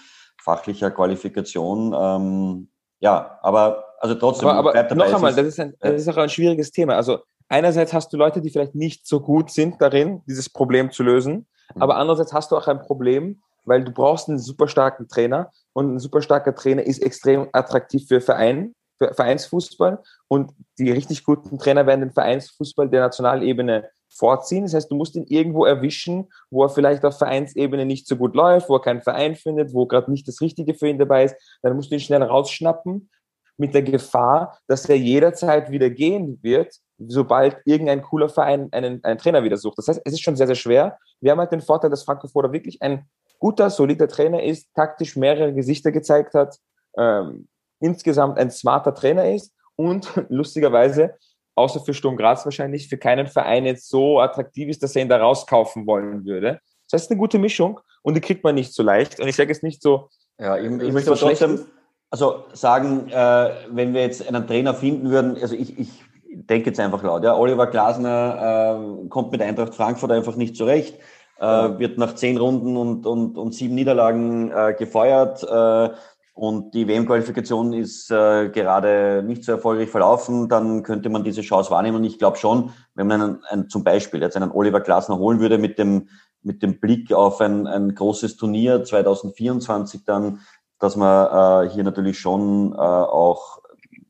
fachlicher 0.41 0.91
Qualifikation. 0.91 1.95
Ähm, 1.99 2.69
ja, 3.01 3.39
aber 3.43 3.85
also 4.01 4.15
trotzdem 4.15 4.49
aber, 4.49 4.75
aber. 4.75 4.95
Noch 4.95 5.13
einmal, 5.13 5.35
das 5.35 5.47
ist, 5.47 5.61
ein, 5.61 5.75
das 5.81 6.03
ist 6.03 6.09
auch 6.09 6.17
ein 6.17 6.29
schwieriges 6.29 6.71
Thema. 6.71 6.95
Also 6.95 7.19
einerseits 7.49 7.93
hast 7.93 8.13
du 8.13 8.17
Leute, 8.17 8.41
die 8.41 8.51
vielleicht 8.51 8.75
nicht 8.75 9.07
so 9.07 9.21
gut 9.21 9.51
sind 9.51 9.81
darin, 9.83 10.23
dieses 10.29 10.49
Problem 10.49 10.93
zu 10.93 11.03
lösen, 11.03 11.49
mhm. 11.75 11.83
aber 11.83 11.97
andererseits 11.97 12.33
hast 12.33 12.53
du 12.53 12.57
auch 12.57 12.69
ein 12.69 12.81
Problem, 12.81 13.43
weil 13.69 13.85
du 13.85 13.93
brauchst 13.93 14.29
einen 14.29 14.39
super 14.39 14.69
starken 14.69 15.09
Trainer 15.09 15.51
und 15.73 15.95
ein 15.95 15.99
super 15.99 16.23
starker 16.23 16.55
Trainer 16.55 16.83
ist 16.83 17.03
extrem 17.03 17.49
attraktiv 17.53 18.07
für 18.09 18.21
Verein, 18.21 18.75
für 18.99 19.15
Vereinsfußball 19.15 20.03
und 20.29 20.53
die 20.79 20.91
richtig 20.91 21.25
guten 21.25 21.59
Trainer 21.59 21.87
werden 21.87 22.01
den 22.01 22.13
Vereinsfußball 22.13 22.89
der 22.89 23.03
Nationalebene 23.03 23.89
vorziehen. 24.09 24.65
Das 24.65 24.75
heißt, 24.75 24.91
du 24.91 24.97
musst 24.97 25.15
ihn 25.15 25.27
irgendwo 25.29 25.65
erwischen, 25.65 26.29
wo 26.51 26.65
er 26.65 26.71
vielleicht 26.71 27.05
auf 27.05 27.19
Vereinsebene 27.19 27.85
nicht 27.85 28.07
so 28.07 28.17
gut 28.17 28.35
läuft, 28.35 28.69
wo 28.69 28.77
er 28.77 28.83
keinen 28.83 29.03
Verein 29.03 29.37
findet, 29.37 29.73
wo 29.73 29.87
gerade 29.87 30.11
nicht 30.11 30.27
das 30.27 30.41
Richtige 30.41 30.75
für 30.75 30.89
ihn 30.89 30.99
dabei 30.99 31.25
ist. 31.25 31.37
Dann 31.63 31.77
musst 31.77 31.91
du 31.91 31.97
ihn 31.97 32.01
schnell 32.01 32.23
rausschnappen 32.23 33.11
mit 33.59 33.75
der 33.75 33.83
Gefahr, 33.83 34.59
dass 34.67 34.89
er 34.89 34.97
jederzeit 34.97 35.71
wieder 35.71 35.91
gehen 35.91 36.39
wird, 36.43 36.75
sobald 36.99 37.59
irgendein 37.65 38.03
cooler 38.03 38.29
Verein 38.29 38.69
einen, 38.73 39.03
einen 39.05 39.19
Trainer 39.19 39.45
wieder 39.45 39.57
sucht. 39.57 39.79
Das 39.79 39.89
heißt, 39.89 40.01
es 40.05 40.13
ist 40.13 40.23
schon 40.23 40.37
sehr, 40.37 40.47
sehr 40.47 40.57
schwer. 40.57 40.99
Wir 41.21 41.33
haben 41.33 41.41
halt 41.41 41.53
den 41.53 41.61
Vorteil, 41.61 41.91
dass 41.91 42.05
Frankfurt 42.05 42.53
wirklich 42.53 42.81
ein 42.83 43.09
guter, 43.39 43.71
solider 43.71 44.09
Trainer 44.09 44.43
ist, 44.43 44.69
taktisch 44.75 45.17
mehrere 45.17 45.53
Gesichter 45.53 45.93
gezeigt 45.93 46.35
hat, 46.35 46.59
ähm, 46.97 47.49
insgesamt 47.81 48.39
ein 48.39 48.51
smarter 48.51 48.95
Trainer 48.95 49.33
ist 49.33 49.55
und 49.77 50.09
lustigerweise, 50.29 51.15
außer 51.55 51.81
für 51.81 51.95
Sturm 51.95 52.17
Graz 52.17 52.45
wahrscheinlich, 52.45 52.89
für 52.89 52.99
keinen 52.99 53.27
Verein 53.27 53.65
jetzt 53.67 53.89
so 53.89 54.21
attraktiv 54.21 54.69
ist, 54.69 54.83
dass 54.83 54.97
er 54.97 55.03
ihn 55.03 55.09
da 55.09 55.19
rauskaufen 55.19 55.87
wollen 55.87 56.25
würde. 56.25 56.61
Das 56.91 57.03
heißt, 57.03 57.11
eine 57.11 57.19
gute 57.19 57.39
Mischung 57.39 57.81
und 58.03 58.15
die 58.15 58.21
kriegt 58.21 58.45
man 58.45 58.55
nicht 58.55 58.73
so 58.73 58.83
leicht. 58.83 59.21
Und 59.21 59.29
ich 59.29 59.37
sage 59.37 59.53
es 59.53 59.63
nicht 59.63 59.83
so. 59.83 60.09
Ja, 60.39 60.57
ich, 60.57 60.65
ich 60.65 60.93
möchte 60.93 61.11
aber 61.11 61.19
trotzdem 61.19 61.67
also 62.11 62.45
sagen, 62.55 63.09
äh, 63.11 63.51
wenn 63.71 63.93
wir 63.93 64.03
jetzt 64.03 64.27
einen 64.27 64.47
Trainer 64.47 64.75
finden 64.75 65.11
würden, 65.11 65.37
also 65.41 65.55
ich, 65.55 65.79
ich 65.79 65.91
denke 66.31 66.71
jetzt 66.71 66.81
einfach 66.81 67.03
laut, 67.03 67.25
ja, 67.25 67.37
Oliver 67.37 67.67
Glasner 67.67 69.03
äh, 69.05 69.09
kommt 69.09 69.33
mit 69.33 69.43
Eintracht 69.43 69.75
Frankfurt 69.75 70.13
einfach 70.13 70.37
nicht 70.37 70.57
zurecht 70.57 70.99
äh, 71.39 71.79
wird 71.79 71.99
nach 71.99 72.15
zehn 72.15 72.37
Runden 72.37 72.77
und, 72.77 73.07
und, 73.07 73.39
und 73.39 73.55
sieben 73.55 73.75
Niederlagen 73.75 74.51
äh, 74.51 74.75
gefeuert. 74.79 75.43
Äh, 75.43 75.95
und 76.35 76.73
die 76.73 76.87
WM-Qualifikation 76.87 77.73
ist 77.73 78.13
äh, 78.13 78.49
gerade 78.51 79.25
nicht 79.27 79.43
so 79.43 79.53
erfolgreich 79.53 79.91
verlaufen, 79.91 80.49
dann 80.49 80.85
könnte 80.85 81.09
man 81.09 81.25
diese 81.25 81.41
Chance 81.41 81.73
wahrnehmen. 81.73 81.97
Und 81.97 82.05
ich 82.05 82.19
glaube 82.19 82.37
schon, 82.37 82.71
wenn 82.95 83.09
man 83.09 83.21
einen, 83.21 83.45
einen, 83.49 83.69
zum 83.69 83.83
Beispiel 83.83 84.21
jetzt 84.21 84.37
einen 84.37 84.53
Oliver 84.53 84.81
Glasner 84.81 85.19
holen 85.19 85.41
würde 85.41 85.59
mit 85.59 85.81
dem, 85.81 86.09
mit 86.43 86.63
dem 86.63 86.79
Blick 86.79 87.13
auf 87.13 87.41
ein, 87.41 87.67
ein 87.67 87.93
großes 87.93 88.37
Turnier 88.37 88.85
2024 88.85 90.05
dann, 90.05 90.41
dass 90.79 90.95
man 90.95 91.67
äh, 91.67 91.71
hier 91.71 91.83
natürlich 91.83 92.21
schon 92.21 92.73
äh, 92.73 92.77
auch 92.77 93.59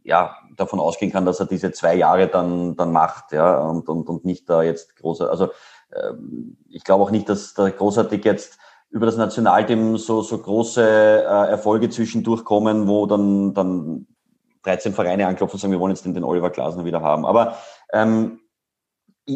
ja, 0.04 0.36
davon 0.54 0.80
ausgehen 0.80 1.12
kann, 1.12 1.24
dass 1.24 1.40
er 1.40 1.46
diese 1.46 1.72
zwei 1.72 1.94
Jahre 1.94 2.28
dann, 2.28 2.76
dann 2.76 2.92
macht, 2.92 3.32
ja, 3.32 3.58
und, 3.60 3.88
und, 3.88 4.06
und 4.08 4.24
nicht 4.26 4.50
da 4.50 4.62
jetzt 4.62 4.96
große, 4.96 5.30
also 5.30 5.48
ich 6.68 6.84
glaube 6.84 7.04
auch 7.04 7.10
nicht, 7.10 7.28
dass 7.28 7.54
da 7.54 7.68
großartig 7.68 8.24
jetzt 8.24 8.58
über 8.90 9.06
das 9.06 9.16
Nationalteam 9.16 9.96
so, 9.96 10.22
so 10.22 10.38
große 10.38 10.82
äh, 10.82 11.50
Erfolge 11.50 11.90
zwischendurch 11.90 12.44
kommen, 12.44 12.88
wo 12.88 13.06
dann, 13.06 13.54
dann 13.54 14.06
13 14.62 14.92
Vereine 14.92 15.26
anklopfen 15.26 15.56
und 15.56 15.60
sagen, 15.60 15.72
wir 15.72 15.80
wollen 15.80 15.92
jetzt 15.92 16.04
den, 16.04 16.14
den 16.14 16.24
Oliver 16.24 16.50
Glasner 16.50 16.84
wieder 16.84 17.02
haben. 17.02 17.26
Aber 17.26 17.56
ähm, 17.92 18.40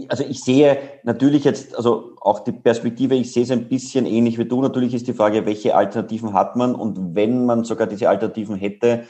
also 0.08 0.24
ich 0.24 0.42
sehe 0.42 0.78
natürlich 1.02 1.44
jetzt, 1.44 1.76
also 1.76 2.16
auch 2.20 2.40
die 2.40 2.52
Perspektive, 2.52 3.14
ich 3.14 3.32
sehe 3.32 3.42
es 3.42 3.50
ein 3.50 3.68
bisschen 3.68 4.06
ähnlich 4.06 4.38
wie 4.38 4.46
du. 4.46 4.62
Natürlich 4.62 4.94
ist 4.94 5.06
die 5.06 5.12
Frage, 5.12 5.44
welche 5.44 5.74
Alternativen 5.74 6.32
hat 6.32 6.56
man? 6.56 6.74
Und 6.74 7.14
wenn 7.14 7.44
man 7.44 7.64
sogar 7.64 7.86
diese 7.86 8.08
Alternativen 8.08 8.56
hätte, 8.56 9.04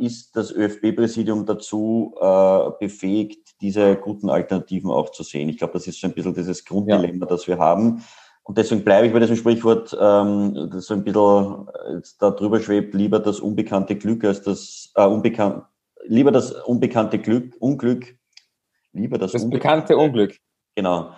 ist 0.00 0.36
das 0.36 0.52
ÖFB-Präsidium 0.52 1.46
dazu 1.46 2.14
äh, 2.20 2.70
befähigt, 2.78 3.60
diese 3.60 3.96
guten 3.96 4.28
Alternativen 4.30 4.90
auch 4.90 5.10
zu 5.10 5.22
sehen. 5.22 5.48
Ich 5.48 5.58
glaube, 5.58 5.72
das 5.72 5.86
ist 5.86 6.00
so 6.00 6.06
ein 6.06 6.12
bisschen 6.12 6.34
dieses 6.34 6.64
Grunddilemma, 6.64 7.26
ja. 7.26 7.30
das 7.30 7.46
wir 7.48 7.58
haben. 7.58 8.02
Und 8.48 8.56
deswegen 8.56 8.82
bleibe 8.82 9.06
ich 9.06 9.12
bei 9.12 9.18
diesem 9.18 9.36
Sprichwort, 9.36 9.96
ähm, 10.00 10.70
das 10.72 10.86
so 10.86 10.94
ein 10.94 11.04
bisschen 11.04 11.68
jetzt 11.96 12.22
da 12.22 12.30
drüber 12.30 12.60
schwebt, 12.60 12.94
lieber 12.94 13.18
das 13.20 13.40
unbekannte 13.40 13.96
Glück 13.96 14.24
als 14.24 14.42
das 14.42 14.90
äh, 14.94 15.04
unbekannt, 15.04 15.64
lieber 16.06 16.32
das 16.32 16.52
unbekannte 16.52 17.18
Glück, 17.18 17.54
Unglück, 17.58 18.16
lieber 18.92 19.18
das, 19.18 19.32
das 19.32 19.48
bekannte 19.50 19.96
Unglück. 19.98 20.38
Genau. 20.76 21.10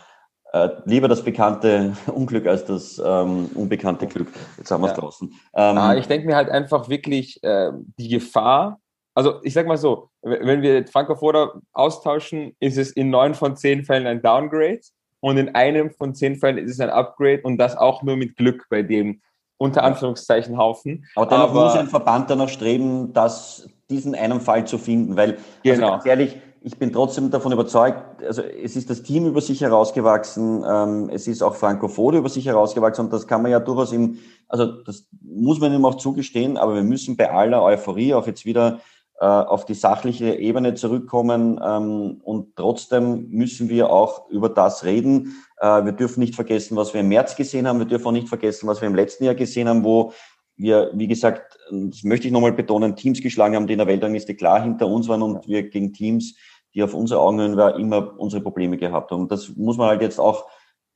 Äh, 0.52 0.68
lieber 0.84 1.06
das 1.08 1.22
bekannte 1.22 1.92
Unglück 2.06 2.46
als 2.46 2.64
das 2.64 3.00
ähm, 3.04 3.50
unbekannte 3.54 4.06
Glück. 4.06 4.28
Jetzt 4.56 4.70
haben 4.70 4.82
wir 4.82 4.88
es 4.88 4.96
ja. 4.96 5.00
draußen. 5.00 5.28
Ähm, 5.54 5.78
ah, 5.78 5.94
ich 5.94 6.08
denke 6.08 6.26
mir 6.26 6.36
halt 6.36 6.50
einfach 6.50 6.88
wirklich 6.88 7.42
äh, 7.42 7.70
die 7.98 8.08
Gefahr, 8.08 8.80
also 9.14 9.34
ich 9.42 9.54
sag 9.54 9.66
mal 9.66 9.76
so, 9.76 10.08
wenn 10.22 10.62
wir 10.62 10.86
Franco 10.86 11.14
Foda 11.14 11.52
austauschen, 11.72 12.56
ist 12.60 12.78
es 12.78 12.92
in 12.92 13.10
neun 13.10 13.34
von 13.34 13.56
zehn 13.56 13.84
Fällen 13.84 14.06
ein 14.06 14.22
Downgrade 14.22 14.80
und 15.20 15.36
in 15.36 15.54
einem 15.54 15.90
von 15.90 16.14
zehn 16.14 16.36
Fällen 16.36 16.58
ist 16.58 16.72
es 16.72 16.80
ein 16.80 16.90
Upgrade 16.90 17.42
und 17.42 17.58
das 17.58 17.76
auch 17.76 18.02
nur 18.02 18.16
mit 18.16 18.36
Glück 18.36 18.66
bei 18.70 18.82
dem 18.82 19.20
unter 19.58 19.84
Anführungszeichen 19.84 20.56
Haufen. 20.56 21.06
Aber 21.14 21.26
dennoch 21.26 21.52
muss 21.52 21.74
ein 21.74 21.88
Verband 21.88 22.30
danach 22.30 22.48
streben, 22.48 23.12
dass 23.12 23.68
diesen 23.90 24.14
einen 24.14 24.40
Fall 24.40 24.66
zu 24.66 24.78
finden, 24.78 25.16
weil 25.16 25.32
also 25.32 25.42
genau. 25.62 25.74
also 25.74 25.92
ganz 25.92 26.06
ehrlich, 26.06 26.36
ich 26.62 26.78
bin 26.78 26.92
trotzdem 26.92 27.30
davon 27.30 27.52
überzeugt, 27.52 28.22
also 28.22 28.42
es 28.42 28.76
ist 28.76 28.90
das 28.90 29.02
Team 29.02 29.26
über 29.26 29.40
sich 29.40 29.62
herausgewachsen, 29.62 30.64
ähm, 30.68 31.10
es 31.10 31.26
ist 31.26 31.42
auch 31.42 31.54
Franco 31.54 31.88
Foda 31.88 32.18
über 32.18 32.28
sich 32.28 32.46
herausgewachsen 32.46 33.06
und 33.06 33.12
das 33.12 33.26
kann 33.26 33.42
man 33.42 33.50
ja 33.50 33.60
durchaus 33.60 33.92
im, 33.92 34.18
also 34.48 34.66
das 34.66 35.08
muss 35.22 35.58
man 35.58 35.72
ihm 35.72 35.84
auch 35.84 35.96
zugestehen, 35.96 36.58
aber 36.58 36.74
wir 36.74 36.82
müssen 36.82 37.16
bei 37.16 37.30
aller 37.30 37.62
Euphorie 37.62 38.12
auch 38.12 38.26
jetzt 38.26 38.44
wieder 38.44 38.80
äh, 39.20 39.24
auf 39.24 39.64
die 39.64 39.74
sachliche 39.74 40.34
Ebene 40.34 40.74
zurückkommen 40.74 41.58
ähm, 41.64 42.20
und 42.24 42.56
trotzdem 42.56 43.28
müssen 43.30 43.70
wir 43.70 43.90
auch 43.90 44.28
über 44.28 44.50
das 44.50 44.84
reden. 44.84 45.36
Äh, 45.60 45.84
wir 45.84 45.92
dürfen 45.92 46.20
nicht 46.20 46.34
vergessen, 46.34 46.76
was 46.76 46.92
wir 46.92 47.00
im 47.00 47.08
März 47.08 47.36
gesehen 47.36 47.66
haben, 47.66 47.78
wir 47.78 47.86
dürfen 47.86 48.06
auch 48.06 48.12
nicht 48.12 48.28
vergessen, 48.28 48.66
was 48.66 48.82
wir 48.82 48.88
im 48.88 48.94
letzten 48.94 49.24
Jahr 49.24 49.34
gesehen 49.34 49.68
haben, 49.68 49.82
wo 49.82 50.12
wir, 50.56 50.90
wie 50.92 51.06
gesagt, 51.08 51.58
das 51.70 52.02
möchte 52.02 52.26
ich 52.26 52.32
nochmal 52.32 52.52
betonen, 52.52 52.94
Teams 52.94 53.22
geschlagen 53.22 53.56
haben, 53.56 53.66
die 53.66 53.72
in 53.72 53.78
der 53.78 53.86
Weltrangliste 53.88 54.34
klar 54.34 54.62
hinter 54.62 54.86
uns 54.88 55.08
waren 55.08 55.22
und 55.22 55.48
wir 55.48 55.68
gegen 55.70 55.94
Teams, 55.94 56.34
die 56.74 56.82
auf 56.82 56.94
unserer 56.94 57.20
Augenhöhe 57.20 57.56
war, 57.56 57.76
immer 57.76 58.18
unsere 58.18 58.42
Probleme 58.42 58.76
gehabt 58.76 59.10
haben. 59.10 59.22
Und 59.22 59.32
das 59.32 59.48
muss 59.56 59.76
man 59.76 59.88
halt 59.88 60.02
jetzt 60.02 60.18
auch 60.18 60.46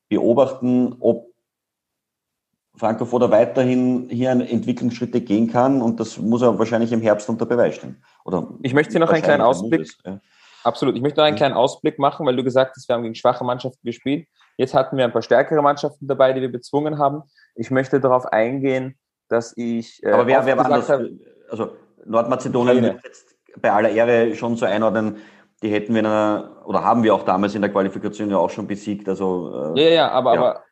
beobachten, 0.09 0.97
ob 1.01 1.33
Franco 2.77 3.05
Foda 3.05 3.31
weiterhin 3.31 4.09
hier 4.11 4.31
Entwicklungsschritte 4.31 5.21
gehen 5.21 5.51
kann 5.51 5.81
und 5.81 6.01
das 6.01 6.19
muss 6.19 6.43
er 6.43 6.59
wahrscheinlich 6.59 6.91
im 6.91 7.01
Herbst 7.01 7.29
unter 7.29 7.47
Beweis 7.47 7.77
stellen. 7.77 8.03
Oder 8.25 8.49
ich 8.63 8.75
möchte 8.75 8.93
hier 8.93 9.01
noch 9.01 9.11
einen 9.11 9.23
kleinen 9.23 9.43
Ausblick. 9.43 9.89
Ja. 10.05 10.21
Absolut. 10.65 10.97
Ich 10.97 11.03
möchte 11.03 11.21
noch 11.21 11.27
einen 11.27 11.37
kleinen 11.37 11.55
Ausblick 11.55 11.99
machen, 11.99 12.27
weil 12.27 12.35
du 12.35 12.43
gesagt 12.43 12.75
hast, 12.75 12.89
wir 12.89 12.95
haben 12.97 13.03
gegen 13.03 13.15
schwache 13.15 13.45
Mannschaften 13.45 13.87
gespielt. 13.87 14.27
Jetzt 14.57 14.75
hatten 14.75 14.97
wir 14.97 15.05
ein 15.05 15.13
paar 15.13 15.23
stärkere 15.23 15.63
Mannschaften 15.63 16.07
dabei, 16.09 16.33
die 16.33 16.41
wir 16.41 16.51
bezwungen 16.51 16.99
haben. 16.99 17.23
Ich 17.55 17.71
möchte 17.71 18.01
darauf 18.01 18.27
eingehen, 18.27 18.97
dass 19.29 19.57
ich. 19.57 20.03
Äh, 20.03 20.13
Aber 20.13 20.27
wer, 20.27 20.45
wer 20.47 20.57
war 20.57 20.69
das? 20.69 20.91
Also 21.51 21.77
Nordmazedonien 22.07 22.83
wird 22.83 23.05
jetzt 23.05 23.37
bei 23.61 23.71
aller 23.71 23.91
Ehre 23.91 24.35
schon 24.35 24.57
so 24.57 24.65
einordnen, 24.67 25.19
die 25.65 25.73
hätten 25.73 25.95
wir 25.95 26.01
in 26.01 26.07
einer, 26.07 26.63
oder 26.67 26.85
haben 26.85 27.03
wir 27.03 27.15
auch 27.15 27.23
damals 27.23 27.55
in 27.55 27.63
der 27.63 27.73
Qualifikation 27.73 28.31
ja 28.31 28.37
auch 28.37 28.51
schon 28.51 28.67
besiegt. 28.67 29.09
Also, 29.09 29.73
äh, 29.75 29.83
ja, 29.83 29.91
ja, 29.91 30.11
aber, 30.11 30.35
ja. 30.35 30.41
aber 30.41 30.63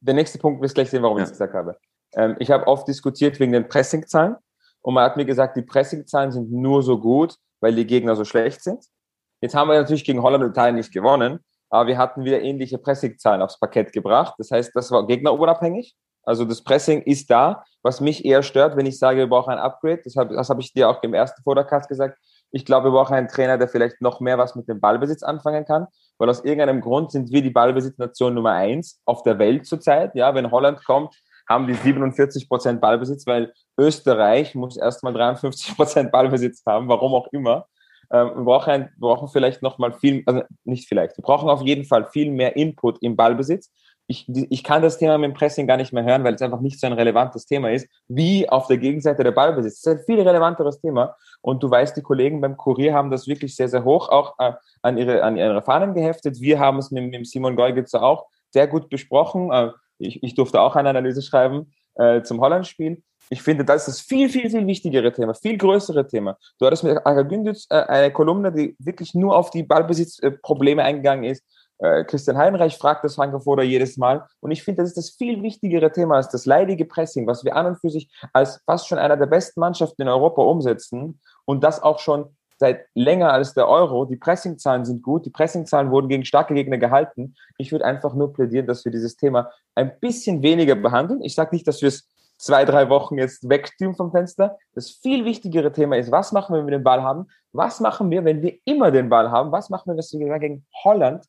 der 0.00 0.14
nächste 0.14 0.38
Punkt 0.38 0.62
wirst 0.62 0.76
gleich 0.76 0.90
sehen, 0.90 1.02
warum 1.02 1.18
ja. 1.18 1.24
ich 1.24 1.30
es 1.30 1.32
gesagt 1.32 1.54
habe. 1.54 1.76
Ähm, 2.14 2.36
ich 2.38 2.50
habe 2.50 2.66
oft 2.68 2.86
diskutiert 2.86 3.38
wegen 3.40 3.52
den 3.52 3.68
Pressingzahlen 3.68 4.36
und 4.80 4.94
man 4.94 5.04
hat 5.04 5.16
mir 5.16 5.24
gesagt, 5.24 5.56
die 5.56 5.62
Pressingzahlen 5.62 6.30
sind 6.30 6.52
nur 6.52 6.84
so 6.84 6.98
gut, 7.00 7.34
weil 7.60 7.74
die 7.74 7.86
Gegner 7.86 8.14
so 8.14 8.24
schlecht 8.24 8.62
sind. 8.62 8.84
Jetzt 9.40 9.56
haben 9.56 9.68
wir 9.68 9.78
natürlich 9.78 10.04
gegen 10.04 10.22
Holland 10.22 10.44
und 10.44 10.50
Italien 10.50 10.76
nicht 10.76 10.92
gewonnen, 10.92 11.40
aber 11.68 11.88
wir 11.88 11.98
hatten 11.98 12.24
wieder 12.24 12.40
ähnliche 12.40 12.78
Pressingzahlen 12.78 13.42
aufs 13.42 13.58
Parkett 13.58 13.92
gebracht. 13.92 14.34
Das 14.38 14.52
heißt, 14.52 14.70
das 14.74 14.90
war 14.92 15.04
gegnerunabhängig. 15.04 15.96
Also 16.22 16.44
das 16.44 16.62
Pressing 16.62 17.02
ist 17.02 17.28
da. 17.30 17.64
Was 17.82 18.00
mich 18.00 18.24
eher 18.24 18.42
stört, 18.42 18.76
wenn 18.76 18.86
ich 18.86 18.98
sage, 18.98 19.18
wir 19.18 19.28
brauchen 19.28 19.52
ein 19.52 19.58
Upgrade, 19.58 20.00
das 20.04 20.14
habe 20.14 20.36
hab 20.36 20.58
ich 20.60 20.72
dir 20.72 20.88
auch 20.88 21.02
im 21.02 21.14
ersten 21.14 21.42
Vordercast 21.42 21.88
gesagt, 21.88 22.18
ich 22.50 22.64
glaube, 22.64 22.88
wir 22.88 22.92
brauchen 22.92 23.14
einen 23.14 23.28
Trainer, 23.28 23.58
der 23.58 23.68
vielleicht 23.68 24.00
noch 24.00 24.20
mehr 24.20 24.38
was 24.38 24.54
mit 24.54 24.68
dem 24.68 24.80
Ballbesitz 24.80 25.22
anfangen 25.22 25.64
kann, 25.64 25.86
weil 26.18 26.28
aus 26.28 26.44
irgendeinem 26.44 26.80
Grund 26.80 27.12
sind 27.12 27.30
wir 27.30 27.42
die 27.42 27.50
Ballbesitznation 27.50 28.34
Nummer 28.34 28.52
eins 28.52 29.00
auf 29.04 29.22
der 29.22 29.38
Welt 29.38 29.66
zurzeit. 29.66 30.14
Ja, 30.14 30.34
wenn 30.34 30.50
Holland 30.50 30.84
kommt, 30.84 31.14
haben 31.48 31.66
die 31.66 31.74
47 31.74 32.48
Prozent 32.48 32.80
Ballbesitz, 32.80 33.26
weil 33.26 33.52
Österreich 33.78 34.54
muss 34.54 34.76
erstmal 34.76 35.12
53 35.14 35.76
Prozent 35.76 36.12
Ballbesitz 36.12 36.62
haben, 36.66 36.88
warum 36.88 37.14
auch 37.14 37.28
immer. 37.32 37.66
Ähm, 38.10 38.30
wir, 38.36 38.44
brauchen 38.44 38.70
ein, 38.70 38.82
wir 38.96 39.08
brauchen 39.08 39.28
vielleicht 39.28 39.62
noch 39.62 39.78
mal 39.78 39.92
viel, 39.92 40.22
also 40.26 40.42
nicht 40.64 40.88
vielleicht, 40.88 41.18
wir 41.18 41.22
brauchen 41.22 41.50
auf 41.50 41.62
jeden 41.62 41.84
Fall 41.84 42.08
viel 42.10 42.30
mehr 42.30 42.56
Input 42.56 43.02
im 43.02 43.16
Ballbesitz 43.16 43.70
ich, 44.10 44.26
ich 44.26 44.64
kann 44.64 44.80
das 44.80 44.96
Thema 44.96 45.18
mit 45.18 45.30
dem 45.30 45.34
Pressing 45.34 45.66
gar 45.66 45.76
nicht 45.76 45.92
mehr 45.92 46.02
hören, 46.02 46.24
weil 46.24 46.34
es 46.34 46.40
einfach 46.40 46.60
nicht 46.60 46.80
so 46.80 46.86
ein 46.86 46.94
relevantes 46.94 47.44
Thema 47.44 47.70
ist, 47.70 47.86
wie 48.08 48.48
auf 48.48 48.66
der 48.66 48.78
Gegenseite 48.78 49.22
der 49.22 49.32
Ballbesitz. 49.32 49.82
Das 49.82 49.94
ist 49.94 50.00
ein 50.00 50.04
viel 50.06 50.26
relevanteres 50.26 50.80
Thema. 50.80 51.14
Und 51.42 51.62
du 51.62 51.70
weißt, 51.70 51.94
die 51.94 52.02
Kollegen 52.02 52.40
beim 52.40 52.56
Kurier 52.56 52.94
haben 52.94 53.10
das 53.10 53.28
wirklich 53.28 53.54
sehr, 53.54 53.68
sehr 53.68 53.84
hoch 53.84 54.08
auch 54.08 54.34
äh, 54.38 54.54
an, 54.80 54.96
ihre, 54.96 55.22
an 55.22 55.36
ihre 55.36 55.60
Fahnen 55.60 55.92
geheftet. 55.92 56.40
Wir 56.40 56.58
haben 56.58 56.78
es 56.78 56.90
mit, 56.90 57.10
mit 57.10 57.26
Simon 57.26 57.54
Golgitzer 57.54 58.02
auch 58.02 58.26
sehr 58.50 58.66
gut 58.66 58.88
besprochen. 58.88 59.52
Äh, 59.52 59.72
ich, 59.98 60.22
ich 60.22 60.34
durfte 60.34 60.62
auch 60.62 60.74
eine 60.74 60.88
Analyse 60.88 61.20
schreiben 61.20 61.70
äh, 61.96 62.22
zum 62.22 62.40
Holland-Spiel. 62.40 63.02
Ich 63.28 63.42
finde, 63.42 63.66
das 63.66 63.86
ist 63.86 63.88
das 63.88 64.00
viel, 64.00 64.30
viel, 64.30 64.48
viel 64.48 64.66
wichtigere 64.66 65.12
Thema, 65.12 65.34
viel 65.34 65.58
größere 65.58 66.08
Thema. 66.08 66.38
Du 66.58 66.64
hattest 66.64 66.82
mit 66.82 66.96
Aga 67.04 67.22
Gündüz 67.22 67.66
äh, 67.68 67.74
eine 67.74 68.10
Kolumne, 68.10 68.52
die 68.52 68.74
wirklich 68.78 69.14
nur 69.14 69.36
auf 69.36 69.50
die 69.50 69.64
Ballbesitzprobleme 69.64 70.82
eingegangen 70.82 71.24
ist 71.24 71.44
äh, 71.78 72.04
Christian 72.04 72.36
Heinreich 72.36 72.76
fragt 72.76 73.04
das 73.04 73.14
Frankfurter 73.14 73.62
jedes 73.62 73.96
Mal. 73.96 74.26
Und 74.40 74.50
ich 74.50 74.62
finde, 74.62 74.82
das 74.82 74.90
ist 74.90 74.96
das 74.96 75.10
viel 75.10 75.42
wichtigere 75.42 75.92
Thema 75.92 76.16
als 76.16 76.28
das 76.28 76.46
leidige 76.46 76.84
Pressing, 76.84 77.26
was 77.26 77.44
wir 77.44 77.56
an 77.56 77.66
und 77.66 77.80
für 77.80 77.90
sich 77.90 78.10
als 78.32 78.60
fast 78.66 78.88
schon 78.88 78.98
einer 78.98 79.16
der 79.16 79.26
besten 79.26 79.60
Mannschaften 79.60 80.02
in 80.02 80.08
Europa 80.08 80.42
umsetzen. 80.42 81.20
Und 81.44 81.62
das 81.64 81.82
auch 81.82 81.98
schon 81.98 82.36
seit 82.58 82.86
länger 82.94 83.32
als 83.32 83.54
der 83.54 83.68
Euro. 83.68 84.04
Die 84.04 84.16
Pressingzahlen 84.16 84.84
sind 84.84 85.02
gut. 85.02 85.24
Die 85.24 85.30
Pressingzahlen 85.30 85.90
wurden 85.90 86.08
gegen 86.08 86.24
starke 86.24 86.54
Gegner 86.54 86.78
gehalten. 86.78 87.36
Ich 87.56 87.70
würde 87.70 87.84
einfach 87.84 88.14
nur 88.14 88.32
plädieren, 88.32 88.66
dass 88.66 88.84
wir 88.84 88.90
dieses 88.90 89.16
Thema 89.16 89.50
ein 89.76 89.98
bisschen 90.00 90.42
weniger 90.42 90.74
behandeln. 90.74 91.22
Ich 91.22 91.36
sage 91.36 91.54
nicht, 91.54 91.68
dass 91.68 91.80
wir 91.80 91.88
es 91.88 92.08
zwei, 92.36 92.64
drei 92.64 92.88
Wochen 92.88 93.16
jetzt 93.18 93.48
wegtun 93.48 93.94
vom 93.94 94.10
Fenster. 94.10 94.58
Das 94.74 94.90
viel 94.90 95.24
wichtigere 95.24 95.72
Thema 95.72 95.96
ist, 95.96 96.10
was 96.10 96.32
machen 96.32 96.54
wir, 96.54 96.60
wenn 96.60 96.66
wir 96.66 96.78
den 96.78 96.84
Ball 96.84 97.02
haben? 97.02 97.28
Was 97.52 97.80
machen 97.80 98.10
wir, 98.10 98.24
wenn 98.24 98.42
wir 98.42 98.58
immer 98.64 98.90
den 98.90 99.08
Ball 99.08 99.30
haben? 99.30 99.52
Was 99.52 99.70
machen 99.70 99.94
wir, 99.94 99.96
wenn 99.96 100.28
wir 100.28 100.38
gegen 100.38 100.66
Holland 100.84 101.24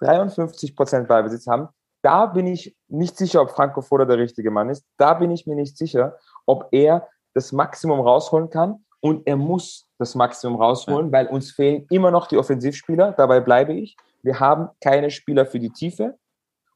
53 0.00 0.76
Prozent 0.76 1.08
Ballbesitz 1.08 1.46
haben, 1.46 1.68
da 2.02 2.26
bin 2.26 2.46
ich 2.46 2.76
nicht 2.88 3.16
sicher, 3.16 3.42
ob 3.42 3.50
Franco 3.50 3.80
Foda 3.80 4.04
der 4.04 4.18
richtige 4.18 4.50
Mann 4.50 4.70
ist. 4.70 4.84
Da 4.96 5.14
bin 5.14 5.30
ich 5.30 5.46
mir 5.46 5.56
nicht 5.56 5.76
sicher, 5.76 6.16
ob 6.46 6.68
er 6.70 7.08
das 7.34 7.52
Maximum 7.52 8.00
rausholen 8.00 8.50
kann. 8.50 8.84
Und 9.00 9.26
er 9.26 9.36
muss 9.36 9.88
das 9.98 10.14
Maximum 10.14 10.60
rausholen, 10.60 11.06
ja. 11.06 11.12
weil 11.12 11.26
uns 11.28 11.52
fehlen 11.52 11.86
immer 11.90 12.10
noch 12.10 12.26
die 12.26 12.36
Offensivspieler. 12.36 13.12
Dabei 13.12 13.40
bleibe 13.40 13.72
ich. 13.72 13.96
Wir 14.22 14.40
haben 14.40 14.68
keine 14.80 15.10
Spieler 15.10 15.46
für 15.46 15.60
die 15.60 15.70
Tiefe. 15.70 16.18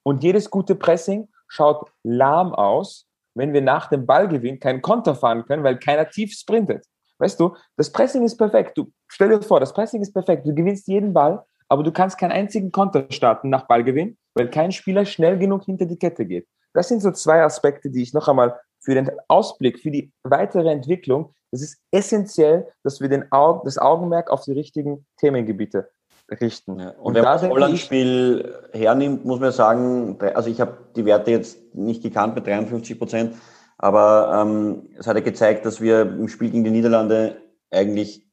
Und 0.02 0.22
jedes 0.22 0.50
gute 0.50 0.74
Pressing 0.74 1.28
schaut 1.48 1.90
lahm 2.02 2.54
aus, 2.54 3.06
wenn 3.34 3.52
wir 3.52 3.62
nach 3.62 3.88
dem 3.88 4.06
Ballgewinn 4.06 4.60
keinen 4.60 4.82
Konter 4.82 5.14
fahren 5.14 5.44
können, 5.44 5.64
weil 5.64 5.78
keiner 5.78 6.08
tief 6.08 6.32
sprintet. 6.32 6.86
Weißt 7.18 7.38
du, 7.38 7.54
das 7.76 7.90
Pressing 7.90 8.24
ist 8.24 8.36
perfekt. 8.36 8.76
Du 8.76 8.90
stell 9.06 9.28
dir 9.28 9.42
vor, 9.42 9.60
das 9.60 9.72
Pressing 9.72 10.02
ist 10.02 10.12
perfekt. 10.12 10.46
Du 10.46 10.54
gewinnst 10.54 10.88
jeden 10.88 11.12
Ball, 11.12 11.44
aber 11.72 11.82
du 11.82 11.90
kannst 11.90 12.18
keinen 12.18 12.32
einzigen 12.32 12.70
Konter 12.70 13.06
starten 13.08 13.48
nach 13.48 13.66
Ballgewinn, 13.66 14.18
weil 14.34 14.50
kein 14.50 14.72
Spieler 14.72 15.06
schnell 15.06 15.38
genug 15.38 15.64
hinter 15.64 15.86
die 15.86 15.96
Kette 15.96 16.26
geht. 16.26 16.46
Das 16.74 16.88
sind 16.88 17.00
so 17.00 17.10
zwei 17.12 17.42
Aspekte, 17.42 17.88
die 17.88 18.02
ich 18.02 18.12
noch 18.12 18.28
einmal 18.28 18.60
für 18.78 18.94
den 18.94 19.10
Ausblick, 19.26 19.78
für 19.78 19.90
die 19.90 20.12
weitere 20.22 20.70
Entwicklung, 20.70 21.32
es 21.50 21.62
ist 21.62 21.80
essentiell, 21.90 22.68
dass 22.82 23.00
wir 23.00 23.08
den 23.08 23.32
Augen, 23.32 23.62
das 23.64 23.78
Augenmerk 23.78 24.28
auf 24.28 24.44
die 24.44 24.52
richtigen 24.52 25.06
Themengebiete 25.16 25.88
richten. 26.30 26.78
Ja, 26.78 26.90
und, 26.90 26.98
und 26.98 27.14
wenn 27.14 27.24
man 27.24 27.40
das 27.40 27.48
Holland-Spiel 27.48 28.54
hernimmt, 28.74 29.24
muss 29.24 29.40
man 29.40 29.52
sagen, 29.52 30.18
also 30.34 30.50
ich 30.50 30.60
habe 30.60 30.76
die 30.94 31.06
Werte 31.06 31.30
jetzt 31.30 31.74
nicht 31.74 32.02
gekannt 32.02 32.34
mit 32.34 32.46
53 32.46 32.98
Prozent, 32.98 33.34
aber 33.78 34.42
ähm, 34.42 34.90
es 34.98 35.06
hat 35.06 35.16
ja 35.16 35.22
gezeigt, 35.22 35.64
dass 35.64 35.80
wir 35.80 36.02
im 36.02 36.28
Spiel 36.28 36.50
gegen 36.50 36.64
die 36.64 36.70
Niederlande 36.70 37.40
eigentlich 37.70 38.30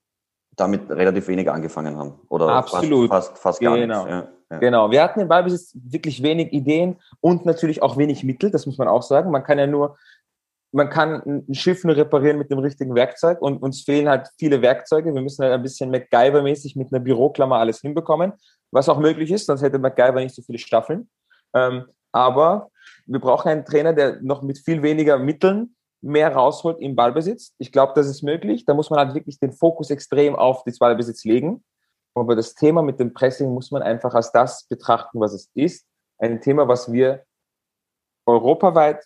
damit 0.59 0.89
relativ 0.89 1.27
wenig 1.27 1.49
angefangen 1.49 1.97
haben. 1.97 2.13
Oder 2.29 2.49
Absolut. 2.49 3.09
Fast, 3.09 3.29
fast, 3.29 3.41
fast 3.41 3.61
gar 3.61 3.77
genau. 3.77 4.05
nichts. 4.05 4.11
Ja, 4.11 4.27
ja. 4.51 4.59
Genau. 4.59 4.91
Wir 4.91 5.03
hatten 5.03 5.19
im 5.19 5.27
Ballbesitz 5.27 5.75
wirklich 5.75 6.23
wenig 6.23 6.51
Ideen 6.53 6.97
und 7.21 7.45
natürlich 7.45 7.81
auch 7.81 7.97
wenig 7.97 8.23
Mittel, 8.23 8.51
das 8.51 8.65
muss 8.65 8.77
man 8.77 8.87
auch 8.87 9.03
sagen. 9.03 9.31
Man 9.31 9.43
kann 9.43 9.59
ja 9.59 9.67
nur, 9.67 9.97
man 10.71 10.89
kann 10.89 11.45
ein 11.47 11.53
Schiff 11.53 11.83
nur 11.83 11.95
reparieren 11.95 12.37
mit 12.37 12.51
dem 12.51 12.59
richtigen 12.59 12.95
Werkzeug 12.95 13.41
und 13.41 13.61
uns 13.61 13.83
fehlen 13.83 14.09
halt 14.09 14.29
viele 14.37 14.61
Werkzeuge. 14.61 15.13
Wir 15.13 15.21
müssen 15.21 15.43
halt 15.43 15.53
ein 15.53 15.61
bisschen 15.61 15.91
MacGyver-mäßig 15.91 16.77
mit 16.77 16.91
einer 16.91 17.03
Büroklammer 17.03 17.57
alles 17.57 17.81
hinbekommen. 17.81 18.33
was 18.71 18.89
auch 18.89 18.99
möglich 18.99 19.31
ist, 19.31 19.47
sonst 19.47 19.61
hätte 19.61 19.79
MacGyver 19.79 20.19
nicht 20.19 20.35
so 20.35 20.41
viele 20.41 20.59
Staffeln. 20.59 21.09
Ähm, 21.55 21.85
aber 22.11 22.69
wir 23.05 23.19
brauchen 23.19 23.49
einen 23.49 23.65
Trainer, 23.65 23.93
der 23.93 24.21
noch 24.21 24.41
mit 24.41 24.59
viel 24.59 24.81
weniger 24.81 25.17
Mitteln 25.17 25.75
mehr 26.01 26.33
rausholt 26.33 26.79
im 26.79 26.95
Ballbesitz. 26.95 27.53
Ich 27.57 27.71
glaube, 27.71 27.93
das 27.95 28.07
ist 28.07 28.23
möglich. 28.23 28.65
Da 28.65 28.73
muss 28.73 28.89
man 28.89 28.99
halt 28.99 29.15
wirklich 29.15 29.39
den 29.39 29.51
Fokus 29.51 29.89
extrem 29.89 30.35
auf 30.35 30.63
den 30.63 30.73
Ballbesitz 30.79 31.25
legen. 31.25 31.63
Aber 32.15 32.35
das 32.35 32.55
Thema 32.55 32.81
mit 32.81 32.99
dem 32.99 33.13
Pressing 33.13 33.53
muss 33.53 33.71
man 33.71 33.81
einfach 33.81 34.13
als 34.13 34.31
das 34.31 34.67
betrachten, 34.67 35.19
was 35.19 35.33
es 35.33 35.49
ist. 35.53 35.85
Ein 36.17 36.41
Thema, 36.41 36.67
was 36.67 36.91
wir 36.91 37.23
europaweit 38.25 39.05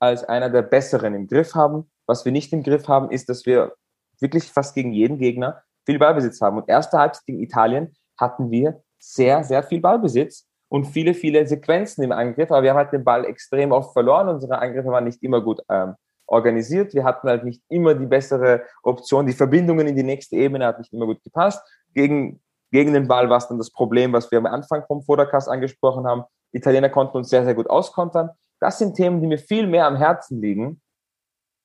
als 0.00 0.24
einer 0.24 0.50
der 0.50 0.62
besseren 0.62 1.14
im 1.14 1.26
Griff 1.26 1.54
haben. 1.54 1.90
Was 2.06 2.24
wir 2.24 2.32
nicht 2.32 2.52
im 2.52 2.62
Griff 2.62 2.88
haben, 2.88 3.10
ist, 3.10 3.28
dass 3.28 3.46
wir 3.46 3.74
wirklich 4.20 4.44
fast 4.44 4.74
gegen 4.74 4.92
jeden 4.92 5.18
Gegner 5.18 5.62
viel 5.86 5.98
Ballbesitz 5.98 6.40
haben. 6.40 6.58
Und 6.58 6.68
erste 6.68 6.98
Halbzeit 6.98 7.26
gegen 7.26 7.40
Italien 7.40 7.94
hatten 8.18 8.50
wir 8.50 8.82
sehr, 8.98 9.44
sehr 9.44 9.62
viel 9.62 9.80
Ballbesitz 9.80 10.46
und 10.68 10.84
viele, 10.84 11.14
viele 11.14 11.46
Sequenzen 11.46 12.04
im 12.04 12.12
Angriff. 12.12 12.50
Aber 12.50 12.62
wir 12.62 12.70
haben 12.70 12.78
halt 12.78 12.92
den 12.92 13.04
Ball 13.04 13.24
extrem 13.24 13.72
oft 13.72 13.92
verloren. 13.92 14.28
Unsere 14.28 14.58
Angriffe 14.58 14.88
waren 14.88 15.04
nicht 15.04 15.22
immer 15.22 15.40
gut 15.40 15.60
ähm, 15.68 15.94
organisiert. 16.30 16.94
Wir 16.94 17.04
hatten 17.04 17.28
halt 17.28 17.44
nicht 17.44 17.62
immer 17.68 17.94
die 17.94 18.06
bessere 18.06 18.64
Option. 18.82 19.26
Die 19.26 19.32
Verbindungen 19.32 19.86
in 19.86 19.96
die 19.96 20.02
nächste 20.02 20.36
Ebene 20.36 20.66
hat 20.66 20.78
nicht 20.78 20.92
immer 20.92 21.06
gut 21.06 21.22
gepasst. 21.22 21.60
Gegen, 21.94 22.40
gegen 22.70 22.92
den 22.92 23.08
Ball 23.08 23.28
war 23.28 23.38
es 23.38 23.48
dann 23.48 23.58
das 23.58 23.70
Problem, 23.70 24.12
was 24.12 24.30
wir 24.30 24.38
am 24.38 24.46
Anfang 24.46 24.84
vom 24.86 25.02
Vordercast 25.02 25.48
angesprochen 25.48 26.06
haben. 26.06 26.24
Die 26.52 26.58
Italiener 26.58 26.88
konnten 26.88 27.16
uns 27.18 27.28
sehr, 27.28 27.44
sehr 27.44 27.54
gut 27.54 27.68
auskontern. 27.68 28.30
Das 28.60 28.78
sind 28.78 28.94
Themen, 28.94 29.20
die 29.20 29.26
mir 29.26 29.38
viel 29.38 29.66
mehr 29.66 29.86
am 29.86 29.96
Herzen 29.96 30.40
liegen, 30.40 30.80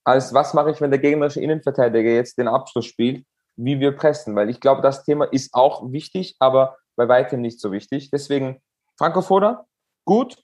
als 0.04 0.34
was 0.34 0.54
mache 0.54 0.72
ich, 0.72 0.82
wenn 0.82 0.92
der 0.92 1.00
gegnerische 1.00 1.42
Innenverteidiger 1.42 2.12
jetzt 2.12 2.38
den 2.38 2.48
Abschluss 2.48 2.86
spielt, 2.86 3.26
wie 3.58 3.80
wir 3.80 3.96
pressen. 3.96 4.36
Weil 4.36 4.50
ich 4.50 4.60
glaube, 4.60 4.82
das 4.82 5.04
Thema 5.04 5.26
ist 5.26 5.54
auch 5.54 5.92
wichtig, 5.92 6.36
aber 6.40 6.78
bei 6.96 7.08
weitem 7.08 7.42
nicht 7.42 7.60
so 7.60 7.72
wichtig. 7.72 8.10
Deswegen 8.12 8.62
Franco 8.98 9.22
Foda, 9.22 9.66
gut, 10.06 10.42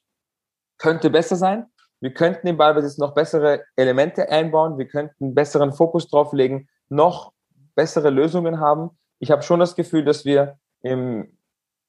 könnte 0.78 1.10
besser 1.10 1.36
sein. 1.36 1.68
Wir 2.02 2.14
könnten 2.14 2.48
im 2.48 2.58
Ballbesitz 2.58 2.98
noch 2.98 3.14
bessere 3.14 3.64
Elemente 3.76 4.28
einbauen. 4.30 4.78
Wir 4.78 4.88
könnten 4.88 5.36
besseren 5.36 5.72
Fokus 5.72 6.10
drauf 6.10 6.34
legen, 6.34 6.68
noch 6.90 7.32
bessere 7.76 8.10
Lösungen 8.10 8.60
haben. 8.60 8.90
Ich 9.20 9.30
habe 9.30 9.44
schon 9.44 9.60
das 9.60 9.76
Gefühl, 9.76 10.04
dass 10.04 10.26
wir 10.26 10.58
im, 10.82 11.38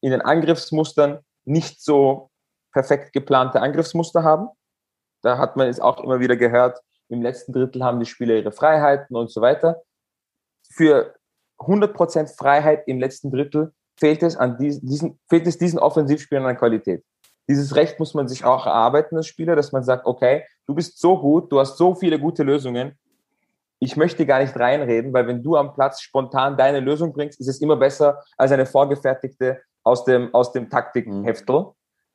in 0.03 0.11
den 0.11 0.21
Angriffsmustern 0.21 1.21
nicht 1.45 1.83
so 1.83 2.31
perfekt 2.73 3.13
geplante 3.15 3.61
Angriffsmuster 3.61 4.23
haben. 4.23 4.49
Da 5.23 5.39
hat 5.39 5.57
man 5.57 5.69
es 5.69 5.81
auch 5.81 6.03
immer 6.05 6.21
wieder 6.21 6.37
gehört, 6.37 6.79
im 7.09 7.23
letzten 7.23 7.53
Drittel 7.53 7.83
haben 7.83 8.01
die 8.01 8.07
Spieler 8.07 8.35
ihre 8.35 8.53
Freiheiten 8.53 9.17
und 9.17 9.31
so 9.31 9.41
weiter. 9.41 9.83
Für 10.71 11.15
100% 11.59 12.37
Freiheit 12.37 12.85
im 12.87 12.99
letzten 12.99 13.31
Drittel 13.31 13.73
fehlt 13.99 14.23
es, 14.23 14.37
an 14.37 14.59
diesen, 14.59 15.19
fehlt 15.29 15.47
es 15.47 15.59
diesen 15.59 15.79
Offensivspielern 15.79 16.47
an 16.47 16.57
Qualität. 16.57 17.05
Dieses 17.49 17.75
Recht 17.75 17.99
muss 17.99 18.15
man 18.15 18.29
sich 18.29 18.45
auch 18.45 18.67
erarbeiten 18.67 19.17
als 19.17 19.27
Spieler, 19.27 19.57
dass 19.57 19.73
man 19.73 19.83
sagt, 19.83 20.07
okay, 20.07 20.45
du 20.67 20.75
bist 20.75 20.99
so 20.99 21.19
gut, 21.19 21.51
du 21.51 21.59
hast 21.59 21.77
so 21.77 21.95
viele 21.95 22.19
gute 22.19 22.43
Lösungen. 22.43 22.99
Ich 23.79 23.97
möchte 23.97 24.27
gar 24.27 24.41
nicht 24.41 24.57
reinreden, 24.57 25.13
weil 25.13 25.27
wenn 25.27 25.43
du 25.43 25.57
am 25.57 25.75
Platz 25.75 26.01
spontan 26.01 26.57
deine 26.57 26.81
Lösung 26.81 27.13
bringst, 27.13 27.41
ist 27.41 27.49
es 27.49 27.61
immer 27.61 27.77
besser 27.77 28.23
als 28.37 28.53
eine 28.53 28.65
vorgefertigte 28.65 29.61
aus 29.83 30.05
dem, 30.05 30.33
aus 30.33 30.53
dem 30.53 30.71
Taktikheftel. 30.71 31.67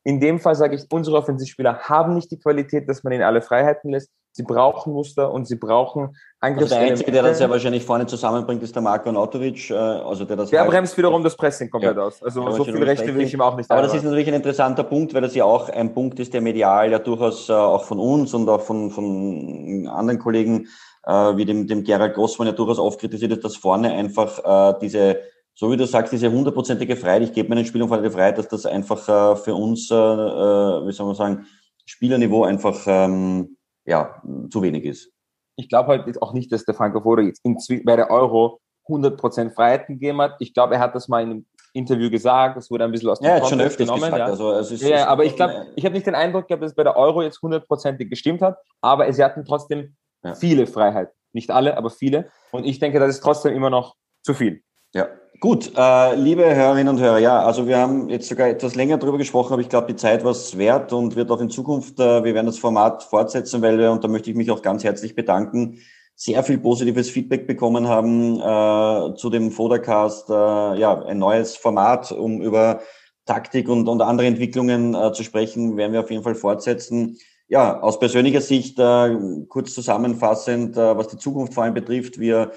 In 0.03 0.21
dem 0.21 0.39
Fall 0.39 0.55
sage 0.55 0.75
ich, 0.75 0.85
unsere 0.89 1.17
Offensivspieler 1.17 1.79
haben 1.79 2.13
nicht 2.13 2.31
die 2.31 2.39
Qualität, 2.39 2.87
dass 2.87 3.03
man 3.03 3.11
ihnen 3.11 3.23
alle 3.23 3.41
Freiheiten 3.41 3.91
lässt. 3.91 4.09
Sie 4.37 4.43
brauchen 4.43 4.93
Muster 4.93 5.31
und 5.31 5.47
sie 5.47 5.55
brauchen 5.55 6.15
Angriffs. 6.39 6.71
Also 6.71 6.75
der 6.75 6.91
Einzige, 6.91 7.11
der 7.11 7.23
das 7.23 7.39
ja 7.39 7.49
wahrscheinlich 7.49 7.83
vorne 7.83 8.05
zusammenbringt, 8.05 8.61
ist 8.61 8.75
der 8.75 8.83
Marco 8.83 9.11
Nautovic. 9.11 9.71
Äh, 9.71 9.73
also 9.73 10.25
der 10.25 10.35
das 10.37 10.51
der 10.51 10.61
halt 10.61 10.69
bremst 10.69 10.95
wiederum 10.95 11.23
das 11.23 11.35
Pressing 11.35 11.71
komplett 11.71 11.97
ja. 11.97 12.03
aus. 12.03 12.21
Also 12.21 12.51
so 12.51 12.63
viele 12.63 12.85
Rechte 12.85 13.15
will 13.15 13.23
ich 13.23 13.33
ihm 13.33 13.41
auch 13.41 13.57
nicht 13.57 13.71
Aber 13.71 13.81
das 13.81 13.95
ist 13.95 14.03
natürlich 14.03 14.27
ein 14.27 14.35
interessanter 14.35 14.83
Punkt, 14.83 15.15
weil 15.15 15.21
das 15.21 15.33
ja 15.33 15.43
auch 15.43 15.69
ein 15.69 15.91
Punkt 15.91 16.19
ist, 16.19 16.35
der 16.35 16.41
medial 16.41 16.91
ja 16.91 16.99
durchaus 16.99 17.49
äh, 17.49 17.53
auch 17.53 17.83
von 17.83 17.97
uns 17.97 18.31
und 18.35 18.47
auch 18.47 18.61
von, 18.61 18.91
von 18.91 19.89
anderen 19.91 20.19
Kollegen 20.19 20.67
äh, 21.07 21.11
wie 21.35 21.45
dem, 21.45 21.65
dem 21.65 21.83
Gerald 21.83 22.13
Grossmann 22.13 22.47
ja 22.47 22.53
durchaus 22.53 22.77
oft 22.77 22.99
kritisiert 22.99 23.31
ist, 23.31 23.43
dass 23.43 23.55
vorne 23.55 23.91
einfach 23.91 24.75
äh, 24.75 24.79
diese 24.79 25.19
so 25.55 25.71
wie 25.71 25.77
du 25.77 25.87
sagst, 25.87 26.13
diese 26.13 26.31
hundertprozentige 26.31 26.95
Freiheit, 26.95 27.23
ich 27.23 27.33
gebe 27.33 27.49
meinen 27.49 27.65
Spielern 27.65 27.87
vor 27.87 27.99
der 27.99 28.11
Freiheit, 28.11 28.37
dass 28.37 28.47
das 28.47 28.67
einfach 28.67 29.09
äh, 29.09 29.35
für 29.37 29.55
uns, 29.55 29.89
äh, 29.89 29.95
wie 29.95 30.91
soll 30.91 31.07
man 31.07 31.15
sagen, 31.15 31.47
Spielerniveau 31.87 32.43
einfach 32.43 32.83
ähm, 32.85 33.56
ja, 33.87 34.21
zu 34.51 34.61
wenig 34.61 34.85
ist. 34.85 35.11
Ich 35.55 35.69
glaube 35.69 35.89
halt 35.89 36.21
auch 36.21 36.33
nicht, 36.33 36.51
dass 36.51 36.65
der 36.65 36.75
Franco 36.75 37.01
Foda 37.01 37.23
jetzt 37.23 37.41
bei 37.83 37.95
der 37.95 38.11
Euro 38.11 38.59
100% 38.87 39.51
Freiheit 39.51 39.87
gegeben 39.87 40.21
hat. 40.21 40.35
Ich 40.39 40.53
glaube, 40.53 40.75
er 40.75 40.79
hat 40.79 40.93
das 40.93 41.07
mal 41.07 41.23
in 41.23 41.31
einem 41.31 41.45
Interview 41.73 42.09
gesagt, 42.09 42.57
das 42.57 42.69
wurde 42.69 42.83
ein 42.83 42.91
bisschen 42.91 43.09
aus 43.09 43.19
dem 43.19 43.25
ja, 43.25 43.39
Kontext 43.39 43.49
schon 43.49 43.61
öfters 43.61 43.87
genommen. 43.87 44.01
Gesagt, 44.01 44.19
ja. 44.19 44.25
Also, 44.25 44.51
es 44.53 44.71
ist, 44.71 44.83
ja, 44.83 45.07
aber 45.07 45.25
ich 45.25 45.35
glaube, 45.35 45.67
ich 45.75 45.85
habe 45.85 45.93
nicht 45.93 46.05
den 46.05 46.15
Eindruck 46.15 46.47
gehabt, 46.47 46.63
dass 46.63 46.71
es 46.71 46.75
bei 46.75 46.83
der 46.83 46.95
Euro 46.95 47.21
jetzt 47.21 47.41
hundertprozentig 47.41 48.09
gestimmt 48.09 48.41
hat, 48.41 48.57
aber 48.81 49.11
sie 49.11 49.23
hatten 49.23 49.45
trotzdem 49.45 49.95
ja. 50.23 50.35
viele 50.35 50.67
Freiheiten. 50.67 51.13
Nicht 51.33 51.51
alle, 51.51 51.77
aber 51.77 51.89
viele. 51.89 52.29
Und 52.51 52.65
ich 52.65 52.79
denke, 52.79 52.99
das 52.99 53.09
ist 53.09 53.21
trotzdem 53.21 53.53
immer 53.53 53.69
noch 53.69 53.95
zu 54.23 54.33
viel. 54.33 54.61
Ja, 54.93 55.07
Gut, 55.39 55.71
äh, 55.77 56.15
liebe 56.15 56.55
Hörerinnen 56.55 56.95
und 56.95 56.99
Hörer, 56.99 57.19
ja, 57.19 57.45
also 57.45 57.67
wir 57.67 57.77
haben 57.77 58.09
jetzt 58.09 58.27
sogar 58.27 58.47
etwas 58.47 58.73
länger 58.73 58.97
darüber 58.97 59.19
gesprochen, 59.19 59.53
aber 59.53 59.61
ich 59.61 59.69
glaube, 59.69 59.85
die 59.85 59.95
Zeit 59.95 60.23
war 60.23 60.31
es 60.31 60.57
wert 60.57 60.91
und 60.93 61.15
wird 61.15 61.29
auch 61.29 61.39
in 61.39 61.51
Zukunft, 61.51 61.99
äh, 61.99 62.23
wir 62.23 62.33
werden 62.33 62.47
das 62.47 62.57
Format 62.57 63.03
fortsetzen, 63.03 63.61
weil 63.61 63.77
wir, 63.77 63.91
und 63.91 64.03
da 64.03 64.07
möchte 64.07 64.31
ich 64.31 64.35
mich 64.35 64.49
auch 64.49 64.63
ganz 64.63 64.83
herzlich 64.83 65.13
bedanken, 65.13 65.77
sehr 66.15 66.43
viel 66.43 66.57
positives 66.57 67.11
Feedback 67.11 67.45
bekommen 67.45 67.87
haben 67.87 68.39
äh, 68.39 69.15
zu 69.15 69.29
dem 69.29 69.51
Fodercast, 69.51 70.27
äh, 70.31 70.33
ja, 70.33 71.03
ein 71.05 71.19
neues 71.19 71.55
Format, 71.55 72.11
um 72.11 72.41
über 72.41 72.81
Taktik 73.27 73.69
und, 73.69 73.87
und 73.87 74.01
andere 74.01 74.25
Entwicklungen 74.25 74.95
äh, 74.95 75.13
zu 75.13 75.23
sprechen, 75.23 75.77
werden 75.77 75.93
wir 75.93 75.99
auf 75.99 76.09
jeden 76.09 76.23
Fall 76.23 76.33
fortsetzen. 76.33 77.19
Ja, 77.47 77.79
aus 77.79 77.99
persönlicher 77.99 78.41
Sicht, 78.41 78.79
äh, 78.79 79.15
kurz 79.49 79.75
zusammenfassend, 79.75 80.77
äh, 80.77 80.97
was 80.97 81.09
die 81.09 81.17
Zukunft 81.17 81.53
vor 81.53 81.63
allem 81.63 81.75
betrifft, 81.75 82.19
wir 82.19 82.53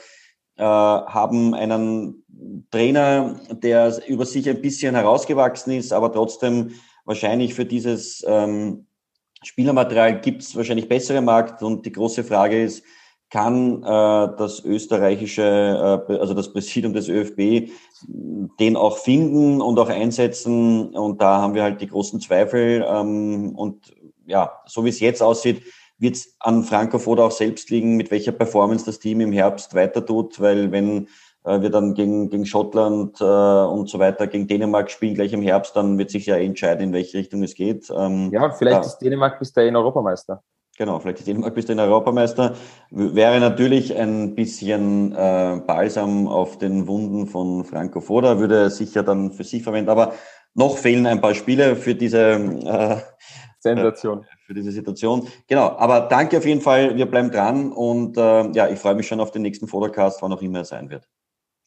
äh, 0.56 0.62
haben 0.62 1.54
einen 1.54 2.19
Trainer, 2.70 3.40
der 3.50 4.00
über 4.08 4.26
sich 4.26 4.48
ein 4.48 4.62
bisschen 4.62 4.94
herausgewachsen 4.94 5.72
ist, 5.72 5.92
aber 5.92 6.12
trotzdem 6.12 6.72
wahrscheinlich 7.04 7.54
für 7.54 7.64
dieses 7.64 8.24
ähm, 8.26 8.86
Spielermaterial 9.42 10.20
gibt 10.20 10.42
es 10.42 10.54
wahrscheinlich 10.54 10.88
bessere 10.88 11.20
Markt. 11.20 11.62
Und 11.62 11.86
die 11.86 11.92
große 11.92 12.24
Frage 12.24 12.62
ist, 12.62 12.82
kann 13.30 13.82
äh, 13.82 13.86
das 14.36 14.64
österreichische, 14.64 16.06
äh, 16.08 16.12
also 16.14 16.34
das 16.34 16.52
Präsidium 16.52 16.92
des 16.92 17.08
ÖFB, 17.08 17.70
den 18.08 18.76
auch 18.76 18.98
finden 18.98 19.60
und 19.62 19.78
auch 19.78 19.88
einsetzen? 19.88 20.94
Und 20.94 21.22
da 21.22 21.40
haben 21.40 21.54
wir 21.54 21.62
halt 21.62 21.80
die 21.80 21.86
großen 21.86 22.20
Zweifel. 22.20 22.84
Ähm, 22.86 23.54
und 23.56 23.94
ja, 24.26 24.60
so 24.66 24.84
wie 24.84 24.90
es 24.90 25.00
jetzt 25.00 25.22
aussieht, 25.22 25.62
wird 25.98 26.16
es 26.16 26.34
an 26.40 26.64
Franco 26.64 26.98
Foda 26.98 27.24
auch 27.24 27.30
selbst 27.30 27.70
liegen, 27.70 27.96
mit 27.96 28.10
welcher 28.10 28.32
Performance 28.32 28.84
das 28.84 28.98
Team 28.98 29.20
im 29.20 29.32
Herbst 29.32 29.74
weiter 29.74 30.04
tut, 30.04 30.40
weil 30.40 30.72
wenn 30.72 31.08
wir 31.44 31.70
dann 31.70 31.94
gegen, 31.94 32.28
gegen 32.30 32.46
Schottland 32.46 33.20
äh, 33.20 33.24
und 33.24 33.88
so 33.88 33.98
weiter, 33.98 34.26
gegen 34.26 34.46
Dänemark 34.46 34.90
spielen 34.90 35.14
gleich 35.14 35.32
im 35.32 35.42
Herbst, 35.42 35.74
dann 35.74 35.98
wird 35.98 36.10
sich 36.10 36.26
ja 36.26 36.36
entscheiden, 36.36 36.84
in 36.84 36.92
welche 36.92 37.18
Richtung 37.18 37.42
es 37.42 37.54
geht. 37.54 37.90
Ähm, 37.94 38.30
ja, 38.32 38.50
vielleicht 38.50 38.76
da, 38.76 38.86
ist 38.86 38.98
Dänemark 38.98 39.38
bis 39.38 39.52
dahin 39.52 39.76
Europameister. 39.76 40.42
Genau, 40.76 40.98
vielleicht 40.98 41.18
ist 41.18 41.28
Dänemark 41.28 41.54
bis 41.54 41.66
dahin 41.66 41.80
Europameister. 41.80 42.54
Wäre 42.90 43.38
natürlich 43.40 43.94
ein 43.96 44.34
bisschen 44.34 45.12
äh, 45.12 45.60
Balsam 45.66 46.26
auf 46.26 46.58
den 46.58 46.86
Wunden 46.86 47.26
von 47.26 47.64
Franco 47.64 48.00
Foda, 48.00 48.38
würde 48.38 48.70
sicher 48.70 49.02
dann 49.02 49.32
für 49.32 49.44
sich 49.44 49.62
verwenden, 49.62 49.90
aber 49.90 50.14
noch 50.54 50.78
fehlen 50.78 51.06
ein 51.06 51.20
paar 51.20 51.34
Spiele 51.34 51.76
für 51.76 51.94
diese 51.94 52.20
äh, 52.20 52.96
Sensation. 53.58 54.22
Äh, 54.22 54.26
für 54.46 54.54
diese 54.54 54.72
Situation. 54.72 55.28
Genau, 55.46 55.76
aber 55.76 56.00
danke 56.00 56.38
auf 56.38 56.46
jeden 56.46 56.60
Fall. 56.60 56.96
Wir 56.96 57.06
bleiben 57.06 57.30
dran 57.30 57.72
und 57.72 58.16
äh, 58.16 58.50
ja, 58.52 58.68
ich 58.68 58.78
freue 58.78 58.94
mich 58.94 59.06
schon 59.06 59.20
auf 59.20 59.30
den 59.30 59.42
nächsten 59.42 59.68
Fotocast, 59.68 60.22
wann 60.22 60.32
auch 60.32 60.42
immer 60.42 60.60
er 60.60 60.64
sein 60.64 60.90
wird. 60.90 61.06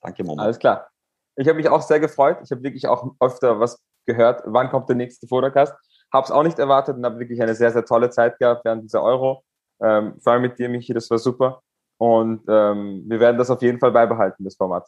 Danke, 0.03 0.23
Momo. 0.23 0.41
Alles 0.41 0.59
klar. 0.59 0.87
Ich 1.35 1.47
habe 1.47 1.57
mich 1.57 1.69
auch 1.69 1.81
sehr 1.81 1.99
gefreut. 1.99 2.37
Ich 2.43 2.51
habe 2.51 2.61
wirklich 2.61 2.87
auch 2.87 3.15
öfter 3.19 3.59
was 3.59 3.81
gehört. 4.05 4.43
Wann 4.45 4.69
kommt 4.69 4.89
der 4.89 4.95
nächste 4.95 5.27
Fotocast? 5.27 5.73
Habe 6.13 6.25
es 6.25 6.31
auch 6.31 6.43
nicht 6.43 6.59
erwartet 6.59 6.97
und 6.97 7.05
habe 7.05 7.19
wirklich 7.19 7.41
eine 7.41 7.55
sehr, 7.55 7.71
sehr 7.71 7.85
tolle 7.85 8.09
Zeit 8.09 8.37
gehabt 8.37 8.65
während 8.65 8.83
dieser 8.83 9.01
Euro. 9.01 9.43
Ähm, 9.81 10.19
vor 10.21 10.33
allem 10.33 10.43
mit 10.43 10.59
dir, 10.59 10.69
Michi, 10.69 10.93
das 10.93 11.09
war 11.09 11.17
super. 11.17 11.63
Und 11.97 12.43
ähm, 12.47 13.03
wir 13.07 13.19
werden 13.19 13.37
das 13.37 13.49
auf 13.49 13.61
jeden 13.61 13.79
Fall 13.79 13.91
beibehalten, 13.91 14.43
das 14.43 14.55
Format. 14.55 14.85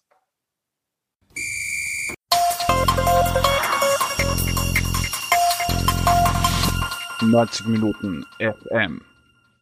90 7.21 7.67
Minuten 7.67 8.23
FM. 8.39 9.01